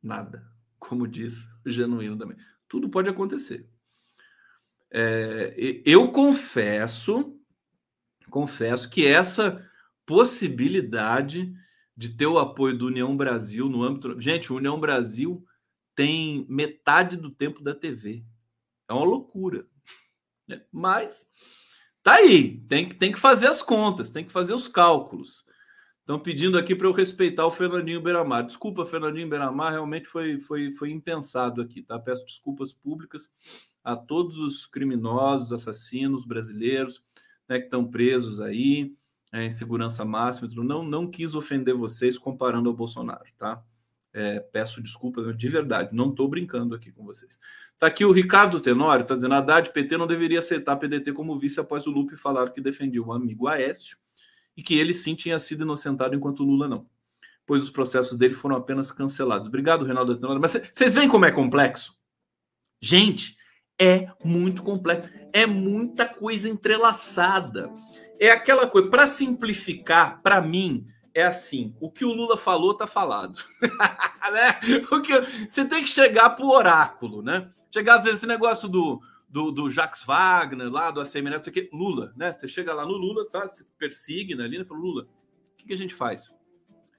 nada. 0.00 0.46
Como 0.78 1.08
diz 1.08 1.48
o 1.64 1.70
Genuíno 1.70 2.16
também 2.16 2.36
tudo 2.68 2.88
pode 2.88 3.08
acontecer. 3.08 3.68
É, 4.90 5.54
eu 5.84 6.10
confesso, 6.10 7.36
confesso 8.30 8.88
que 8.88 9.06
essa 9.06 9.64
possibilidade 10.04 11.52
de 11.96 12.10
ter 12.10 12.26
o 12.26 12.38
apoio 12.38 12.76
do 12.76 12.86
União 12.86 13.16
Brasil 13.16 13.68
no 13.68 13.82
âmbito. 13.82 14.20
Gente, 14.20 14.52
o 14.52 14.56
União 14.56 14.78
Brasil 14.78 15.44
tem 15.94 16.46
metade 16.48 17.16
do 17.16 17.30
tempo 17.30 17.62
da 17.62 17.74
TV. 17.74 18.24
É 18.88 18.92
uma 18.92 19.04
loucura. 19.04 19.66
Né? 20.46 20.62
Mas 20.72 21.28
tá 22.02 22.14
aí, 22.14 22.60
tem, 22.68 22.88
tem 22.88 23.12
que 23.12 23.18
fazer 23.18 23.48
as 23.48 23.62
contas, 23.62 24.10
tem 24.10 24.24
que 24.24 24.32
fazer 24.32 24.54
os 24.54 24.68
cálculos. 24.68 25.44
Estão 26.00 26.20
pedindo 26.20 26.56
aqui 26.56 26.72
para 26.72 26.86
eu 26.86 26.92
respeitar 26.92 27.44
o 27.44 27.50
Fernandinho 27.50 28.00
Beiramar. 28.00 28.46
Desculpa, 28.46 28.86
Fernandinho 28.86 29.28
Beiramar, 29.28 29.72
realmente 29.72 30.06
foi, 30.06 30.38
foi, 30.38 30.70
foi 30.70 30.92
impensado 30.92 31.60
aqui, 31.60 31.82
tá? 31.82 31.98
Peço 31.98 32.24
desculpas 32.24 32.72
públicas 32.72 33.28
a 33.82 33.96
todos 33.96 34.38
os 34.38 34.66
criminosos, 34.66 35.52
assassinos 35.52 36.24
brasileiros 36.24 37.02
né, 37.48 37.58
que 37.58 37.64
estão 37.64 37.84
presos 37.84 38.40
aí, 38.40 38.94
é, 39.32 39.44
em 39.44 39.50
segurança 39.50 40.04
máxima. 40.04 40.48
Não, 40.64 40.84
não 40.84 41.10
quis 41.10 41.34
ofender 41.34 41.74
vocês 41.74 42.16
comparando 42.18 42.68
ao 42.68 42.76
Bolsonaro, 42.76 43.24
tá? 43.36 43.62
É, 44.12 44.40
peço 44.40 44.80
desculpas 44.80 45.36
de 45.36 45.48
verdade, 45.48 45.94
não 45.94 46.10
estou 46.10 46.26
brincando 46.26 46.74
aqui 46.74 46.90
com 46.90 47.04
vocês. 47.04 47.38
Está 47.76 47.88
aqui 47.88 48.06
o 48.06 48.10
Ricardo 48.10 48.58
Tenório, 48.58 49.02
está 49.02 49.14
dizendo: 49.14 49.34
Haddad 49.34 49.70
PT 49.70 49.98
não 49.98 50.06
deveria 50.06 50.38
aceitar 50.38 50.76
PDT 50.76 51.12
como 51.12 51.38
vice 51.38 51.60
após 51.60 51.86
o 51.86 51.90
Lupe 51.90 52.16
falar 52.16 52.50
que 52.50 52.60
defendia 52.60 53.02
o 53.02 53.12
amigo 53.12 53.46
Aécio 53.46 53.98
e 54.56 54.62
que 54.62 54.78
ele 54.78 54.94
sim 54.94 55.14
tinha 55.14 55.38
sido 55.38 55.62
inocentado 55.62 56.14
enquanto 56.14 56.42
Lula 56.42 56.66
não, 56.66 56.88
pois 57.44 57.62
os 57.62 57.68
processos 57.68 58.16
dele 58.16 58.32
foram 58.32 58.56
apenas 58.56 58.90
cancelados. 58.90 59.48
Obrigado, 59.48 59.84
Reinaldo 59.84 60.12
Atenor. 60.12 60.40
Mas 60.40 60.56
vocês 60.72 60.94
veem 60.94 61.06
como 61.06 61.26
é 61.26 61.30
complexo? 61.30 61.94
Gente, 62.80 63.36
é 63.78 64.08
muito 64.24 64.62
complexo, 64.62 65.10
é 65.30 65.44
muita 65.44 66.06
coisa 66.06 66.48
entrelaçada. 66.48 67.70
É 68.18 68.30
aquela 68.30 68.66
coisa, 68.66 68.88
para 68.88 69.06
simplificar, 69.06 70.22
para 70.22 70.40
mim, 70.40 70.86
é 71.16 71.24
assim: 71.24 71.74
o 71.80 71.90
que 71.90 72.04
o 72.04 72.12
Lula 72.12 72.36
falou 72.36 72.74
tá 72.74 72.86
falado. 72.86 73.42
né? 74.32 74.60
o 74.90 75.00
que, 75.00 75.18
você 75.48 75.64
tem 75.64 75.82
que 75.82 75.88
chegar 75.88 76.30
pro 76.30 76.48
oráculo, 76.48 77.22
né? 77.22 77.50
Chegar, 77.72 77.96
às 77.96 78.04
vezes, 78.04 78.20
esse 78.20 78.26
negócio 78.26 78.68
do 78.68 79.00
do, 79.28 79.50
do 79.50 79.70
Jacques 79.70 80.04
Wagner, 80.04 80.70
lá 80.70 80.90
do 80.90 81.00
ACM 81.00 81.30
Neto, 81.30 81.50
que 81.50 81.68
Lula, 81.72 82.12
né? 82.16 82.32
Você 82.32 82.46
chega 82.46 82.72
lá 82.72 82.84
no 82.84 82.92
Lula, 82.92 83.24
sabe? 83.24 83.48
se 83.48 83.64
persigue 83.76 84.34
ali, 84.40 84.58
né? 84.58 84.64
Fala, 84.64 84.80
Lula, 84.80 85.02
o 85.02 85.56
que, 85.56 85.66
que, 85.66 85.72
a 85.72 85.76
gente 85.76 85.94
faz? 85.94 86.32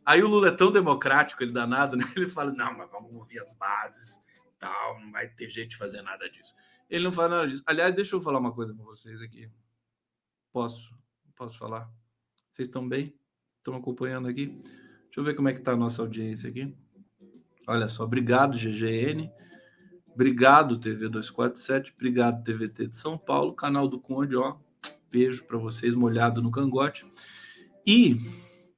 Aí 0.06 0.22
o 0.22 0.28
Lula 0.28 0.50
é 0.50 0.52
tão 0.52 0.72
democrático, 0.72 1.44
ele 1.44 1.52
danado, 1.52 1.96
né? 1.96 2.04
Ele 2.16 2.28
fala, 2.28 2.52
não, 2.52 2.78
mas 2.78 2.92
vamos 2.92 3.14
ouvir 3.14 3.40
as 3.40 3.54
bases, 3.54 4.22
tal, 4.60 5.00
não 5.00 5.12
vai 5.12 5.28
ter 5.30 5.50
jeito 5.50 5.70
de 5.70 5.78
fazer 5.78 6.02
nada 6.02 6.30
disso. 6.30 6.54
Ele 6.90 7.06
não 7.06 7.12
fala 7.12 7.30
nada 7.30 7.48
disso. 7.48 7.64
Aliás, 7.66 7.96
deixa 7.96 8.16
eu 8.16 8.22
falar 8.22 8.40
uma 8.40 8.54
coisa 8.54 8.74
para 8.74 8.86
vocês 8.86 9.22
aqui. 9.22 9.50
Posso? 10.52 10.96
Posso 11.36 11.58
falar? 11.58 11.90
Vocês 12.52 12.68
estão 12.68 12.88
bem? 12.88 13.18
Estão 13.68 13.78
acompanhando 13.78 14.30
aqui? 14.30 14.46
Deixa 14.46 15.18
eu 15.18 15.26
ver 15.26 15.34
como 15.34 15.50
é 15.50 15.54
que 15.54 15.60
está 15.60 15.74
a 15.74 15.76
nossa 15.76 16.02
audiência 16.02 16.50
aqui. 16.50 16.74
Olha 17.68 17.90
só, 17.90 18.06
obrigado, 18.06 18.58
GGN. 18.58 19.30
Obrigado, 20.08 20.80
TV 20.80 21.10
247. 21.10 21.94
Obrigado, 21.94 22.46
TVT 22.46 22.88
de 22.88 22.96
São 22.96 23.18
Paulo. 23.18 23.52
Canal 23.52 23.90
do 23.90 24.00
Conde, 24.00 24.38
ó. 24.38 24.56
Beijo 25.12 25.44
para 25.44 25.58
vocês, 25.58 25.96
molhado 25.96 26.42
no 26.42 26.50
cangote. 26.50 27.06
E, 27.86 28.16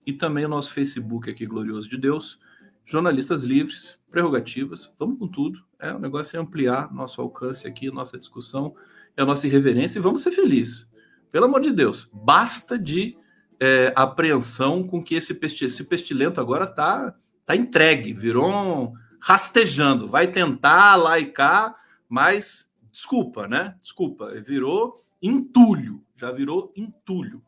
e 0.08 0.12
também 0.12 0.44
o 0.44 0.50
nosso 0.50 0.74
Facebook 0.74 1.30
aqui, 1.30 1.46
Glorioso 1.46 1.88
de 1.88 1.96
Deus. 1.96 2.40
Jornalistas 2.84 3.44
livres, 3.44 3.96
prerrogativas. 4.10 4.92
Vamos 4.98 5.20
com 5.20 5.28
tudo. 5.28 5.64
É, 5.78 5.94
o 5.94 6.00
negócio 6.00 6.36
é 6.36 6.40
ampliar 6.40 6.92
nosso 6.92 7.22
alcance 7.22 7.68
aqui, 7.68 7.92
nossa 7.92 8.18
discussão 8.18 8.76
e 9.16 9.22
a 9.22 9.26
nossa 9.26 9.46
irreverência. 9.46 10.00
E 10.00 10.02
vamos 10.02 10.24
ser 10.24 10.32
felizes. 10.32 10.88
Pelo 11.32 11.46
amor 11.46 11.62
de 11.62 11.72
Deus, 11.72 12.10
basta 12.12 12.76
de 12.76 13.16
é, 13.60 13.92
apreensão 13.96 14.84
com 14.88 15.04
que 15.04 15.16
esse, 15.16 15.34
pesti 15.34 15.66
esse 15.66 15.84
pestilento 15.84 16.40
agora 16.40 16.66
está 16.66 17.16
tá 17.46 17.56
entregue, 17.56 18.14
virou 18.14 18.50
um 18.50 18.94
rastejando, 19.20 20.08
vai 20.08 20.32
tentar 20.32 20.96
lá 20.96 21.20
e 21.20 21.26
cá, 21.26 21.76
mas 22.08 22.72
desculpa, 22.92 23.48
né? 23.48 23.76
Desculpa, 23.82 24.32
virou 24.42 25.04
entulho, 25.22 26.04
já 26.16 26.32
virou 26.32 26.72
entulho. 26.76 27.44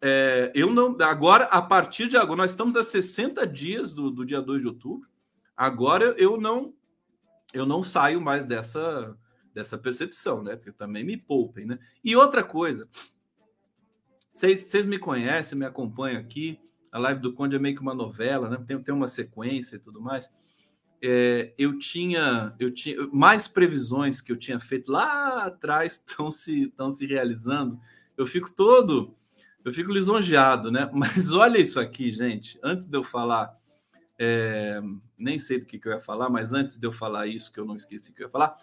É, 0.00 0.50
eu 0.54 0.72
não. 0.72 0.96
Agora, 1.02 1.44
a 1.44 1.60
partir 1.60 2.08
de 2.08 2.16
agora, 2.16 2.38
nós 2.38 2.52
estamos 2.52 2.74
a 2.74 2.82
60 2.82 3.46
dias 3.46 3.92
do, 3.92 4.10
do 4.10 4.24
dia 4.24 4.40
2 4.40 4.62
de 4.62 4.68
outubro. 4.68 5.08
Agora 5.56 6.14
eu 6.16 6.40
não 6.40 6.72
eu 7.52 7.66
não 7.66 7.82
saio 7.82 8.20
mais 8.20 8.46
dessa 8.46 9.16
dessa 9.52 9.76
percepção, 9.76 10.42
né? 10.42 10.56
Porque 10.56 10.72
também 10.72 11.04
me 11.04 11.16
poupem, 11.16 11.66
né? 11.66 11.78
E 12.02 12.16
outra 12.16 12.42
coisa, 12.42 12.88
vocês 14.40 14.86
me 14.86 14.98
conhecem, 14.98 15.58
me 15.58 15.66
acompanham 15.66 16.20
aqui. 16.20 16.58
A 16.92 16.98
live 16.98 17.20
do 17.20 17.32
Conde 17.32 17.56
é 17.56 17.58
meio 17.58 17.74
que 17.74 17.82
uma 17.82 17.94
novela, 17.94 18.48
né? 18.48 18.62
Tem, 18.66 18.82
tem 18.82 18.94
uma 18.94 19.08
sequência 19.08 19.76
e 19.76 19.78
tudo 19.78 20.00
mais 20.00 20.30
é, 21.02 21.54
eu 21.56 21.78
tinha 21.78 22.54
eu 22.58 22.70
tinha 22.70 23.08
mais 23.10 23.48
previsões 23.48 24.20
que 24.20 24.30
eu 24.30 24.36
tinha 24.36 24.60
feito 24.60 24.92
lá 24.92 25.46
atrás 25.46 25.92
estão 25.92 26.30
se 26.30 26.64
estão 26.64 26.90
se 26.90 27.06
realizando. 27.06 27.80
Eu 28.16 28.26
fico 28.26 28.52
todo 28.54 29.16
eu 29.64 29.72
fico 29.72 29.92
lisonjeado, 29.92 30.70
né? 30.70 30.88
Mas 30.92 31.32
olha 31.32 31.58
isso 31.58 31.80
aqui, 31.80 32.10
gente. 32.10 32.58
Antes 32.62 32.88
de 32.88 32.96
eu 32.96 33.04
falar, 33.04 33.54
é, 34.18 34.80
nem 35.18 35.38
sei 35.38 35.58
do 35.58 35.66
que, 35.66 35.78
que 35.78 35.88
eu 35.88 35.92
ia 35.92 36.00
falar, 36.00 36.28
mas 36.28 36.52
antes 36.52 36.78
de 36.78 36.86
eu 36.86 36.92
falar 36.92 37.26
isso, 37.26 37.50
que 37.52 37.58
eu 37.58 37.64
não 37.64 37.76
esqueci 37.76 38.12
que 38.12 38.22
eu 38.22 38.26
ia 38.26 38.30
falar, 38.30 38.56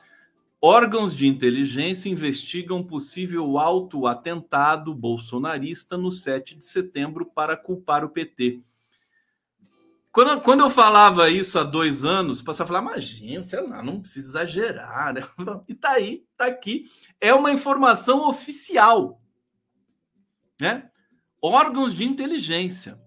órgãos 0.61 1.15
de 1.15 1.27
inteligência 1.27 2.09
investigam 2.09 2.83
possível 2.83 3.57
auto-atentado 3.57 4.93
bolsonarista 4.93 5.97
no 5.97 6.11
7 6.11 6.55
de 6.55 6.65
setembro 6.65 7.25
para 7.25 7.55
culpar 7.55 8.03
o 8.03 8.09
PT. 8.09 8.61
Quando, 10.11 10.41
quando 10.41 10.61
eu 10.61 10.69
falava 10.69 11.29
isso 11.29 11.59
há 11.59 11.63
dois 11.63 12.03
anos, 12.03 12.41
passava 12.41 12.63
a 12.63 12.73
falar, 12.73 12.81
mas 12.81 13.03
gente, 13.03 13.47
sei 13.47 13.61
lá, 13.61 13.83
não 13.83 13.99
precisa 13.99 14.29
exagerar, 14.29 15.13
né? 15.13 15.21
E 15.69 15.75
tá 15.75 15.91
aí, 15.91 16.25
tá 16.35 16.47
aqui. 16.47 16.85
É 17.21 17.31
uma 17.35 17.51
informação 17.51 18.27
oficial, 18.27 19.21
né? 20.59 20.89
Órgãos 21.39 21.93
de 21.93 22.03
inteligência. 22.03 22.99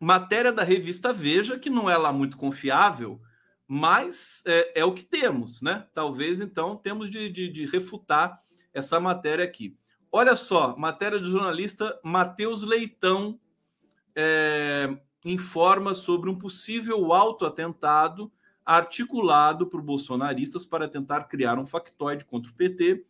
Matéria 0.00 0.52
da 0.52 0.64
revista 0.64 1.12
Veja, 1.12 1.56
que 1.56 1.70
não 1.70 1.88
é 1.88 1.96
lá 1.96 2.12
muito 2.12 2.36
confiável, 2.36 3.20
mas 3.66 4.42
é, 4.46 4.80
é 4.80 4.84
o 4.84 4.92
que 4.92 5.04
temos, 5.04 5.60
né? 5.60 5.86
Talvez 5.92 6.40
então 6.40 6.76
temos 6.76 7.10
de, 7.10 7.28
de, 7.30 7.48
de 7.48 7.66
refutar 7.66 8.40
essa 8.72 9.00
matéria 9.00 9.44
aqui. 9.44 9.76
Olha 10.12 10.36
só, 10.36 10.76
matéria 10.76 11.18
do 11.18 11.28
jornalista 11.28 11.98
Matheus 12.02 12.62
Leitão 12.62 13.40
é, 14.14 14.96
informa 15.24 15.94
sobre 15.94 16.30
um 16.30 16.38
possível 16.38 17.12
autoatentado 17.12 18.30
articulado 18.64 19.66
por 19.66 19.80
bolsonaristas 19.80 20.66
para 20.66 20.88
tentar 20.88 21.24
criar 21.24 21.58
um 21.58 21.66
factoide 21.66 22.24
contra 22.24 22.50
o 22.50 22.54
PT. 22.54 23.04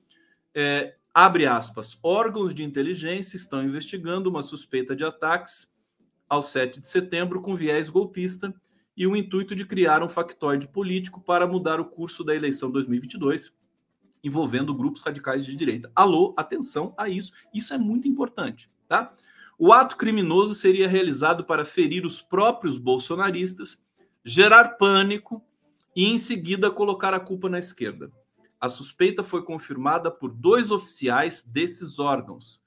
É, 0.54 0.96
abre 1.14 1.46
aspas, 1.46 1.98
órgãos 2.02 2.52
de 2.52 2.62
inteligência 2.62 3.36
estão 3.36 3.62
investigando 3.62 4.28
uma 4.28 4.42
suspeita 4.42 4.94
de 4.94 5.04
ataques 5.04 5.72
ao 6.28 6.42
7 6.42 6.80
de 6.80 6.88
setembro 6.88 7.40
com 7.40 7.57
viés 7.57 7.88
golpista 7.88 8.54
e 8.97 9.07
o 9.07 9.14
intuito 9.14 9.55
de 9.55 9.66
criar 9.66 10.03
um 10.03 10.09
factoide 10.09 10.66
político 10.66 11.20
para 11.20 11.47
mudar 11.47 11.78
o 11.80 11.84
curso 11.84 12.24
da 12.24 12.34
eleição 12.34 12.70
2022, 12.70 13.55
envolvendo 14.24 14.74
grupos 14.74 15.03
radicais 15.03 15.44
de 15.44 15.55
direita. 15.55 15.90
Alô, 15.94 16.34
atenção 16.36 16.94
a 16.97 17.09
isso. 17.09 17.32
Isso 17.53 17.74
é 17.74 17.78
muito 17.78 18.09
importante, 18.09 18.70
tá? 18.88 19.14
O 19.59 19.72
ato 19.72 19.97
criminoso 19.97 20.55
seria 20.55 20.88
realizado 20.88 21.44
para 21.44 21.64
ferir 21.64 22.05
os 22.05 22.22
próprios 22.22 22.78
bolsonaristas, 22.78 23.82
gerar 24.24 24.76
pânico 24.76 25.44
e, 25.94 26.07
em 26.07 26.18
seguida, 26.18 26.70
colocar 26.70 27.14
a 27.14 27.20
culpa 27.20 27.49
na 27.49 27.59
esquerda. 27.59 28.11
A 28.61 28.68
suspeita 28.68 29.22
foi 29.22 29.42
confirmada 29.42 30.11
por 30.11 30.30
dois 30.30 30.70
oficiais 30.70 31.44
desses 31.44 31.99
órgãos 31.99 32.62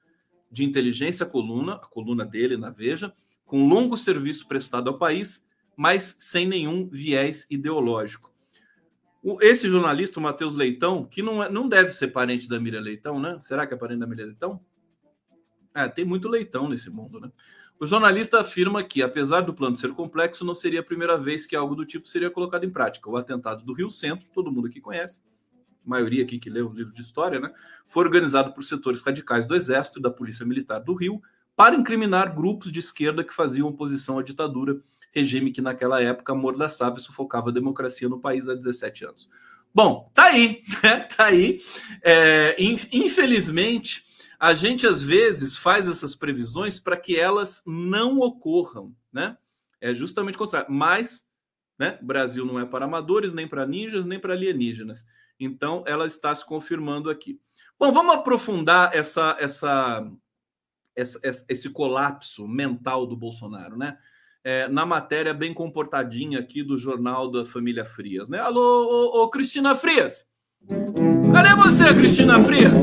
de 0.52 0.64
inteligência 0.64 1.26
coluna, 1.26 1.74
a 1.74 1.88
coluna 1.88 2.26
dele 2.26 2.58
na 2.58 2.70
Veja, 2.70 3.14
com 3.46 3.68
longo 3.68 3.98
serviço 3.98 4.48
prestado 4.48 4.90
ao 4.90 4.98
país, 4.98 5.46
mas 5.80 6.18
sem 6.20 6.46
nenhum 6.46 6.90
viés 6.90 7.48
ideológico. 7.50 8.34
Esse 9.40 9.70
jornalista, 9.70 10.20
o 10.20 10.22
Matheus 10.22 10.54
Leitão, 10.54 11.06
que 11.06 11.22
não, 11.22 11.42
é, 11.42 11.50
não 11.50 11.70
deve 11.70 11.92
ser 11.92 12.10
parente 12.10 12.50
da 12.50 12.60
Miriam 12.60 12.82
Leitão, 12.82 13.18
né? 13.18 13.38
Será 13.40 13.66
que 13.66 13.74
é 13.74 13.78
parente 13.78 14.02
da 14.02 14.06
Miriam 14.06 14.26
Leitão? 14.26 14.60
É, 15.74 15.88
tem 15.88 16.04
muito 16.04 16.28
leitão 16.28 16.68
nesse 16.68 16.90
mundo, 16.90 17.22
né? 17.22 17.32
O 17.80 17.88
jornalista 17.88 18.42
afirma 18.42 18.84
que, 18.84 19.02
apesar 19.02 19.40
do 19.40 19.54
plano 19.54 19.78
ser 19.78 19.94
complexo, 19.94 20.44
não 20.44 20.54
seria 20.54 20.82
a 20.82 20.84
primeira 20.84 21.18
vez 21.18 21.46
que 21.46 21.56
algo 21.56 21.74
do 21.76 21.86
tipo 21.86 22.10
seria 22.10 22.30
colocado 22.30 22.66
em 22.66 22.70
prática. 22.70 23.10
O 23.10 23.16
atentado 23.16 23.64
do 23.64 23.72
Rio 23.72 23.90
Centro, 23.90 24.28
todo 24.34 24.52
mundo 24.52 24.68
aqui 24.68 24.82
conhece, 24.82 25.22
maioria 25.86 26.26
aqui 26.26 26.40
que 26.40 26.50
lê 26.50 26.62
o 26.62 26.74
livro 26.74 26.94
de 26.94 27.00
história, 27.00 27.40
né? 27.40 27.54
Foi 27.88 28.04
organizado 28.04 28.52
por 28.52 28.66
setores 28.66 29.00
radicais 29.00 29.46
do 29.46 29.56
Exército 29.56 30.00
e 30.00 30.02
da 30.02 30.12
Polícia 30.12 30.46
Militar 30.46 30.80
do 30.80 30.94
Rio, 30.94 31.22
para 31.56 31.74
incriminar 31.74 32.36
grupos 32.36 32.70
de 32.70 32.80
esquerda 32.80 33.24
que 33.24 33.34
faziam 33.34 33.70
oposição 33.70 34.20
à 34.20 34.24
ditadura, 34.24 34.82
regime 35.14 35.52
que 35.52 35.62
naquela 35.62 36.02
época 36.02 36.34
amordaçava 36.34 36.98
e 36.98 37.02
sufocava 37.02 37.50
a 37.50 37.54
democracia 37.54 38.10
no 38.10 38.20
país 38.20 38.48
há 38.48 38.56
17 38.56 39.06
anos. 39.06 39.30
Bom, 39.74 40.12
tá 40.14 40.26
aí, 40.26 40.64
né? 40.84 41.00
Tá 41.02 41.26
aí. 41.26 41.62
É, 42.04 42.56
infelizmente, 42.92 44.06
a 44.40 44.54
gente 44.54 44.88
às 44.88 45.04
vezes 45.04 45.58
faz 45.58 45.88
essas 45.88 46.16
previsões 46.16 46.80
para 46.80 46.98
que 46.98 47.20
elas 47.20 47.62
não 47.66 48.20
ocorram, 48.20 48.96
né? 49.12 49.38
É 49.82 49.94
justamente 49.94 50.36
o 50.36 50.40
contrário. 50.40 50.72
Mas, 50.72 51.28
né? 51.78 52.00
Brasil 52.02 52.46
não 52.46 52.60
é 52.60 52.66
para 52.66 52.86
amadores, 52.86 53.34
nem 53.34 53.48
para 53.48 53.66
ninjas, 53.66 54.06
nem 54.06 54.20
para 54.20 54.34
alienígenas. 54.34 55.06
Então, 55.40 55.84
ela 55.88 56.06
está 56.06 56.34
se 56.36 56.46
confirmando 56.46 57.10
aqui. 57.10 57.40
Bom, 57.78 57.92
vamos 57.92 58.16
aprofundar 58.16 58.94
essa, 58.94 59.38
essa 59.40 60.06
esse 60.96 61.70
colapso 61.70 62.46
mental 62.46 63.08
do 63.08 63.16
Bolsonaro, 63.16 63.78
né? 63.78 63.98
É, 64.52 64.68
na 64.68 64.84
matéria 64.84 65.32
bem 65.32 65.54
comportadinha 65.54 66.40
aqui 66.40 66.64
do 66.64 66.76
Jornal 66.76 67.30
da 67.30 67.46
Família 67.46 67.86
Frias, 67.86 68.28
né? 68.28 68.40
Alô, 68.40 68.60
ô, 68.60 69.22
ô, 69.22 69.30
Cristina 69.30 69.76
Frias! 69.76 70.28
Cadê 71.32 71.54
você, 71.54 71.96
Cristina 71.96 72.44
Frias? 72.44 72.74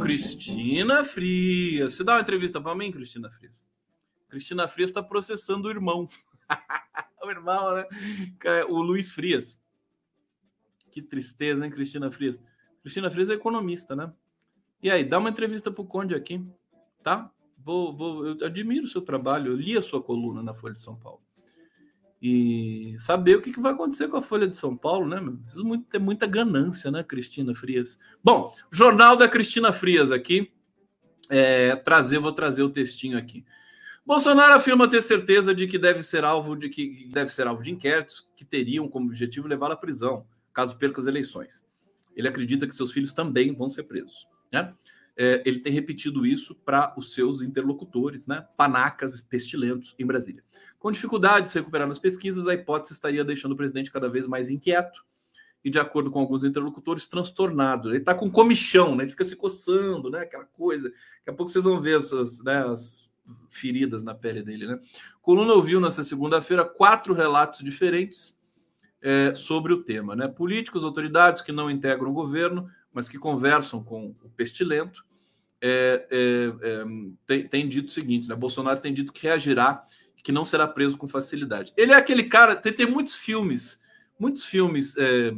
Cristina 0.00 1.02
Frias. 1.02 1.94
Você 1.94 2.04
dá 2.04 2.12
uma 2.14 2.20
entrevista 2.20 2.60
para 2.60 2.76
mim, 2.76 2.92
Cristina 2.92 3.28
Frias? 3.28 3.60
Cristina 4.28 4.68
Frias 4.68 4.90
está 4.90 5.02
processando 5.02 5.66
o 5.66 5.70
irmão. 5.72 6.06
o 7.24 7.28
irmão, 7.28 7.74
né? 7.74 7.88
É 8.44 8.64
o 8.66 8.80
Luiz 8.80 9.10
Frias. 9.10 9.58
Que 10.92 11.02
tristeza, 11.02 11.64
hein, 11.64 11.72
Cristina 11.72 12.08
Frias? 12.08 12.40
Cristina 12.82 13.10
Frias 13.10 13.30
é 13.30 13.34
economista, 13.34 13.96
né? 13.96 14.12
E 14.80 14.92
aí, 14.92 15.02
dá 15.02 15.18
uma 15.18 15.30
entrevista 15.30 15.72
para 15.72 15.82
o 15.82 15.86
Conde 15.86 16.14
aqui, 16.14 16.40
tá? 17.02 17.32
Vou, 17.66 17.92
vou, 17.92 18.24
eu 18.28 18.46
admiro 18.46 18.84
o 18.84 18.88
seu 18.88 19.02
trabalho, 19.02 19.50
eu 19.50 19.56
li 19.56 19.76
a 19.76 19.82
sua 19.82 20.00
coluna 20.00 20.40
na 20.40 20.54
Folha 20.54 20.74
de 20.74 20.80
São 20.80 20.94
Paulo. 20.94 21.20
E 22.22 22.94
saber 23.00 23.34
o 23.34 23.42
que, 23.42 23.60
vai 23.60 23.72
acontecer 23.72 24.06
com 24.06 24.16
a 24.16 24.22
Folha 24.22 24.46
de 24.46 24.56
São 24.56 24.76
Paulo, 24.76 25.08
né? 25.08 25.20
Meu? 25.20 25.36
Preciso 25.38 25.64
muito, 25.64 25.84
ter 25.86 25.98
muita 25.98 26.28
ganância, 26.28 26.92
né, 26.92 27.02
Cristina 27.02 27.52
Frias? 27.56 27.98
Bom, 28.22 28.54
Jornal 28.70 29.16
da 29.16 29.28
Cristina 29.28 29.72
Frias 29.72 30.12
aqui. 30.12 30.52
É, 31.28 31.74
trazer, 31.74 32.20
vou 32.20 32.30
trazer 32.30 32.62
o 32.62 32.70
textinho 32.70 33.18
aqui. 33.18 33.44
Bolsonaro 34.06 34.54
afirma 34.54 34.88
ter 34.88 35.02
certeza 35.02 35.52
de 35.52 35.66
que 35.66 35.76
deve 35.76 36.04
ser 36.04 36.22
alvo 36.22 36.54
de 36.54 36.68
que 36.68 37.08
deve 37.12 37.32
ser 37.32 37.48
alvo 37.48 37.64
de 37.64 37.72
inquéritos 37.72 38.30
que 38.36 38.44
teriam 38.44 38.88
como 38.88 39.06
objetivo 39.06 39.48
levá-lo 39.48 39.72
à 39.72 39.76
prisão, 39.76 40.24
caso 40.52 40.78
perca 40.78 41.00
as 41.00 41.08
eleições. 41.08 41.66
Ele 42.14 42.28
acredita 42.28 42.64
que 42.64 42.76
seus 42.76 42.92
filhos 42.92 43.12
também 43.12 43.52
vão 43.52 43.68
ser 43.68 43.82
presos. 43.82 44.28
Né? 44.52 44.72
É, 45.16 45.42
ele 45.46 45.60
tem 45.60 45.72
repetido 45.72 46.26
isso 46.26 46.54
para 46.54 46.92
os 46.96 47.14
seus 47.14 47.40
interlocutores, 47.40 48.26
né? 48.26 48.46
panacas 48.56 49.18
pestilentos 49.20 49.94
em 49.98 50.04
Brasília. 50.04 50.44
Com 50.78 50.92
dificuldade 50.92 51.46
de 51.46 51.52
se 51.52 51.58
recuperar 51.58 51.88
nas 51.88 51.98
pesquisas, 51.98 52.46
a 52.46 52.54
hipótese 52.54 52.92
estaria 52.92 53.24
deixando 53.24 53.52
o 53.52 53.56
presidente 53.56 53.90
cada 53.90 54.08
vez 54.08 54.26
mais 54.26 54.50
inquieto 54.50 55.04
e, 55.64 55.70
de 55.70 55.78
acordo 55.78 56.10
com 56.10 56.20
alguns 56.20 56.44
interlocutores, 56.44 57.08
transtornado. 57.08 57.88
Ele 57.88 57.98
está 57.98 58.14
com 58.14 58.30
comichão, 58.30 58.94
né? 58.94 59.06
fica 59.06 59.24
se 59.24 59.34
coçando, 59.34 60.10
né? 60.10 60.20
aquela 60.20 60.44
coisa. 60.44 60.90
Daqui 60.90 61.30
a 61.30 61.32
pouco 61.32 61.50
vocês 61.50 61.64
vão 61.64 61.80
ver 61.80 61.98
essas, 61.98 62.42
né, 62.44 62.64
as 62.64 63.08
feridas 63.48 64.02
na 64.02 64.14
pele 64.14 64.42
dele. 64.42 64.66
Né? 64.66 64.78
Coluna 65.22 65.54
ouviu 65.54 65.80
nessa 65.80 66.04
segunda-feira 66.04 66.64
quatro 66.64 67.14
relatos 67.14 67.64
diferentes 67.64 68.38
é, 69.02 69.34
sobre 69.34 69.72
o 69.72 69.82
tema. 69.82 70.14
Né? 70.14 70.28
Políticos, 70.28 70.84
autoridades 70.84 71.42
que 71.42 71.52
não 71.52 71.70
integram 71.70 72.10
o 72.10 72.14
governo 72.14 72.68
mas 72.96 73.10
que 73.10 73.18
conversam 73.18 73.84
com 73.84 74.16
o 74.22 74.30
pestilento, 74.30 75.04
é, 75.60 76.08
é, 76.10 76.66
é, 76.66 76.84
tem, 77.26 77.46
tem, 77.46 77.68
dito 77.68 77.88
o 77.88 77.92
seguinte: 77.92 78.26
né? 78.26 78.34
Bolsonaro 78.34 78.80
tem 78.80 78.94
dito 78.94 79.12
que 79.12 79.26
reagirá 79.26 79.84
que 80.24 80.32
não 80.32 80.46
será 80.46 80.66
preso 80.66 80.96
com 80.96 81.06
facilidade. 81.06 81.74
Ele 81.76 81.92
é 81.92 81.94
aquele 81.94 82.24
cara, 82.24 82.56
tem, 82.56 82.72
tem 82.72 82.86
muitos 82.90 83.14
filmes, 83.14 83.82
muitos 84.18 84.46
filmes, 84.46 84.96
é, 84.96 85.36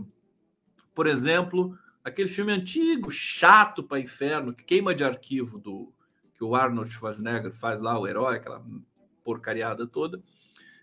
por 0.95 1.09
exemplo, 1.09 1.77
aquele 2.05 2.29
filme 2.29 2.53
antigo, 2.53 3.11
chato 3.11 3.83
para 3.83 3.99
inferno, 3.99 4.55
que 4.55 4.63
queima 4.63 4.95
de 4.95 5.03
arquivo 5.03 5.59
do 5.59 5.93
que 6.37 6.45
o 6.45 6.55
Arnold 6.55 6.89
Schwarzenegger 6.93 7.53
faz 7.53 7.81
lá, 7.81 7.99
o 7.99 8.07
herói, 8.07 8.37
aquela 8.37 8.65
porcariada 9.25 9.85
toda. 9.85 10.23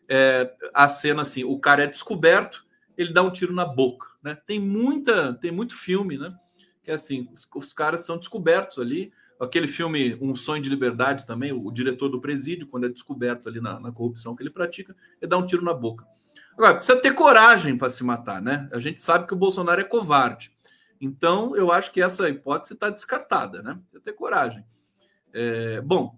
É, 0.09 0.53
a 0.73 0.89
cena 0.89 1.21
assim, 1.21 1.45
o 1.45 1.57
cara 1.57 1.85
é 1.85 1.87
descoberto, 1.87 2.65
ele 2.97 3.13
dá 3.13 3.23
um 3.23 3.31
tiro 3.31 3.53
na 3.53 3.63
boca, 3.63 4.09
né? 4.21 4.35
Tem 4.45 4.59
muita, 4.59 5.33
tem 5.35 5.51
muito 5.51 5.73
filme, 5.73 6.17
né? 6.17 6.37
Que 6.85 6.91
é 6.91 6.93
assim, 6.93 7.27
os, 7.33 7.47
os, 7.55 7.73
caras 7.73 8.05
são 8.05 8.17
descobertos 8.17 8.77
ali. 8.77 9.11
Aquele 9.39 9.67
filme 9.67 10.15
Um 10.21 10.35
Sonho 10.35 10.61
de 10.61 10.69
Liberdade 10.69 11.25
também, 11.25 11.51
o, 11.51 11.65
o 11.65 11.71
diretor 11.71 12.07
do 12.07 12.21
presídio, 12.21 12.67
quando 12.67 12.85
é 12.85 12.89
descoberto 12.89 13.49
ali 13.49 13.59
na, 13.59 13.79
na, 13.79 13.91
corrupção 13.91 14.35
que 14.35 14.43
ele 14.43 14.51
pratica, 14.51 14.95
ele 15.19 15.27
dá 15.27 15.35
um 15.35 15.45
tiro 15.45 15.65
na 15.65 15.73
boca. 15.73 16.05
Agora, 16.53 16.75
precisa 16.75 17.01
ter 17.01 17.13
coragem 17.13 17.75
para 17.75 17.89
se 17.89 18.03
matar, 18.03 18.41
né? 18.41 18.69
A 18.71 18.79
gente 18.79 19.01
sabe 19.01 19.27
que 19.27 19.33
o 19.33 19.37
Bolsonaro 19.37 19.81
é 19.81 19.83
covarde. 19.83 20.53
Então, 21.01 21.55
eu 21.55 21.71
acho 21.71 21.91
que 21.91 22.01
essa 22.01 22.29
hipótese 22.29 22.75
está 22.75 22.89
descartada, 22.89 23.61
né? 23.61 23.73
Precisa 23.89 24.03
ter 24.03 24.13
coragem. 24.13 24.63
É, 25.33 25.81
bom, 25.81 26.17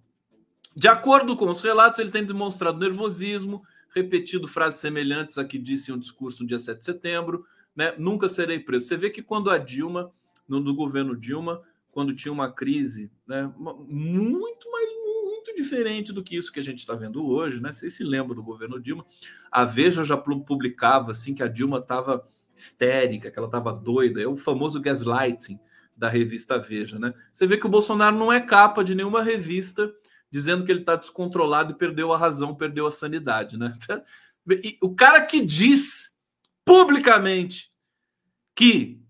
de 0.76 0.88
acordo 0.88 1.36
com 1.36 1.50
os 1.50 1.62
relatos, 1.62 2.00
ele 2.00 2.12
tem 2.12 2.24
demonstrado 2.24 2.78
nervosismo, 2.78 3.64
repetido 3.96 4.48
frases 4.48 4.80
semelhantes 4.80 5.38
a 5.38 5.46
que 5.46 5.58
disse 5.58 5.92
em 5.92 5.96
um 5.96 6.00
discurso 6.00 6.44
no 6.44 6.50
dia 6.50 6.60
7 6.60 6.78
de 6.78 6.86
setembro, 6.86 7.46
né? 7.76 7.96
Nunca 7.98 8.28
serei 8.28 8.60
preso. 8.60 8.86
Você 8.86 8.98
vê 8.98 9.10
que 9.10 9.24
quando 9.24 9.50
a 9.50 9.58
Dilma 9.58 10.12
no, 10.48 10.60
no 10.60 10.74
governo 10.74 11.16
Dilma, 11.16 11.62
quando 11.92 12.16
tinha 12.16 12.32
uma 12.32 12.52
crise 12.52 13.12
né, 13.26 13.52
muito, 13.58 14.72
mas 14.72 14.88
muito 15.26 15.56
diferente 15.56 16.14
do 16.14 16.24
que 16.24 16.36
isso 16.36 16.52
que 16.52 16.60
a 16.60 16.64
gente 16.64 16.80
está 16.80 16.94
vendo 16.94 17.26
hoje. 17.26 17.62
Né? 17.62 17.74
Vocês 17.74 17.94
se 17.94 18.04
lembram 18.04 18.36
do 18.36 18.44
governo 18.44 18.80
Dilma? 18.80 19.06
A 19.52 19.66
Veja 19.66 20.04
já 20.04 20.18
publicava 20.18 21.12
assim 21.12 21.34
que 21.34 21.44
a 21.44 21.48
Dilma 21.48 21.80
estava 21.80 22.28
histérica, 22.54 23.32
que 23.32 23.38
ela 23.38 23.48
estava 23.48 23.74
doida. 23.74 24.22
É 24.22 24.28
o 24.28 24.38
famoso 24.38 24.80
gaslighting 24.80 25.60
da 25.96 26.08
revista 26.08 26.60
Veja. 26.60 27.00
Né? 27.00 27.14
Você 27.32 27.48
vê 27.48 27.58
que 27.58 27.66
o 27.66 27.70
Bolsonaro 27.70 28.16
não 28.16 28.32
é 28.32 28.40
capa 28.40 28.84
de 28.84 28.94
nenhuma 28.94 29.24
revista 29.24 29.92
dizendo 30.30 30.66
que 30.66 30.72
ele 30.72 30.82
está 30.82 30.96
descontrolado 30.96 31.72
e 31.72 31.78
perdeu 31.78 32.12
a 32.12 32.18
razão, 32.18 32.54
perdeu 32.54 32.86
a 32.86 32.92
sanidade. 32.92 33.58
Né? 33.58 33.74
E 34.50 34.78
o 34.82 34.96
cara 34.96 35.26
que 35.26 35.42
diz 35.42 36.16
publicamente 36.64 37.70
que 38.56 39.02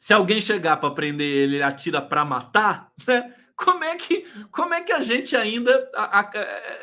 se 0.00 0.14
alguém 0.14 0.40
chegar 0.40 0.78
para 0.78 0.94
prender 0.94 1.26
ele, 1.26 1.56
ele 1.56 1.62
atira 1.62 2.00
para 2.00 2.24
matar, 2.24 2.90
né? 3.06 3.36
Como 3.54 3.84
é 3.84 3.94
que 3.96 4.24
como 4.50 4.72
é 4.72 4.80
que 4.80 4.90
a 4.90 5.02
gente 5.02 5.36
ainda 5.36 5.90
a, 5.94 6.20
a, 6.20 6.30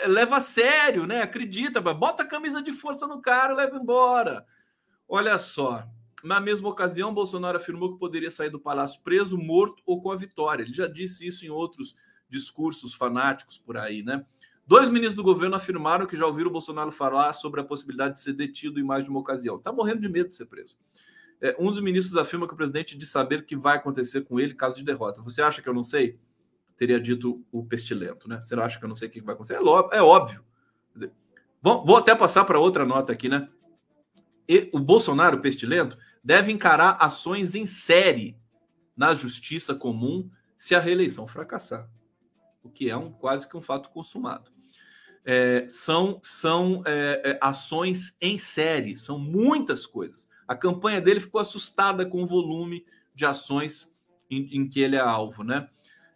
a, 0.03 0.07
leva 0.07 0.37
a 0.37 0.41
sério, 0.41 1.07
né? 1.07 1.23
Acredita, 1.23 1.81
bota 1.81 2.21
a 2.21 2.27
camisa 2.27 2.61
de 2.61 2.71
força 2.71 3.07
no 3.07 3.19
cara 3.19 3.55
leva 3.55 3.75
embora. 3.75 4.45
Olha 5.09 5.39
só, 5.39 5.83
Na 6.23 6.39
mesma 6.39 6.69
ocasião, 6.69 7.11
Bolsonaro 7.11 7.57
afirmou 7.57 7.93
que 7.93 7.99
poderia 7.99 8.29
sair 8.29 8.51
do 8.51 8.59
palácio 8.59 9.01
preso, 9.01 9.35
morto 9.35 9.81
ou 9.83 9.99
com 9.99 10.11
a 10.11 10.15
vitória. 10.15 10.61
Ele 10.61 10.73
já 10.73 10.85
disse 10.85 11.25
isso 11.25 11.43
em 11.43 11.49
outros 11.49 11.95
discursos 12.29 12.93
fanáticos 12.93 13.57
por 13.57 13.77
aí, 13.77 14.03
né? 14.03 14.23
Dois 14.67 14.89
ministros 14.89 15.15
do 15.15 15.23
governo 15.23 15.55
afirmaram 15.55 16.05
que 16.05 16.15
já 16.15 16.27
ouviram 16.27 16.51
Bolsonaro 16.51 16.91
falar 16.91 17.33
sobre 17.33 17.61
a 17.61 17.63
possibilidade 17.63 18.15
de 18.15 18.19
ser 18.19 18.33
detido 18.33 18.79
em 18.79 18.83
mais 18.83 19.05
de 19.05 19.09
uma 19.09 19.21
ocasião. 19.21 19.55
Está 19.55 19.71
morrendo 19.71 20.01
de 20.01 20.09
medo 20.09 20.29
de 20.29 20.35
ser 20.35 20.45
preso. 20.45 20.77
É, 21.41 21.55
um 21.59 21.69
dos 21.69 21.81
ministros 21.81 22.17
afirma 22.17 22.47
que 22.47 22.53
o 22.53 22.57
presidente 22.57 22.97
diz 22.97 23.09
saber 23.09 23.39
o 23.39 23.43
que 23.43 23.55
vai 23.55 23.77
acontecer 23.77 24.21
com 24.21 24.39
ele 24.39 24.53
caso 24.53 24.75
de 24.75 24.83
derrota. 24.83 25.21
Você 25.21 25.41
acha 25.41 25.61
que 25.61 25.69
eu 25.69 25.73
não 25.73 25.83
sei? 25.83 26.19
Teria 26.75 26.99
dito 26.99 27.43
o 27.51 27.65
pestilento, 27.65 28.27
né? 28.27 28.39
Você 28.39 28.55
acha 28.55 28.79
que 28.79 28.85
eu 28.85 28.89
não 28.89 28.95
sei 28.95 29.07
o 29.07 29.11
que 29.11 29.21
vai 29.21 29.35
acontecer? 29.35 29.55
É, 29.55 29.97
é 29.97 30.01
óbvio. 30.01 30.43
Bom, 31.61 31.83
vou 31.85 31.97
até 31.97 32.15
passar 32.15 32.45
para 32.45 32.59
outra 32.59 32.85
nota 32.85 33.11
aqui, 33.11 33.27
né? 33.27 33.49
E 34.47 34.69
o 34.71 34.79
Bolsonaro, 34.79 35.41
pestilento, 35.41 35.97
deve 36.23 36.51
encarar 36.51 36.97
ações 36.99 37.55
em 37.55 37.65
série 37.65 38.37
na 38.95 39.13
justiça 39.13 39.75
comum 39.75 40.29
se 40.57 40.73
a 40.73 40.79
reeleição 40.79 41.27
fracassar, 41.27 41.89
o 42.63 42.69
que 42.69 42.89
é 42.89 42.97
um 42.97 43.11
quase 43.11 43.47
que 43.47 43.55
um 43.55 43.61
fato 43.61 43.89
consumado. 43.89 44.51
É, 45.23 45.67
são 45.67 46.19
são 46.23 46.81
é, 46.85 47.21
é, 47.31 47.39
ações 47.41 48.15
em 48.21 48.39
série, 48.39 48.95
são 48.95 49.19
muitas 49.19 49.85
coisas. 49.85 50.29
A 50.47 50.55
campanha 50.55 51.01
dele 51.01 51.19
ficou 51.19 51.41
assustada 51.41 52.05
com 52.05 52.23
o 52.23 52.25
volume 52.25 52.85
de 53.13 53.25
ações 53.25 53.95
em, 54.29 54.47
em 54.57 54.67
que 54.67 54.79
ele 54.79 54.95
é 54.95 54.99
alvo, 54.99 55.43
né? 55.43 55.69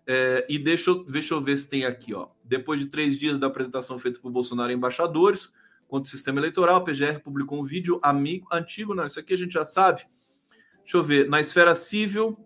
É, 0.07 0.45
e 0.49 0.57
deixa 0.57 0.89
eu, 0.89 1.03
deixa 1.03 1.33
eu 1.33 1.41
ver 1.41 1.57
se 1.57 1.69
tem 1.69 1.85
aqui, 1.85 2.13
ó. 2.13 2.29
Depois 2.43 2.79
de 2.79 2.87
três 2.87 3.17
dias 3.17 3.39
da 3.39 3.47
apresentação 3.47 3.99
feita 3.99 4.19
por 4.19 4.31
Bolsonaro 4.31 4.69
a 4.69 4.73
embaixadores 4.73 5.53
contra 5.87 6.07
o 6.07 6.11
sistema 6.11 6.39
eleitoral, 6.39 6.77
a 6.77 6.81
PGR 6.81 7.19
publicou 7.23 7.59
um 7.59 7.63
vídeo 7.63 7.99
amigo, 8.01 8.47
antigo, 8.51 8.95
não, 8.95 9.05
isso 9.05 9.19
aqui 9.19 9.33
a 9.33 9.37
gente 9.37 9.53
já 9.53 9.65
sabe. 9.65 10.03
Deixa 10.81 10.97
eu 10.97 11.03
ver. 11.03 11.29
Na 11.29 11.39
esfera 11.39 11.75
civil, 11.75 12.37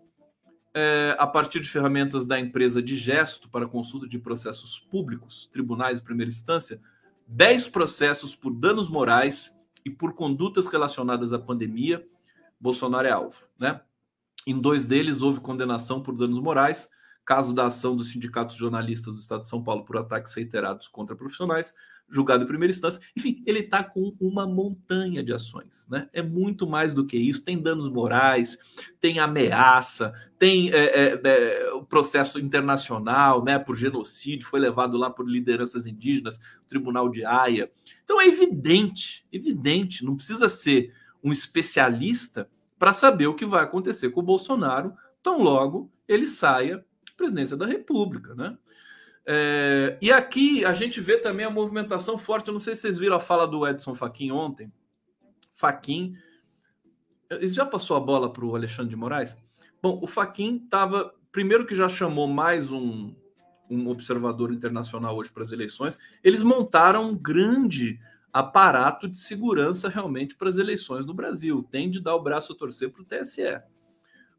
é, 0.74 1.16
a 1.18 1.26
partir 1.26 1.60
de 1.60 1.68
ferramentas 1.70 2.26
da 2.26 2.38
empresa 2.38 2.82
de 2.82 2.96
gesto 2.96 3.48
para 3.48 3.66
consulta 3.66 4.06
de 4.06 4.18
processos 4.18 4.78
públicos, 4.78 5.48
tribunais 5.50 5.98
de 5.98 6.04
primeira 6.04 6.30
instância, 6.30 6.80
10 7.26 7.68
processos 7.68 8.36
por 8.36 8.52
danos 8.52 8.88
morais 8.88 9.55
e 9.86 9.90
por 9.90 10.14
condutas 10.14 10.66
relacionadas 10.66 11.32
à 11.32 11.38
pandemia, 11.38 12.04
Bolsonaro 12.58 13.06
é 13.06 13.12
alvo. 13.12 13.46
Né? 13.56 13.80
Em 14.44 14.60
dois 14.60 14.84
deles, 14.84 15.22
houve 15.22 15.38
condenação 15.38 16.02
por 16.02 16.16
danos 16.16 16.40
morais, 16.40 16.90
caso 17.26 17.52
da 17.52 17.66
ação 17.66 17.96
dos 17.96 18.12
sindicatos 18.12 18.54
jornalistas 18.54 19.12
do 19.12 19.20
Estado 19.20 19.42
de 19.42 19.48
São 19.48 19.62
Paulo 19.62 19.84
por 19.84 19.96
ataques 19.96 20.32
reiterados 20.32 20.86
contra 20.86 21.16
profissionais, 21.16 21.74
julgado 22.08 22.44
em 22.44 22.46
primeira 22.46 22.72
instância. 22.72 23.00
Enfim, 23.16 23.42
ele 23.44 23.58
está 23.58 23.82
com 23.82 24.14
uma 24.20 24.46
montanha 24.46 25.24
de 25.24 25.32
ações. 25.32 25.88
Né? 25.90 26.08
É 26.12 26.22
muito 26.22 26.68
mais 26.68 26.94
do 26.94 27.04
que 27.04 27.16
isso. 27.16 27.44
Tem 27.44 27.60
danos 27.60 27.88
morais, 27.88 28.56
tem 29.00 29.18
ameaça, 29.18 30.12
tem 30.38 30.70
é, 30.70 30.84
é, 30.84 31.20
é, 31.24 31.72
o 31.72 31.82
processo 31.82 32.38
internacional 32.38 33.44
né, 33.44 33.58
por 33.58 33.74
genocídio, 33.74 34.46
foi 34.46 34.60
levado 34.60 34.96
lá 34.96 35.10
por 35.10 35.28
lideranças 35.28 35.84
indígenas, 35.84 36.40
Tribunal 36.68 37.08
de 37.08 37.24
Haia. 37.24 37.70
Então 38.04 38.20
é 38.20 38.28
evidente, 38.28 39.26
evidente, 39.32 40.04
não 40.04 40.14
precisa 40.14 40.48
ser 40.48 40.94
um 41.24 41.32
especialista 41.32 42.48
para 42.78 42.92
saber 42.92 43.26
o 43.26 43.34
que 43.34 43.44
vai 43.44 43.64
acontecer 43.64 44.10
com 44.10 44.20
o 44.20 44.22
Bolsonaro 44.24 44.94
tão 45.20 45.42
logo 45.42 45.90
ele 46.06 46.26
saia 46.26 46.84
presidência 47.16 47.56
da 47.56 47.66
República, 47.66 48.34
né? 48.34 48.56
É, 49.28 49.98
e 50.00 50.12
aqui 50.12 50.64
a 50.64 50.72
gente 50.72 51.00
vê 51.00 51.18
também 51.18 51.44
a 51.44 51.50
movimentação 51.50 52.16
forte. 52.16 52.48
Eu 52.48 52.52
não 52.52 52.60
sei 52.60 52.76
se 52.76 52.82
vocês 52.82 52.98
viram 52.98 53.16
a 53.16 53.20
fala 53.20 53.46
do 53.46 53.66
Edson 53.66 53.94
Fachin 53.94 54.30
ontem. 54.30 54.72
Fachin, 55.52 56.16
ele 57.28 57.48
já 57.48 57.66
passou 57.66 57.96
a 57.96 58.00
bola 58.00 58.32
para 58.32 58.44
o 58.44 58.54
Alexandre 58.54 58.90
de 58.90 58.96
Moraes? 58.96 59.36
Bom, 59.82 59.98
o 60.00 60.06
Fachin 60.06 60.62
estava, 60.64 61.12
primeiro 61.32 61.66
que 61.66 61.74
já 61.74 61.88
chamou 61.88 62.28
mais 62.28 62.70
um, 62.70 63.14
um 63.68 63.88
observador 63.88 64.52
internacional 64.52 65.16
hoje 65.16 65.30
para 65.30 65.42
as 65.42 65.50
eleições. 65.50 65.98
Eles 66.22 66.42
montaram 66.42 67.10
um 67.10 67.16
grande 67.16 67.98
aparato 68.32 69.08
de 69.08 69.18
segurança 69.18 69.88
realmente 69.88 70.36
para 70.36 70.48
as 70.48 70.58
eleições 70.58 71.04
no 71.04 71.14
Brasil. 71.14 71.66
Tem 71.70 71.90
de 71.90 72.00
dar 72.00 72.14
o 72.14 72.22
braço 72.22 72.52
a 72.52 72.56
torcer 72.56 72.90
para 72.90 73.02
o 73.02 73.04
TSE. 73.04 73.60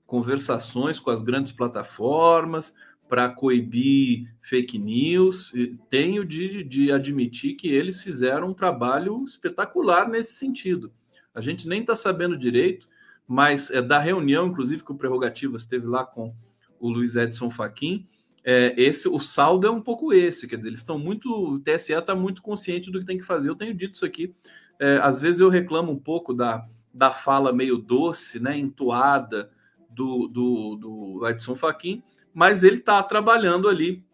Conversações 0.07 0.99
com 0.99 1.11
as 1.11 1.21
grandes 1.21 1.53
plataformas, 1.53 2.73
para 3.07 3.29
coibir 3.29 4.33
fake 4.41 4.77
news. 4.77 5.53
Tenho 5.89 6.25
de, 6.25 6.63
de 6.63 6.91
admitir 6.91 7.55
que 7.55 7.67
eles 7.67 8.01
fizeram 8.01 8.49
um 8.49 8.53
trabalho 8.53 9.23
espetacular 9.23 10.09
nesse 10.09 10.33
sentido. 10.33 10.91
A 11.33 11.41
gente 11.41 11.67
nem 11.67 11.81
está 11.81 11.95
sabendo 11.95 12.37
direito, 12.37 12.87
mas 13.27 13.69
é 13.69 13.81
da 13.81 13.99
reunião, 13.99 14.47
inclusive, 14.47 14.83
que 14.83 14.91
o 14.91 14.95
Prerrogativas 14.95 15.65
teve 15.65 15.85
lá 15.85 16.05
com 16.05 16.33
o 16.79 16.89
Luiz 16.89 17.15
Edson 17.15 17.49
Fachin, 17.49 18.07
é, 18.43 18.73
esse, 18.77 19.09
o 19.09 19.19
saldo 19.19 19.67
é 19.67 19.69
um 19.69 19.81
pouco 19.81 20.13
esse, 20.13 20.47
quer 20.47 20.55
dizer, 20.55 20.69
eles 20.69 20.79
estão 20.79 20.97
muito, 20.97 21.29
o 21.29 21.59
TSE 21.59 21.91
está 21.91 22.15
muito 22.15 22.41
consciente 22.41 22.89
do 22.89 22.99
que 22.99 23.05
tem 23.05 23.17
que 23.17 23.25
fazer. 23.25 23.49
Eu 23.49 23.55
tenho 23.55 23.73
dito 23.73 23.95
isso 23.95 24.05
aqui. 24.05 24.33
É, 24.79 24.99
às 24.99 25.19
vezes 25.19 25.41
eu 25.41 25.49
reclamo 25.49 25.91
um 25.91 25.99
pouco 25.99 26.33
da, 26.33 26.65
da 26.93 27.11
fala 27.11 27.51
meio 27.51 27.77
doce, 27.77 28.39
né, 28.39 28.57
entoada 28.57 29.51
do, 29.97 30.27
do, 30.27 30.75
do 30.75 31.27
Edson 31.27 31.55
Fachin, 31.55 32.03
mas 32.31 32.63
ele 32.63 32.77
está 32.77 33.01
trabalhando 33.01 33.67
ali 33.67 34.05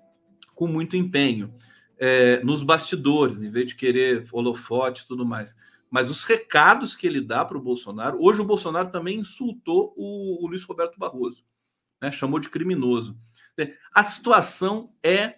com 0.55 0.65
muito 0.65 0.95
empenho 0.95 1.53
é, 1.99 2.41
nos 2.43 2.63
bastidores, 2.63 3.41
em 3.41 3.51
vez 3.51 3.67
de 3.67 3.75
querer 3.75 4.25
holofote 4.31 5.03
e 5.03 5.07
tudo 5.07 5.25
mais. 5.25 5.55
Mas 5.91 6.09
os 6.09 6.23
recados 6.23 6.95
que 6.95 7.05
ele 7.05 7.19
dá 7.19 7.43
para 7.43 7.57
o 7.57 7.61
Bolsonaro, 7.61 8.17
hoje 8.19 8.41
o 8.41 8.45
Bolsonaro 8.45 8.89
também 8.89 9.19
insultou 9.19 9.93
o, 9.97 10.43
o 10.43 10.47
Luiz 10.47 10.63
Roberto 10.63 10.97
Barroso, 10.97 11.43
né? 12.01 12.11
chamou 12.11 12.39
de 12.39 12.49
criminoso. 12.49 13.19
A 13.93 14.01
situação 14.01 14.91
é 15.03 15.35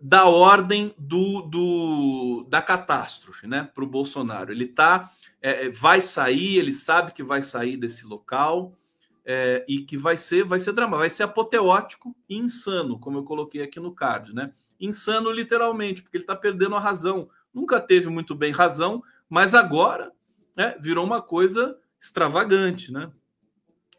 da 0.00 0.26
ordem 0.26 0.94
do, 0.98 1.42
do 1.42 2.46
da 2.48 2.62
catástrofe, 2.62 3.46
né, 3.46 3.68
para 3.74 3.84
o 3.84 3.88
Bolsonaro. 3.88 4.50
Ele 4.50 4.66
tá, 4.66 5.12
é, 5.42 5.68
vai 5.68 6.00
sair, 6.00 6.56
ele 6.56 6.72
sabe 6.72 7.12
que 7.12 7.22
vai 7.22 7.42
sair 7.42 7.76
desse 7.76 8.06
local 8.06 8.72
é, 9.28 9.64
e 9.68 9.80
que 9.80 9.98
vai 9.98 10.16
ser, 10.16 10.44
vai 10.44 10.60
ser 10.60 10.72
drama, 10.72 10.96
vai 10.96 11.10
ser 11.10 11.24
apoteótico 11.24 12.16
e 12.28 12.38
insano, 12.38 12.96
como 12.96 13.18
eu 13.18 13.24
coloquei 13.24 13.60
aqui 13.60 13.80
no 13.80 13.92
card, 13.92 14.32
né? 14.32 14.52
Insano 14.80 15.32
literalmente, 15.32 16.00
porque 16.00 16.16
ele 16.16 16.22
está 16.22 16.36
perdendo 16.36 16.76
a 16.76 16.80
razão. 16.80 17.28
Nunca 17.52 17.80
teve 17.80 18.08
muito 18.08 18.36
bem 18.36 18.52
razão, 18.52 19.02
mas 19.28 19.52
agora 19.52 20.12
né, 20.56 20.76
virou 20.80 21.04
uma 21.04 21.20
coisa 21.20 21.76
extravagante, 22.00 22.92
né? 22.92 23.10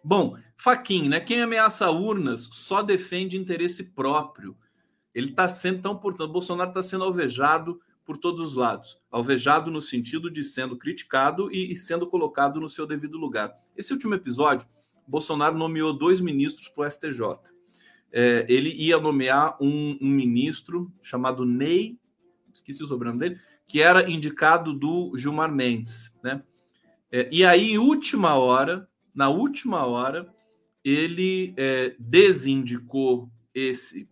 Bom, 0.01 0.38
Faquin, 0.55 1.09
né? 1.09 1.19
Quem 1.19 1.41
ameaça 1.41 1.91
urnas 1.91 2.49
só 2.53 2.82
defende 2.82 3.38
interesse 3.38 3.84
próprio. 3.84 4.55
Ele 5.13 5.32
está 5.32 5.49
sendo, 5.49 5.80
então, 5.80 5.97
portanto, 5.97 6.32
Bolsonaro 6.32 6.69
está 6.69 6.82
sendo 6.82 7.03
alvejado 7.03 7.82
por 8.05 8.17
todos 8.17 8.51
os 8.51 8.55
lados. 8.55 8.97
Alvejado 9.11 9.69
no 9.69 9.82
sentido 9.82 10.32
de 10.32 10.43
sendo 10.43 10.78
criticado 10.78 11.51
e, 11.51 11.73
e 11.73 11.75
sendo 11.75 12.07
colocado 12.07 12.61
no 12.61 12.69
seu 12.69 12.88
devido 12.88 13.17
lugar. 13.17 13.51
Esse 13.75 13.91
último 13.91 14.13
episódio 14.13 14.65
Bolsonaro 15.08 15.58
nomeou 15.58 15.93
dois 15.93 16.20
ministros 16.20 16.68
para 16.68 16.88
o 16.88 16.91
STJ. 16.91 17.22
É, 18.12 18.45
ele 18.49 18.70
ia 18.70 18.99
nomear 18.99 19.58
um, 19.62 19.97
um, 20.01 20.08
ministro 20.08 20.91
chamado 21.01 21.45
Ney, 21.45 21.97
esqueci 22.53 22.84
o 22.84 22.88
sobrenome 22.88 23.20
dele, 23.20 23.39
que 23.68 23.82
era 23.82 24.10
indicado 24.10 24.74
do 24.74 25.16
Gilmar 25.18 25.53
Mendes, 25.53 26.14
né? 26.24 26.41
É, 27.12 27.30
e 27.32 27.45
aí, 27.45 27.72
em 27.72 27.78
última 27.78 28.36
hora, 28.36 28.88
na 29.14 29.30
última 29.30 29.86
hora, 29.86 30.34
ele 30.84 31.53
é, 31.58 31.95
desindicou 31.99 33.30
esse 33.53 34.08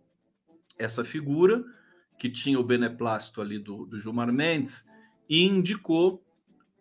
essa 0.78 1.04
figura 1.04 1.64
que 2.18 2.28
tinha 2.28 2.58
o 2.58 2.64
beneplácito 2.64 3.40
ali 3.40 3.58
do, 3.58 3.86
do 3.86 3.98
Gilmar 3.98 4.32
Mendes 4.32 4.86
e 5.28 5.44
indicou 5.44 6.22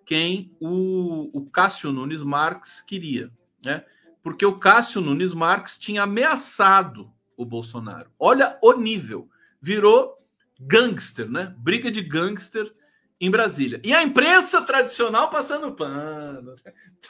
quem 0.05 0.51
o, 0.59 1.29
o 1.33 1.49
Cássio 1.49 1.91
Nunes 1.91 2.21
Marques 2.21 2.81
queria, 2.81 3.31
né? 3.63 3.83
Porque 4.25 4.43
o 4.43 4.57
Cássio 4.57 5.01
Nunes 5.01 5.35
Marques 5.35 5.77
tinha 5.77 6.01
ameaçado 6.01 7.13
o 7.37 7.45
Bolsonaro. 7.45 8.09
Olha 8.17 8.57
o 8.59 8.73
nível. 8.73 9.29
Virou 9.61 10.17
gangster, 10.59 11.29
né? 11.29 11.53
Briga 11.59 11.91
de 11.91 12.01
gangster 12.01 12.73
em 13.21 13.29
Brasília. 13.29 13.79
E 13.83 13.93
a 13.93 14.01
imprensa 14.01 14.63
tradicional 14.63 15.29
passando 15.29 15.71
pano. 15.73 16.55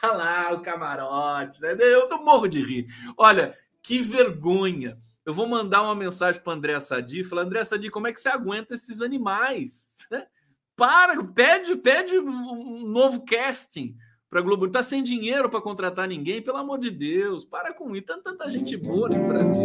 Tá 0.01 0.11
lá 0.11 0.51
o 0.51 0.61
camarote, 0.61 1.61
né? 1.61 1.73
Eu 1.79 2.09
morro 2.21 2.49
de 2.49 2.61
rir. 2.61 2.87
Olha, 3.15 3.57
que 3.81 3.99
vergonha. 3.99 4.93
Eu 5.25 5.33
vou 5.33 5.47
mandar 5.47 5.83
uma 5.83 5.95
mensagem 5.95 6.41
para 6.41 6.51
André 6.51 6.77
Sadi, 6.81 7.23
falar: 7.23 7.43
André 7.43 7.63
Sadi, 7.63 7.89
como 7.89 8.07
é 8.07 8.11
que 8.11 8.19
você 8.19 8.27
aguenta 8.27 8.75
esses 8.75 9.01
animais? 9.01 9.95
Para, 10.75 11.23
pede, 11.23 11.77
pede 11.77 12.19
um 12.19 12.85
novo 12.85 13.23
casting 13.23 13.95
para 14.29 14.41
Globo. 14.41 14.69
Tá 14.69 14.83
sem 14.83 15.03
dinheiro 15.03 15.49
para 15.49 15.61
contratar 15.61 16.07
ninguém, 16.07 16.41
pelo 16.41 16.57
amor 16.57 16.79
de 16.79 16.89
Deus. 16.89 17.45
Para 17.45 17.73
com 17.73 17.95
isso. 17.95 18.05
Tanta, 18.05 18.31
tanta 18.31 18.51
gente 18.51 18.77
boa 18.77 19.09
no 19.09 19.27
Brasil. 19.27 19.63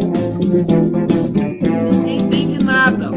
Ninguém 1.90 2.18
entende 2.18 2.64
nada. 2.64 3.10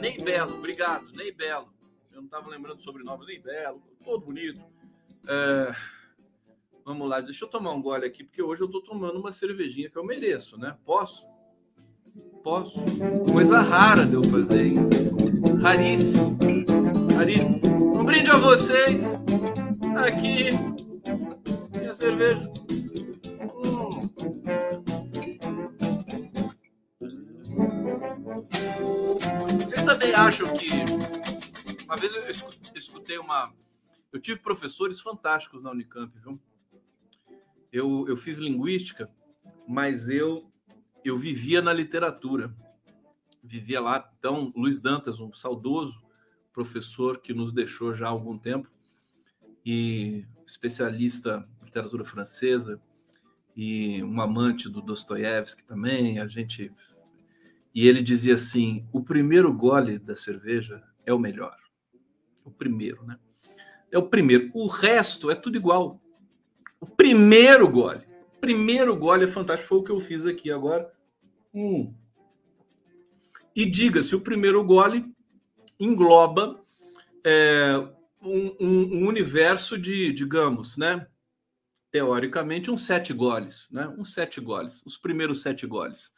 Ney 0.00 0.16
Belo, 0.18 0.54
obrigado. 0.54 1.06
Ney 1.16 1.32
Belo. 1.32 1.78
Eu 2.18 2.22
não 2.22 2.26
estava 2.26 2.50
lembrando 2.50 2.82
sobre 2.82 3.04
sobrenome 3.04 3.26
nem 3.26 3.40
belo, 3.40 3.80
todo 4.04 4.26
bonito. 4.26 4.60
É, 5.28 5.72
vamos 6.84 7.08
lá, 7.08 7.20
deixa 7.20 7.44
eu 7.44 7.48
tomar 7.48 7.70
um 7.70 7.80
gole 7.80 8.06
aqui, 8.06 8.24
porque 8.24 8.42
hoje 8.42 8.60
eu 8.60 8.66
estou 8.66 8.82
tomando 8.82 9.20
uma 9.20 9.30
cervejinha 9.30 9.88
que 9.88 9.96
eu 9.96 10.04
mereço, 10.04 10.58
né? 10.58 10.76
Posso? 10.84 11.24
Posso. 12.42 12.74
Coisa 13.32 13.60
rara 13.60 14.04
de 14.04 14.14
eu 14.14 14.24
fazer, 14.24 14.66
hein? 14.66 14.76
Raríssimo. 15.62 16.36
Raríssimo. 17.18 17.60
Um 17.98 18.04
brinde 18.04 18.30
a 18.30 18.36
vocês. 18.36 19.14
Aqui. 20.06 20.52
Minha 21.76 21.92
cerveja. 21.92 22.42
Vocês 29.58 29.82
também 29.82 30.14
acham 30.14 30.54
que. 30.54 30.68
Uma 31.86 31.96
vez 31.96 32.14
eu 32.14 32.30
escutei 32.76 33.18
uma. 33.18 33.52
Eu 34.12 34.20
tive 34.20 34.38
professores 34.38 35.00
fantásticos 35.00 35.60
na 35.60 35.72
Unicamp, 35.72 36.16
viu? 36.20 36.40
Eu, 37.72 38.06
eu 38.06 38.16
fiz 38.16 38.38
linguística, 38.38 39.10
mas 39.66 40.08
eu, 40.08 40.48
eu 41.04 41.18
vivia 41.18 41.60
na 41.60 41.72
literatura. 41.72 42.54
Vivia 43.42 43.80
lá. 43.80 44.08
Então, 44.20 44.52
Luiz 44.54 44.80
Dantas, 44.80 45.18
um 45.18 45.34
saudoso 45.34 46.06
professor 46.52 47.20
que 47.20 47.32
nos 47.32 47.52
deixou 47.52 47.94
já 47.94 48.06
há 48.06 48.10
algum 48.10 48.38
tempo, 48.38 48.70
e 49.64 50.24
especialista 50.46 51.46
em 51.60 51.64
literatura 51.64 52.04
francesa, 52.04 52.80
e 53.56 54.02
um 54.02 54.20
amante 54.20 54.68
do 54.68 54.80
Dostoiévski 54.80 55.64
também. 55.64 56.20
A 56.20 56.28
gente 56.28 56.72
e 57.74 57.86
ele 57.86 58.02
dizia 58.02 58.34
assim: 58.34 58.86
o 58.92 59.02
primeiro 59.02 59.52
gole 59.52 59.98
da 59.98 60.16
cerveja 60.16 60.82
é 61.04 61.12
o 61.12 61.18
melhor. 61.18 61.56
O 62.44 62.50
primeiro, 62.50 63.04
né? 63.04 63.18
É 63.90 63.98
o 63.98 64.02
primeiro. 64.08 64.50
O 64.54 64.66
resto 64.66 65.30
é 65.30 65.34
tudo 65.34 65.56
igual. 65.56 66.00
O 66.80 66.86
primeiro 66.86 67.68
gole. 67.68 68.06
O 68.36 68.40
primeiro 68.40 68.96
gole 68.96 69.24
é 69.24 69.28
fantástico. 69.28 69.68
Foi 69.68 69.78
o 69.78 69.82
que 69.84 69.92
eu 69.92 70.00
fiz 70.00 70.26
aqui 70.26 70.50
agora. 70.50 70.92
Hum. 71.54 71.94
E 73.54 73.64
diga-se, 73.64 74.14
o 74.14 74.20
primeiro 74.20 74.62
gole 74.64 75.12
engloba 75.78 76.60
é, 77.24 77.76
um, 78.22 78.56
um, 78.60 79.06
universo 79.06 79.78
de, 79.78 80.12
digamos, 80.12 80.76
né? 80.76 81.06
Teoricamente, 81.90 82.70
uns 82.70 82.84
sete 82.84 83.12
goles, 83.12 83.66
né? 83.70 83.88
Uns 83.98 84.12
sete 84.12 84.40
goles. 84.40 84.82
Os 84.84 84.98
primeiros 84.98 85.42
sete 85.42 85.66
goles. 85.66 86.12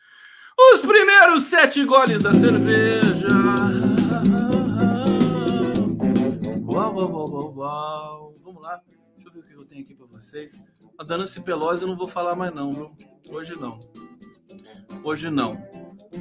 Os 0.74 0.80
primeiros 0.80 1.44
sete 1.44 1.84
goles 1.84 2.22
da 2.22 2.34
cerveja. 2.34 3.28
Uau, 6.72 6.94
uau, 6.94 7.12
uau, 7.12 7.30
uau, 7.30 7.54
uau. 7.56 8.36
Vamos 8.42 8.62
lá. 8.62 8.80
Deixa 9.16 9.28
eu 9.28 9.32
ver 9.32 9.38
o 9.38 9.42
que 9.42 9.52
eu 9.54 9.64
tenho 9.64 9.82
aqui 9.82 9.94
para 9.94 10.06
vocês. 10.06 10.62
A 10.98 11.04
Dana 11.04 11.26
Cipelose 11.26 11.82
eu 11.82 11.88
não 11.88 11.96
vou 11.96 12.08
falar 12.08 12.34
mais 12.34 12.52
não, 12.52 12.70
viu? 12.70 12.90
Hoje 13.30 13.54
não. 13.58 13.78
Hoje 15.04 15.30
não. 15.30 15.56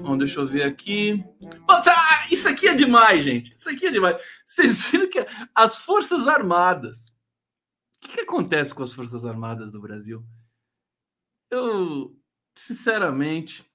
Bom, 0.01 0.17
deixa 0.17 0.39
eu 0.39 0.45
ver 0.45 0.63
aqui. 0.63 1.23
Ah, 1.67 2.27
isso 2.31 2.47
aqui 2.47 2.67
é 2.67 2.73
demais, 2.73 3.23
gente. 3.23 3.55
Isso 3.55 3.69
aqui 3.69 3.87
é 3.87 3.91
demais. 3.91 4.21
Vocês 4.45 4.81
viram 4.89 5.09
que 5.09 5.25
as 5.53 5.77
Forças 5.77 6.27
Armadas. 6.27 7.05
O 7.95 8.01
que, 8.01 8.13
que 8.13 8.21
acontece 8.21 8.73
com 8.73 8.83
as 8.83 8.93
Forças 8.93 9.25
Armadas 9.25 9.71
do 9.71 9.81
Brasil? 9.81 10.25
Eu, 11.51 12.17
sinceramente, 12.57 13.65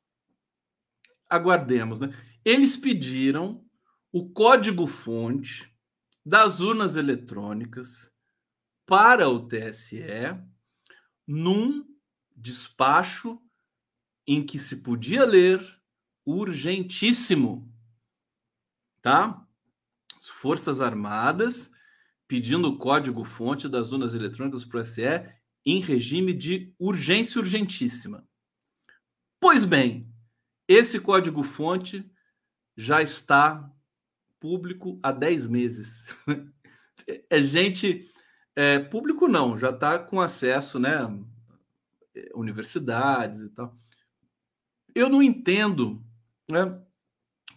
aguardemos, 1.29 2.01
né? 2.01 2.09
Eles 2.45 2.77
pediram 2.77 3.65
o 4.13 4.31
código-fonte 4.31 5.71
das 6.25 6.61
urnas 6.61 6.97
eletrônicas 6.97 8.11
para 8.87 9.29
o 9.29 9.47
TSE 9.47 10.03
num 11.27 11.85
despacho 12.37 13.41
em 14.27 14.45
que 14.45 14.59
se 14.59 14.77
podia 14.77 15.25
ler 15.25 15.74
urgentíssimo, 16.27 17.73
tá? 19.03 19.47
As 20.17 20.29
Forças 20.29 20.81
Armadas 20.81 21.71
pedindo 22.27 22.69
o 22.69 22.79
código-fonte 22.79 23.69
das 23.69 23.93
urnas 23.93 24.15
eletrônicas 24.15 24.65
para 24.65 24.81
o 24.81 24.83
TSE 24.83 25.03
em 25.65 25.81
regime 25.81 26.33
de 26.33 26.75
urgência 26.79 27.41
urgentíssima. 27.41 28.27
Pois 29.41 29.65
bem, 29.65 30.11
esse 30.67 30.99
código-fonte 30.99 32.11
já 32.77 33.03
está 33.03 33.71
público 34.41 34.99
há 35.03 35.13
10 35.13 35.47
meses. 35.47 36.05
é 37.31 37.43
gente. 37.43 38.11
É, 38.57 38.79
público 38.79 39.27
não, 39.27 39.59
já 39.59 39.71
está 39.71 39.99
com 39.99 40.21
acesso, 40.21 40.79
né? 40.79 40.99
Universidades 42.35 43.41
e 43.41 43.49
tal. 43.49 43.77
Eu 44.95 45.09
não 45.09 45.23
entendo 45.23 46.05
né, 46.51 46.79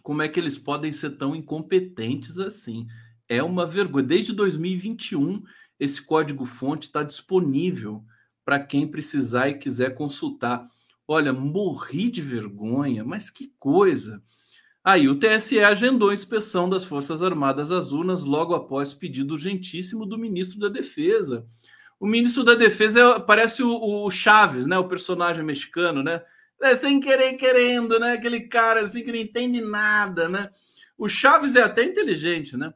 como 0.02 0.22
é 0.22 0.28
que 0.28 0.40
eles 0.40 0.58
podem 0.58 0.92
ser 0.92 1.10
tão 1.10 1.34
incompetentes 1.34 2.38
assim. 2.38 2.86
É 3.28 3.42
uma 3.42 3.66
vergonha. 3.66 4.06
Desde 4.06 4.32
2021, 4.32 5.42
esse 5.78 6.00
código-fonte 6.00 6.86
está 6.86 7.02
disponível 7.02 8.04
para 8.44 8.58
quem 8.58 8.86
precisar 8.86 9.48
e 9.48 9.58
quiser 9.58 9.94
consultar. 9.94 10.66
Olha, 11.06 11.32
morri 11.32 12.10
de 12.10 12.22
vergonha, 12.22 13.04
mas 13.04 13.30
que 13.30 13.52
coisa. 13.58 14.22
Aí 14.82 15.06
o 15.06 15.16
TSE 15.16 15.60
agendou 15.60 16.08
a 16.08 16.14
inspeção 16.14 16.68
das 16.68 16.84
Forças 16.84 17.22
Armadas 17.22 17.70
às 17.70 17.92
urnas 17.92 18.24
logo 18.24 18.54
após 18.54 18.94
pedido 18.94 19.34
urgentíssimo 19.34 20.06
do 20.06 20.16
ministro 20.16 20.58
da 20.58 20.68
Defesa. 20.68 21.46
O 22.00 22.06
ministro 22.06 22.44
da 22.44 22.54
Defesa 22.54 23.00
é, 23.00 23.20
parece 23.20 23.62
o, 23.62 24.04
o, 24.06 24.10
Chaves, 24.10 24.66
né? 24.66 24.78
O 24.78 24.88
personagem 24.88 25.44
mexicano, 25.44 26.02
né? 26.02 26.22
É, 26.60 26.76
sem 26.76 26.98
querer 26.98 27.34
querendo, 27.34 27.98
né? 27.98 28.12
Aquele 28.12 28.40
cara 28.40 28.80
assim 28.80 29.04
que 29.04 29.12
não 29.12 29.18
entende 29.18 29.60
nada, 29.60 30.28
né? 30.28 30.50
O 30.96 31.08
Chaves 31.08 31.54
é 31.54 31.62
até 31.62 31.84
inteligente, 31.84 32.56
né? 32.56 32.68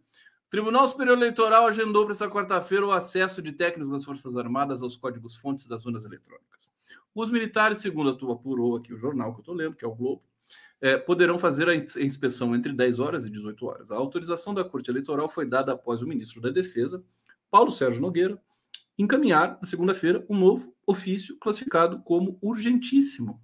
O 0.46 0.50
Tribunal 0.50 0.86
Superior 0.86 1.16
Eleitoral 1.16 1.66
agendou 1.66 2.04
para 2.04 2.14
essa 2.14 2.28
quarta-feira 2.28 2.86
o 2.86 2.92
acesso 2.92 3.42
de 3.42 3.52
técnicos 3.52 3.92
das 3.92 4.04
Forças 4.04 4.36
Armadas 4.36 4.82
aos 4.82 4.96
códigos-fontes 4.96 5.66
das 5.66 5.84
urnas 5.84 6.04
eletrônicas. 6.04 6.70
Os 7.14 7.30
militares, 7.30 7.78
segundo 7.78 8.10
a 8.10 8.14
tua 8.14 8.34
apurou 8.34 8.76
aqui 8.76 8.94
o 8.94 8.96
jornal 8.96 9.32
que 9.32 9.38
eu 9.38 9.42
estou 9.42 9.54
lendo, 9.54 9.74
que 9.74 9.84
é 9.84 9.88
o 9.88 9.94
Globo, 9.94 10.22
é, 10.80 10.96
poderão 10.96 11.38
fazer 11.38 11.68
a 11.68 11.74
inspeção 11.74 12.54
entre 12.54 12.72
10 12.72 13.00
horas 13.00 13.24
e 13.24 13.30
18 13.30 13.66
horas. 13.66 13.90
A 13.90 13.96
autorização 13.96 14.54
da 14.54 14.64
Corte 14.64 14.90
Eleitoral 14.90 15.28
foi 15.28 15.46
dada 15.46 15.72
após 15.72 16.02
o 16.02 16.06
ministro 16.06 16.40
da 16.40 16.50
Defesa, 16.50 17.04
Paulo 17.50 17.72
Sérgio 17.72 18.00
Nogueira, 18.00 18.40
encaminhar, 18.96 19.58
na 19.60 19.66
segunda-feira, 19.66 20.24
um 20.28 20.38
novo 20.38 20.74
ofício 20.86 21.36
classificado 21.38 22.00
como 22.02 22.38
urgentíssimo, 22.40 23.41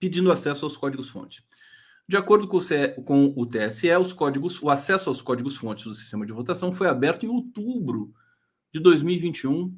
pedindo 0.00 0.32
acesso 0.32 0.64
aos 0.64 0.76
códigos-fonte. 0.76 1.44
De 2.08 2.16
acordo 2.16 2.48
com 2.48 2.56
o, 2.56 2.60
CE, 2.60 2.88
com 3.04 3.32
o 3.36 3.46
TSE, 3.46 3.94
os 3.96 4.12
códigos, 4.12 4.60
o 4.60 4.68
acesso 4.68 5.10
aos 5.10 5.22
códigos-fontes 5.22 5.84
do 5.84 5.94
sistema 5.94 6.26
de 6.26 6.32
votação 6.32 6.72
foi 6.72 6.88
aberto 6.88 7.24
em 7.24 7.28
outubro 7.28 8.12
de 8.74 8.80
2021 8.80 9.72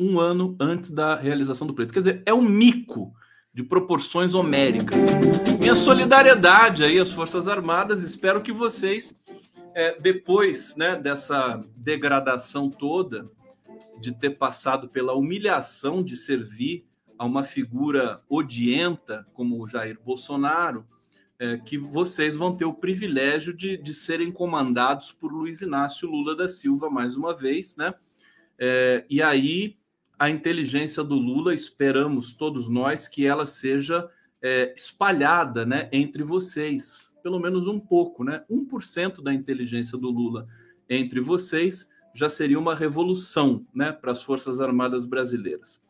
um 0.00 0.18
ano 0.18 0.56
antes 0.58 0.90
da 0.90 1.14
realização 1.14 1.66
do 1.66 1.74
pleito. 1.74 1.92
Quer 1.92 2.00
dizer, 2.00 2.22
é 2.26 2.34
um 2.34 2.42
mico 2.42 3.14
de 3.52 3.62
proporções 3.62 4.34
homéricas. 4.34 4.98
Minha 5.60 5.74
solidariedade 5.74 6.84
aí 6.84 6.98
às 6.98 7.10
Forças 7.10 7.48
Armadas, 7.48 8.02
espero 8.02 8.42
que 8.42 8.52
vocês, 8.52 9.18
é, 9.74 9.96
depois 9.98 10.76
né, 10.76 10.96
dessa 10.96 11.60
degradação 11.76 12.68
toda, 12.68 13.24
de 14.00 14.12
ter 14.12 14.30
passado 14.30 14.88
pela 14.88 15.14
humilhação 15.14 16.02
de 16.02 16.16
servir 16.16 16.84
a 17.18 17.24
uma 17.24 17.42
figura 17.42 18.22
odienta 18.28 19.26
como 19.32 19.62
o 19.62 19.66
Jair 19.66 19.98
Bolsonaro, 20.04 20.86
é, 21.38 21.58
que 21.58 21.76
vocês 21.76 22.34
vão 22.34 22.56
ter 22.56 22.64
o 22.64 22.74
privilégio 22.74 23.54
de, 23.54 23.76
de 23.76 23.92
serem 23.92 24.32
comandados 24.32 25.12
por 25.12 25.32
Luiz 25.32 25.60
Inácio 25.60 26.08
Lula 26.08 26.34
da 26.34 26.48
Silva 26.48 26.88
mais 26.88 27.14
uma 27.16 27.36
vez, 27.36 27.76
né? 27.76 27.94
É, 28.58 29.04
e 29.10 29.22
aí 29.22 29.76
a 30.18 30.30
inteligência 30.30 31.04
do 31.04 31.14
Lula, 31.14 31.52
esperamos 31.52 32.32
todos 32.32 32.68
nós 32.68 33.06
que 33.06 33.26
ela 33.26 33.44
seja 33.44 34.10
é, 34.40 34.72
espalhada 34.74 35.66
né, 35.66 35.90
entre 35.92 36.22
vocês, 36.22 37.12
pelo 37.22 37.38
menos 37.38 37.66
um 37.66 37.78
pouco, 37.78 38.24
né? 38.24 38.42
1% 38.50 39.22
da 39.22 39.34
inteligência 39.34 39.98
do 39.98 40.10
Lula 40.10 40.46
entre 40.88 41.20
vocês 41.20 41.90
já 42.14 42.30
seria 42.30 42.58
uma 42.58 42.74
revolução 42.74 43.66
né, 43.74 43.92
para 43.92 44.10
as 44.10 44.22
Forças 44.22 44.58
Armadas 44.58 45.04
brasileiras. 45.04 45.84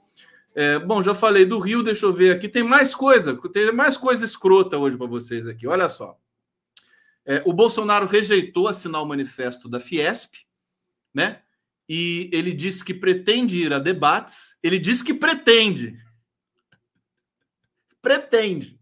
É, 0.56 0.78
bom, 0.78 1.02
já 1.02 1.14
falei 1.14 1.44
do 1.44 1.58
Rio, 1.58 1.82
deixa 1.82 2.06
eu 2.06 2.12
ver 2.12 2.34
aqui. 2.34 2.48
Tem 2.48 2.64
mais 2.64 2.94
coisa, 2.94 3.38
tem 3.52 3.70
mais 3.72 3.96
coisa 3.96 4.24
escrota 4.24 4.78
hoje 4.78 4.96
para 4.96 5.06
vocês 5.06 5.46
aqui. 5.46 5.66
Olha 5.66 5.88
só. 5.88 6.18
É, 7.24 7.42
o 7.44 7.52
Bolsonaro 7.52 8.06
rejeitou 8.06 8.66
assinar 8.66 9.02
o 9.02 9.06
manifesto 9.06 9.68
da 9.68 9.78
Fiesp, 9.78 10.46
né? 11.12 11.42
e 11.88 12.28
ele 12.32 12.52
disse 12.52 12.84
que 12.84 12.92
pretende 12.92 13.62
ir 13.62 13.72
a 13.72 13.78
debates. 13.78 14.56
Ele 14.62 14.78
disse 14.78 15.04
que 15.04 15.14
pretende. 15.14 15.96
Pretende. 18.02 18.78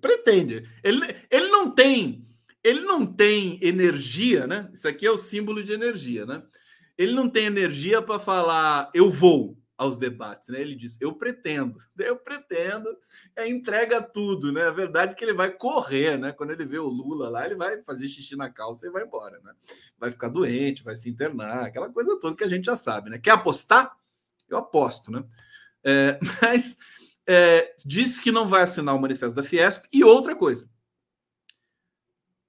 Pretende. 0.00 0.68
Ele, 0.82 1.16
ele 1.30 1.48
não 1.48 1.70
tem 1.70 2.24
ele 2.62 2.80
não 2.80 3.06
tem 3.06 3.60
energia, 3.62 4.44
né? 4.44 4.68
Isso 4.74 4.88
aqui 4.88 5.06
é 5.06 5.10
o 5.10 5.16
símbolo 5.16 5.62
de 5.62 5.72
energia, 5.72 6.26
né? 6.26 6.42
Ele 6.98 7.12
não 7.12 7.30
tem 7.30 7.44
energia 7.44 8.02
para 8.02 8.18
falar 8.18 8.90
eu 8.92 9.08
vou 9.08 9.56
aos 9.76 9.96
debates, 9.96 10.48
né? 10.48 10.60
Ele 10.60 10.74
diz 10.74 10.98
eu 11.00 11.14
pretendo, 11.14 11.78
eu 11.98 12.16
pretendo, 12.16 12.88
é 13.34 13.48
entrega 13.48 14.00
tudo, 14.00 14.52
né? 14.52 14.62
A 14.62 14.70
verdade 14.70 15.12
é 15.12 15.16
que 15.16 15.24
ele 15.24 15.34
vai 15.34 15.50
correr, 15.50 16.18
né? 16.18 16.32
Quando 16.32 16.50
ele 16.50 16.64
vê 16.64 16.78
o 16.78 16.88
Lula 16.88 17.28
lá, 17.28 17.44
ele 17.44 17.56
vai 17.56 17.82
fazer 17.82 18.08
xixi 18.08 18.36
na 18.36 18.50
calça 18.50 18.86
e 18.86 18.90
vai 18.90 19.04
embora, 19.04 19.38
né? 19.40 19.52
Vai 19.98 20.10
ficar 20.10 20.28
doente, 20.28 20.84
vai 20.84 20.94
se 20.94 21.08
internar, 21.08 21.64
aquela 21.64 21.90
coisa 21.90 22.18
toda 22.18 22.36
que 22.36 22.44
a 22.44 22.48
gente 22.48 22.64
já 22.64 22.76
sabe, 22.76 23.10
né? 23.10 23.18
Quer 23.18 23.32
apostar? 23.32 23.96
Eu 24.48 24.58
aposto, 24.58 25.10
né? 25.10 25.24
É, 25.84 26.18
mas 26.40 26.76
é, 27.26 27.74
disse 27.84 28.20
que 28.22 28.32
não 28.32 28.46
vai 28.46 28.62
assinar 28.62 28.94
o 28.94 29.00
manifesto 29.00 29.34
da 29.34 29.42
Fiesp 29.42 29.84
e 29.92 30.02
outra 30.02 30.34
coisa. 30.34 30.70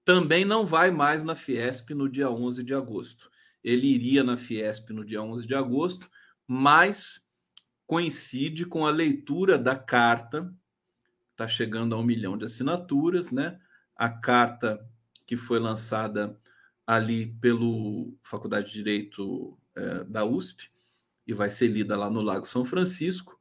Também 0.05 0.45
não 0.45 0.65
vai 0.65 0.89
mais 0.89 1.23
na 1.23 1.35
Fiesp 1.35 1.89
no 1.89 2.07
dia 2.07 2.29
11 2.29 2.63
de 2.63 2.73
agosto. 2.73 3.29
Ele 3.61 3.87
iria 3.87 4.23
na 4.23 4.37
Fiesp 4.37 4.91
no 4.91 5.03
dia 5.03 5.21
11 5.21 5.45
de 5.45 5.53
agosto, 5.53 6.09
mas 6.47 7.21
coincide 7.85 8.65
com 8.65 8.85
a 8.85 8.91
leitura 8.91 9.57
da 9.57 9.75
carta, 9.75 10.53
está 11.31 11.47
chegando 11.47 11.93
a 11.93 11.99
um 11.99 12.03
milhão 12.03 12.37
de 12.37 12.45
assinaturas, 12.45 13.31
né? 13.31 13.59
A 13.95 14.09
carta 14.09 14.79
que 15.25 15.35
foi 15.35 15.59
lançada 15.59 16.39
ali 16.85 17.27
pelo 17.41 18.15
Faculdade 18.23 18.67
de 18.67 18.73
Direito 18.73 19.57
é, 19.75 20.03
da 20.05 20.23
USP 20.23 20.71
e 21.25 21.33
vai 21.33 21.49
ser 21.49 21.67
lida 21.67 21.97
lá 21.97 22.09
no 22.09 22.21
Lago 22.21 22.45
São 22.45 22.63
Francisco 22.63 23.37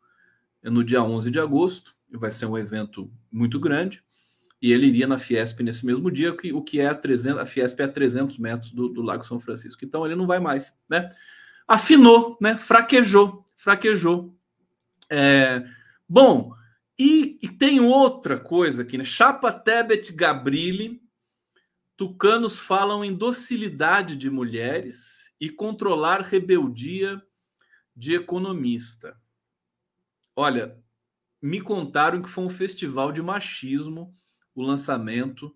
no 0.70 0.84
dia 0.84 1.02
11 1.02 1.30
de 1.30 1.38
agosto, 1.38 1.94
vai 2.11 2.30
ser 2.30 2.46
um 2.46 2.59
evento 2.59 3.11
muito 3.30 3.59
grande, 3.61 4.02
e 4.61 4.72
ele 4.72 4.86
iria 4.86 5.07
na 5.07 5.18
Fiesp 5.18 5.61
nesse 5.61 5.84
mesmo 5.84 6.11
dia, 6.11 6.34
o 6.54 6.62
que 6.62 6.80
é 6.80 6.86
a 6.86 6.94
300, 6.94 7.40
a 7.40 7.46
Fiesp 7.46 7.78
é 7.80 7.84
a 7.84 7.88
300 7.88 8.38
metros 8.38 8.72
do, 8.72 8.88
do 8.88 9.02
Lago 9.02 9.24
São 9.24 9.38
Francisco. 9.38 9.84
Então 9.84 10.04
ele 10.04 10.16
não 10.16 10.26
vai 10.26 10.40
mais, 10.40 10.74
né? 10.88 11.11
Afinou, 11.66 12.36
né? 12.40 12.56
Fraquejou, 12.56 13.44
fraquejou. 13.54 14.36
É, 15.10 15.64
bom, 16.08 16.54
e, 16.98 17.38
e, 17.42 17.48
tem 17.48 17.80
outra 17.80 18.38
coisa 18.38 18.82
aqui, 18.82 18.96
né? 18.96 19.04
Chapa 19.04 19.52
Tebet 19.52 20.12
Gabrilli, 20.12 21.02
tucanos 21.96 22.58
falam 22.58 23.04
em 23.04 23.14
docilidade 23.14 24.16
de 24.16 24.30
mulheres 24.30 25.32
e 25.40 25.50
controlar 25.50 26.22
rebeldia 26.22 27.22
de 27.94 28.14
economista. 28.14 29.20
Olha, 30.34 30.78
me 31.40 31.60
contaram 31.60 32.22
que 32.22 32.28
foi 32.28 32.44
um 32.44 32.50
festival 32.50 33.12
de 33.12 33.22
machismo 33.22 34.14
o 34.54 34.62
lançamento 34.62 35.54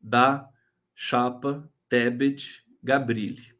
da 0.00 0.48
chapa 0.94 1.70
Tebet 1.88 2.64
Gabrilli. 2.82 3.57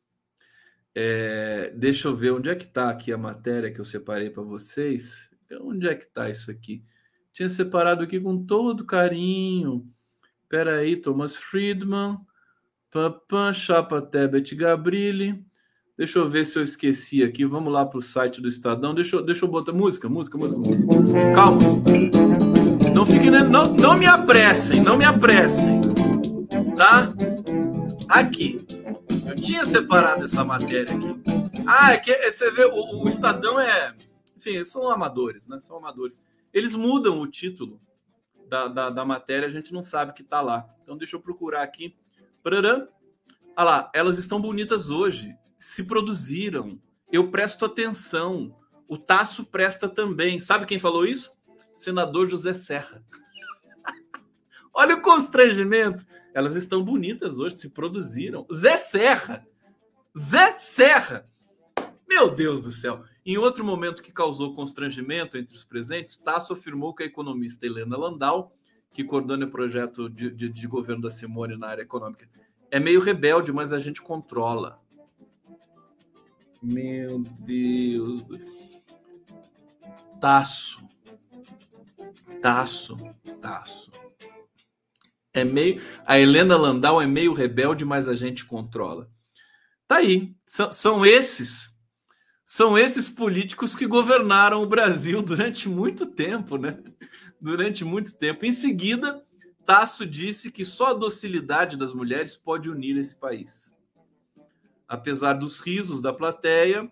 É, 1.00 1.72
deixa 1.76 2.08
eu 2.08 2.16
ver 2.16 2.32
onde 2.32 2.48
é 2.48 2.56
que 2.56 2.64
está 2.64 2.90
aqui 2.90 3.12
a 3.12 3.16
matéria 3.16 3.70
que 3.70 3.80
eu 3.80 3.84
separei 3.84 4.30
para 4.30 4.42
vocês. 4.42 5.30
Onde 5.60 5.86
é 5.86 5.94
que 5.94 6.02
está 6.02 6.28
isso 6.28 6.50
aqui? 6.50 6.82
Tinha 7.32 7.48
separado 7.48 8.02
aqui 8.02 8.18
com 8.18 8.44
todo 8.44 8.84
carinho. 8.84 9.86
Espera 10.42 10.78
aí, 10.78 10.96
Thomas 10.96 11.36
Friedman, 11.36 12.18
Papã, 12.90 13.52
Chapa 13.52 14.02
Tebet 14.02 14.56
Gabrilli. 14.56 15.40
Deixa 15.96 16.18
eu 16.18 16.28
ver 16.28 16.44
se 16.44 16.58
eu 16.58 16.64
esqueci 16.64 17.22
aqui. 17.22 17.44
Vamos 17.44 17.72
lá 17.72 17.86
para 17.86 17.98
o 17.98 18.02
site 18.02 18.42
do 18.42 18.48
Estadão. 18.48 18.92
Deixa 18.92 19.14
eu, 19.14 19.24
deixa 19.24 19.44
eu 19.44 19.48
botar 19.48 19.72
música, 19.72 20.08
música, 20.08 20.36
música. 20.36 20.66
Calma. 21.32 21.60
Não 22.92 23.06
fiquem, 23.06 23.30
não, 23.30 23.72
não 23.72 23.96
me 23.96 24.06
apressem, 24.06 24.82
não 24.82 24.98
me 24.98 25.04
apressem. 25.04 25.80
Tá? 26.76 27.08
Aqui. 28.08 28.77
Eu 29.28 29.36
tinha 29.36 29.64
separado 29.64 30.24
essa 30.24 30.44
matéria 30.44 30.94
aqui. 30.94 31.22
Ah, 31.66 31.92
é 31.92 31.98
que 31.98 32.10
é, 32.10 32.30
você 32.30 32.50
vê, 32.50 32.64
o, 32.64 33.02
o 33.04 33.08
Estadão 33.08 33.60
é. 33.60 33.94
Enfim, 34.36 34.64
são 34.64 34.90
amadores, 34.90 35.46
né? 35.46 35.60
São 35.60 35.76
amadores. 35.76 36.20
Eles 36.52 36.74
mudam 36.74 37.20
o 37.20 37.26
título 37.26 37.80
da, 38.48 38.68
da, 38.68 38.90
da 38.90 39.04
matéria, 39.04 39.46
a 39.46 39.50
gente 39.50 39.72
não 39.72 39.82
sabe 39.82 40.12
que 40.12 40.22
tá 40.22 40.40
lá. 40.40 40.66
Então 40.82 40.96
deixa 40.96 41.16
eu 41.16 41.20
procurar 41.20 41.62
aqui. 41.62 41.94
Olha 42.44 42.88
lá, 43.56 43.90
elas 43.92 44.18
estão 44.18 44.40
bonitas 44.40 44.90
hoje 44.90 45.36
se 45.58 45.84
produziram. 45.84 46.80
Eu 47.12 47.30
presto 47.30 47.64
atenção. 47.64 48.56
O 48.86 48.96
Tasso 48.96 49.44
presta 49.44 49.88
também. 49.88 50.40
Sabe 50.40 50.64
quem 50.64 50.78
falou 50.78 51.04
isso? 51.04 51.32
Senador 51.74 52.28
José 52.28 52.54
Serra. 52.54 53.02
Olha 54.72 54.96
o 54.96 55.02
constrangimento. 55.02 56.06
Elas 56.34 56.54
estão 56.54 56.84
bonitas 56.84 57.38
hoje, 57.38 57.58
se 57.58 57.70
produziram. 57.70 58.46
Zé 58.52 58.76
Serra. 58.76 59.46
Zé 60.16 60.52
Serra. 60.52 61.28
Meu 62.08 62.30
Deus 62.30 62.60
do 62.60 62.72
céu. 62.72 63.04
Em 63.24 63.36
outro 63.36 63.64
momento 63.64 64.02
que 64.02 64.10
causou 64.10 64.54
constrangimento 64.54 65.36
entre 65.36 65.54
os 65.54 65.64
presentes, 65.64 66.16
Tasso 66.16 66.54
afirmou 66.54 66.94
que 66.94 67.02
a 67.02 67.06
economista 67.06 67.66
Helena 67.66 67.96
Landau, 67.96 68.56
que 68.90 69.04
coordena 69.04 69.44
o 69.44 69.50
projeto 69.50 70.08
de, 70.08 70.30
de, 70.30 70.48
de 70.48 70.66
governo 70.66 71.02
da 71.02 71.10
Simone 71.10 71.56
na 71.56 71.68
área 71.68 71.82
econômica, 71.82 72.26
é 72.70 72.80
meio 72.80 73.00
rebelde, 73.00 73.52
mas 73.52 73.72
a 73.72 73.78
gente 73.78 74.00
controla. 74.00 74.80
Meu 76.62 77.18
Deus. 77.40 78.24
Taço. 80.20 80.82
Taço. 82.40 82.96
Taço. 83.40 83.90
É 85.32 85.44
meio. 85.44 85.80
A 86.06 86.18
Helena 86.18 86.56
Landau 86.56 87.00
é 87.00 87.06
meio 87.06 87.32
rebelde, 87.32 87.84
mas 87.84 88.08
a 88.08 88.16
gente 88.16 88.44
controla. 88.44 89.10
Tá 89.86 89.96
aí. 89.96 90.34
S 90.46 90.68
são 90.72 91.04
esses. 91.04 91.70
São 92.44 92.78
esses 92.78 93.10
políticos 93.10 93.76
que 93.76 93.86
governaram 93.86 94.62
o 94.62 94.66
Brasil 94.66 95.20
durante 95.22 95.68
muito 95.68 96.06
tempo, 96.06 96.56
né? 96.56 96.78
Durante 97.40 97.84
muito 97.84 98.16
tempo. 98.16 98.46
Em 98.46 98.52
seguida, 98.52 99.22
Tasso 99.66 100.06
disse 100.06 100.50
que 100.50 100.64
só 100.64 100.88
a 100.88 100.94
docilidade 100.94 101.76
das 101.76 101.92
mulheres 101.92 102.36
pode 102.36 102.70
unir 102.70 102.96
esse 102.96 103.14
país 103.14 103.76
apesar 104.88 105.34
dos 105.34 105.60
risos 105.60 106.00
da 106.00 106.12
plateia, 106.12 106.90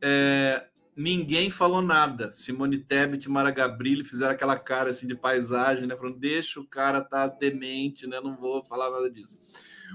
é, 0.00 0.66
ninguém 0.96 1.50
falou 1.50 1.82
nada. 1.82 2.30
Simone 2.32 2.78
Tebet 2.78 3.26
e 3.26 3.30
Mara 3.30 3.50
Gabrilli 3.50 4.04
fizeram 4.04 4.32
aquela 4.32 4.58
cara 4.58 4.90
assim 4.90 5.06
de 5.06 5.14
paisagem, 5.14 5.86
né? 5.86 5.96
Falando, 5.96 6.18
deixa 6.18 6.60
o 6.60 6.66
cara 6.66 7.00
tá 7.00 7.26
demente, 7.26 8.06
né? 8.06 8.20
Não 8.20 8.36
vou 8.36 8.62
falar 8.64 8.90
nada 8.90 9.10
disso. 9.10 9.38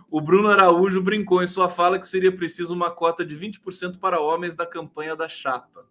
O 0.09 0.21
Bruno 0.21 0.49
Araújo 0.49 1.01
brincou 1.01 1.41
em 1.41 1.47
sua 1.47 1.69
fala 1.69 1.99
que 1.99 2.07
seria 2.07 2.31
preciso 2.31 2.73
uma 2.73 2.91
cota 2.91 3.25
de 3.25 3.35
20% 3.35 3.99
para 3.99 4.21
homens 4.21 4.55
da 4.55 4.65
campanha 4.65 5.15
da 5.15 5.27
chapa. 5.27 5.85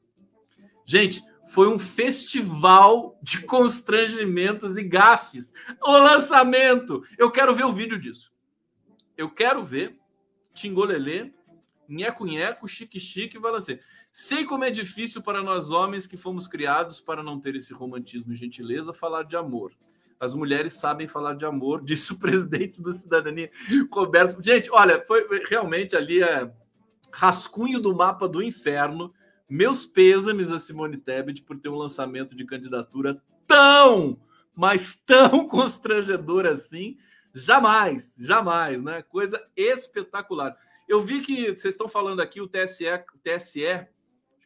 Gente, 0.85 1.23
foi 1.49 1.69
um 1.69 1.79
festival 1.79 3.19
de 3.23 3.43
constrangimentos 3.43 4.77
e 4.77 4.83
gafes. 4.83 5.53
O 5.83 5.93
lançamento. 5.99 7.03
Eu 7.19 7.31
quero 7.31 7.55
ver 7.55 7.65
o 7.65 7.73
vídeo 7.73 7.99
disso. 7.99 8.33
Eu 9.17 9.31
quero 9.31 9.65
ver 9.65 9.99
Tingolelê 10.55 11.33
nheco-nheco, 11.89 12.69
chique-chique, 12.69 13.39
balancê. 13.39 13.81
Sei 14.19 14.47
como 14.47 14.65
é 14.65 14.71
difícil 14.71 15.21
para 15.21 15.43
nós 15.43 15.71
homens 15.71 16.07
que 16.07 16.17
fomos 16.17 16.49
criados 16.49 17.03
para 17.03 17.23
não 17.23 17.39
ter 17.39 17.55
esse 17.55 17.75
romantismo 17.75 18.33
e 18.33 18.37
gentileza 18.37 18.95
falar 18.95 19.25
de 19.25 19.37
amor. 19.37 19.75
As 20.19 20.35
mulheres 20.35 20.73
sabem 20.73 21.07
falar 21.07 21.35
de 21.35 21.45
amor, 21.45 21.83
disse 21.85 22.15
o 22.15 22.19
presidente 22.19 22.81
do 22.81 22.95
Cidadania, 22.95 23.51
Roberto. 23.93 24.43
Gente, 24.43 24.71
olha, 24.71 25.05
foi 25.05 25.27
realmente 25.47 25.95
ali 25.95 26.23
é 26.23 26.51
rascunho 27.13 27.79
do 27.79 27.95
mapa 27.95 28.27
do 28.27 28.43
inferno. 28.43 29.13
Meus 29.47 29.85
pêsames 29.85 30.51
a 30.51 30.59
Simone 30.59 30.97
Tebet 30.97 31.43
por 31.43 31.59
ter 31.59 31.69
um 31.69 31.77
lançamento 31.77 32.35
de 32.35 32.47
candidatura 32.47 33.23
tão, 33.47 34.19
mas 34.55 34.97
tão 34.97 35.45
constrangedor 35.47 36.47
assim. 36.47 36.97
Jamais, 37.35 38.15
jamais, 38.19 38.83
né? 38.83 39.03
Coisa 39.03 39.47
espetacular. 39.55 40.57
Eu 40.89 41.03
vi 41.03 41.21
que 41.21 41.49
vocês 41.49 41.75
estão 41.75 41.87
falando 41.87 42.23
aqui 42.23 42.41
o 42.41 42.49
TSE, 42.49 42.87
o 43.15 43.19
TSE, 43.19 43.87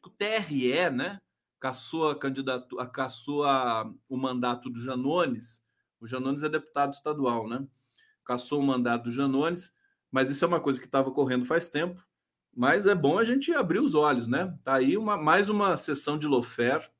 o 0.08 0.10
TRE, 0.10 0.90
né? 0.90 1.20
Caçou 1.58 2.08
a 2.08 2.18
candidatura, 2.18 2.86
caçou 2.86 3.44
a, 3.44 3.90
o 4.08 4.16
mandato 4.16 4.70
do 4.70 4.80
Janones. 4.80 5.62
O 6.00 6.06
Janones 6.06 6.42
é 6.42 6.48
deputado 6.48 6.94
estadual, 6.94 7.48
né? 7.48 7.66
Caçou 8.24 8.60
o 8.60 8.66
mandato 8.66 9.04
do 9.04 9.10
Janones, 9.10 9.74
mas 10.10 10.30
isso 10.30 10.44
é 10.44 10.48
uma 10.48 10.60
coisa 10.60 10.80
que 10.80 10.86
estava 10.86 11.10
correndo 11.10 11.44
faz 11.44 11.68
tempo. 11.68 12.02
Mas 12.54 12.86
é 12.86 12.94
bom 12.94 13.18
a 13.18 13.24
gente 13.24 13.52
abrir 13.52 13.80
os 13.80 13.94
olhos, 13.94 14.26
né? 14.26 14.56
Tá 14.64 14.74
aí 14.74 14.96
uma, 14.96 15.16
mais 15.16 15.48
uma 15.48 15.76
sessão 15.76 16.18
de 16.18 16.26
Lofer 16.26 16.90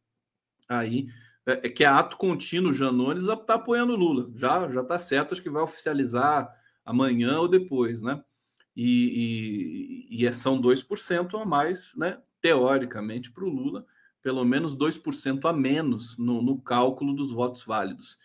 aí, 0.69 1.09
é, 1.47 1.53
é 1.53 1.69
que 1.69 1.83
é 1.83 1.87
ato 1.87 2.17
contínuo. 2.17 2.73
Janones 2.73 3.25
está 3.25 3.55
apoiando 3.55 3.95
o 3.95 3.97
Lula. 3.97 4.31
Já 4.35 4.71
já 4.71 4.83
está 4.83 4.99
certo, 4.99 5.33
acho 5.33 5.43
que 5.43 5.51
vai 5.51 5.63
oficializar 5.63 6.55
amanhã 6.85 7.39
ou 7.41 7.49
depois, 7.49 8.03
né? 8.03 8.23
e, 8.83 10.09
e, 10.11 10.23
e 10.23 10.27
é, 10.27 10.33
são 10.33 10.61
2% 10.61 11.41
a 11.41 11.45
mais, 11.45 11.95
né, 11.97 12.19
teoricamente, 12.41 13.31
para 13.31 13.45
o 13.45 13.49
Lula, 13.49 13.85
pelo 14.23 14.45
menos 14.45 14.77
2% 14.77 15.49
a 15.49 15.53
menos 15.53 16.17
no, 16.19 16.43
no 16.43 16.61
cálculo 16.61 17.15
dos 17.15 17.33
votos 17.33 17.65
válidos. 17.65 18.19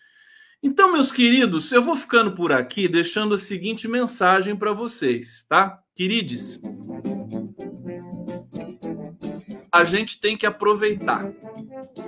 Então, 0.62 0.92
meus 0.92 1.12
queridos, 1.12 1.72
eu 1.72 1.84
vou 1.84 1.96
ficando 1.96 2.34
por 2.34 2.52
aqui 2.52 2.88
deixando 2.88 3.36
a 3.36 3.38
seguinte 3.38 3.88
mensagem 3.88 4.56
para 4.56 4.74
vocês, 4.74 5.46
tá? 5.48 5.80
Queridos, 5.96 6.60
a 9.72 9.84
gente 9.84 10.20
tem 10.20 10.38
que 10.38 10.46
aproveitar, 10.46 11.32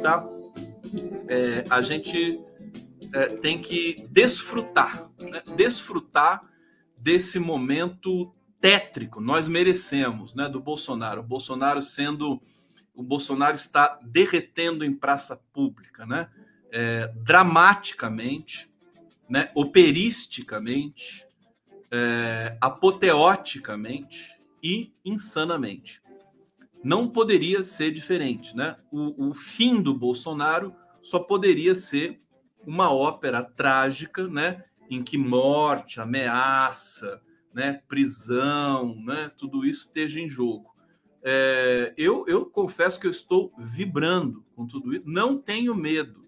tá? 0.02 0.28
É, 1.30 1.66
a 1.70 1.82
gente 1.82 2.40
é, 3.14 3.26
tem 3.28 3.62
que 3.62 4.08
desfrutar, 4.10 5.10
né? 5.22 5.44
desfrutar 5.56 6.42
desse 6.98 7.40
momento 7.40 8.34
tétrico. 8.60 9.22
Nós 9.22 9.48
merecemos, 9.48 10.36
né? 10.36 10.48
Do 10.50 10.60
Bolsonaro. 10.60 11.22
O 11.22 11.24
Bolsonaro 11.24 11.82
sendo, 11.82 12.42
o 12.96 13.04
Bolsonaro 13.04 13.56
está 13.56 14.00
derretendo 14.04 14.84
em 14.84 14.94
praça 14.94 15.36
pública, 15.54 16.06
né? 16.06 16.30
é, 16.72 17.12
dramaticamente, 17.16 18.70
né, 19.30 19.50
operisticamente, 19.56 21.26
é, 21.92 22.58
apoteoticamente 22.62 24.34
e 24.64 24.94
insanamente. 25.04 26.02
Não 26.84 27.10
poderia 27.10 27.64
ser 27.64 27.92
diferente. 27.92 28.56
Né? 28.56 28.78
O, 28.92 29.30
o 29.30 29.34
fim 29.34 29.82
do 29.82 29.94
Bolsonaro 29.94 30.74
só 31.02 31.20
poderia 31.20 31.76
ser 31.76 32.22
uma 32.66 32.92
ópera 32.92 33.44
trágica, 33.44 34.28
né, 34.28 34.64
em 34.90 35.02
que 35.02 35.18
morte, 35.18 36.02
ameaça, 36.02 37.22
né, 37.58 37.82
prisão, 37.88 38.96
né, 39.04 39.32
tudo 39.36 39.66
isso 39.66 39.88
esteja 39.88 40.22
em 40.22 40.30
jogo. 40.30 40.76
É, 41.24 41.92
eu, 41.98 42.24
eu 42.28 42.46
confesso 42.46 43.00
que 43.00 43.08
eu 43.08 43.12
estou 43.12 43.52
vibrando 43.58 44.46
com 44.56 44.68
tudo 44.68 44.94
isso, 44.94 45.04
não 45.08 45.40
tenho 45.40 45.74
medo. 45.74 46.24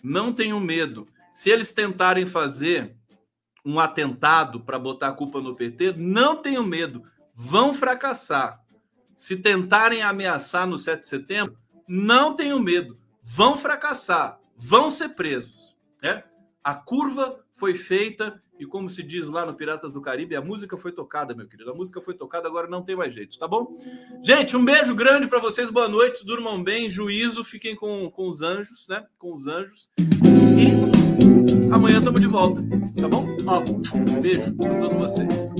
Não 0.00 0.32
tenham 0.32 0.60
medo. 0.60 1.08
Se 1.32 1.50
eles 1.50 1.72
tentarem 1.72 2.26
fazer 2.26 2.94
um 3.64 3.80
atentado 3.80 4.60
para 4.60 4.78
botar 4.78 5.08
a 5.08 5.12
culpa 5.12 5.40
no 5.40 5.56
PT, 5.56 5.94
não 5.94 6.36
tenham 6.36 6.64
medo. 6.64 7.02
Vão 7.34 7.74
fracassar. 7.74 8.64
Se 9.16 9.36
tentarem 9.36 10.02
ameaçar 10.02 10.64
no 10.64 10.78
7 10.78 11.00
de 11.00 11.08
setembro, 11.08 11.58
não 11.88 12.36
tenham 12.36 12.60
medo. 12.60 12.96
Vão 13.20 13.56
fracassar. 13.56 14.38
Vão 14.56 14.88
ser 14.88 15.08
presos. 15.10 15.76
É? 16.00 16.22
A 16.62 16.72
curva 16.74 17.44
foi 17.52 17.74
feita 17.74 18.40
e 18.62 18.64
como 18.64 18.88
se 18.88 19.02
diz 19.02 19.26
lá 19.28 19.44
no 19.44 19.54
Piratas 19.54 19.92
do 19.92 20.00
Caribe, 20.00 20.36
a 20.36 20.40
música 20.40 20.76
foi 20.76 20.92
tocada, 20.92 21.34
meu 21.34 21.48
querido. 21.48 21.72
A 21.72 21.74
música 21.74 22.00
foi 22.00 22.14
tocada, 22.14 22.46
agora 22.46 22.68
não 22.68 22.80
tem 22.80 22.94
mais 22.94 23.12
jeito, 23.12 23.36
tá 23.36 23.48
bom? 23.48 23.76
Gente, 24.22 24.56
um 24.56 24.64
beijo 24.64 24.94
grande 24.94 25.26
para 25.26 25.40
vocês. 25.40 25.68
Boa 25.68 25.88
noite, 25.88 26.24
durmam 26.24 26.62
bem, 26.62 26.88
juízo, 26.88 27.42
fiquem 27.42 27.74
com, 27.74 28.08
com 28.08 28.28
os 28.28 28.40
anjos, 28.40 28.86
né? 28.86 29.04
Com 29.18 29.34
os 29.34 29.48
anjos. 29.48 29.90
E 29.98 31.74
amanhã 31.74 31.98
estamos 31.98 32.20
de 32.20 32.28
volta, 32.28 32.62
tá 33.00 33.08
bom? 33.08 33.26
Ó, 33.48 33.64
um 33.98 34.20
beijo 34.20 34.54
para 34.54 34.78
todos 34.78 34.94
vocês. 34.94 35.52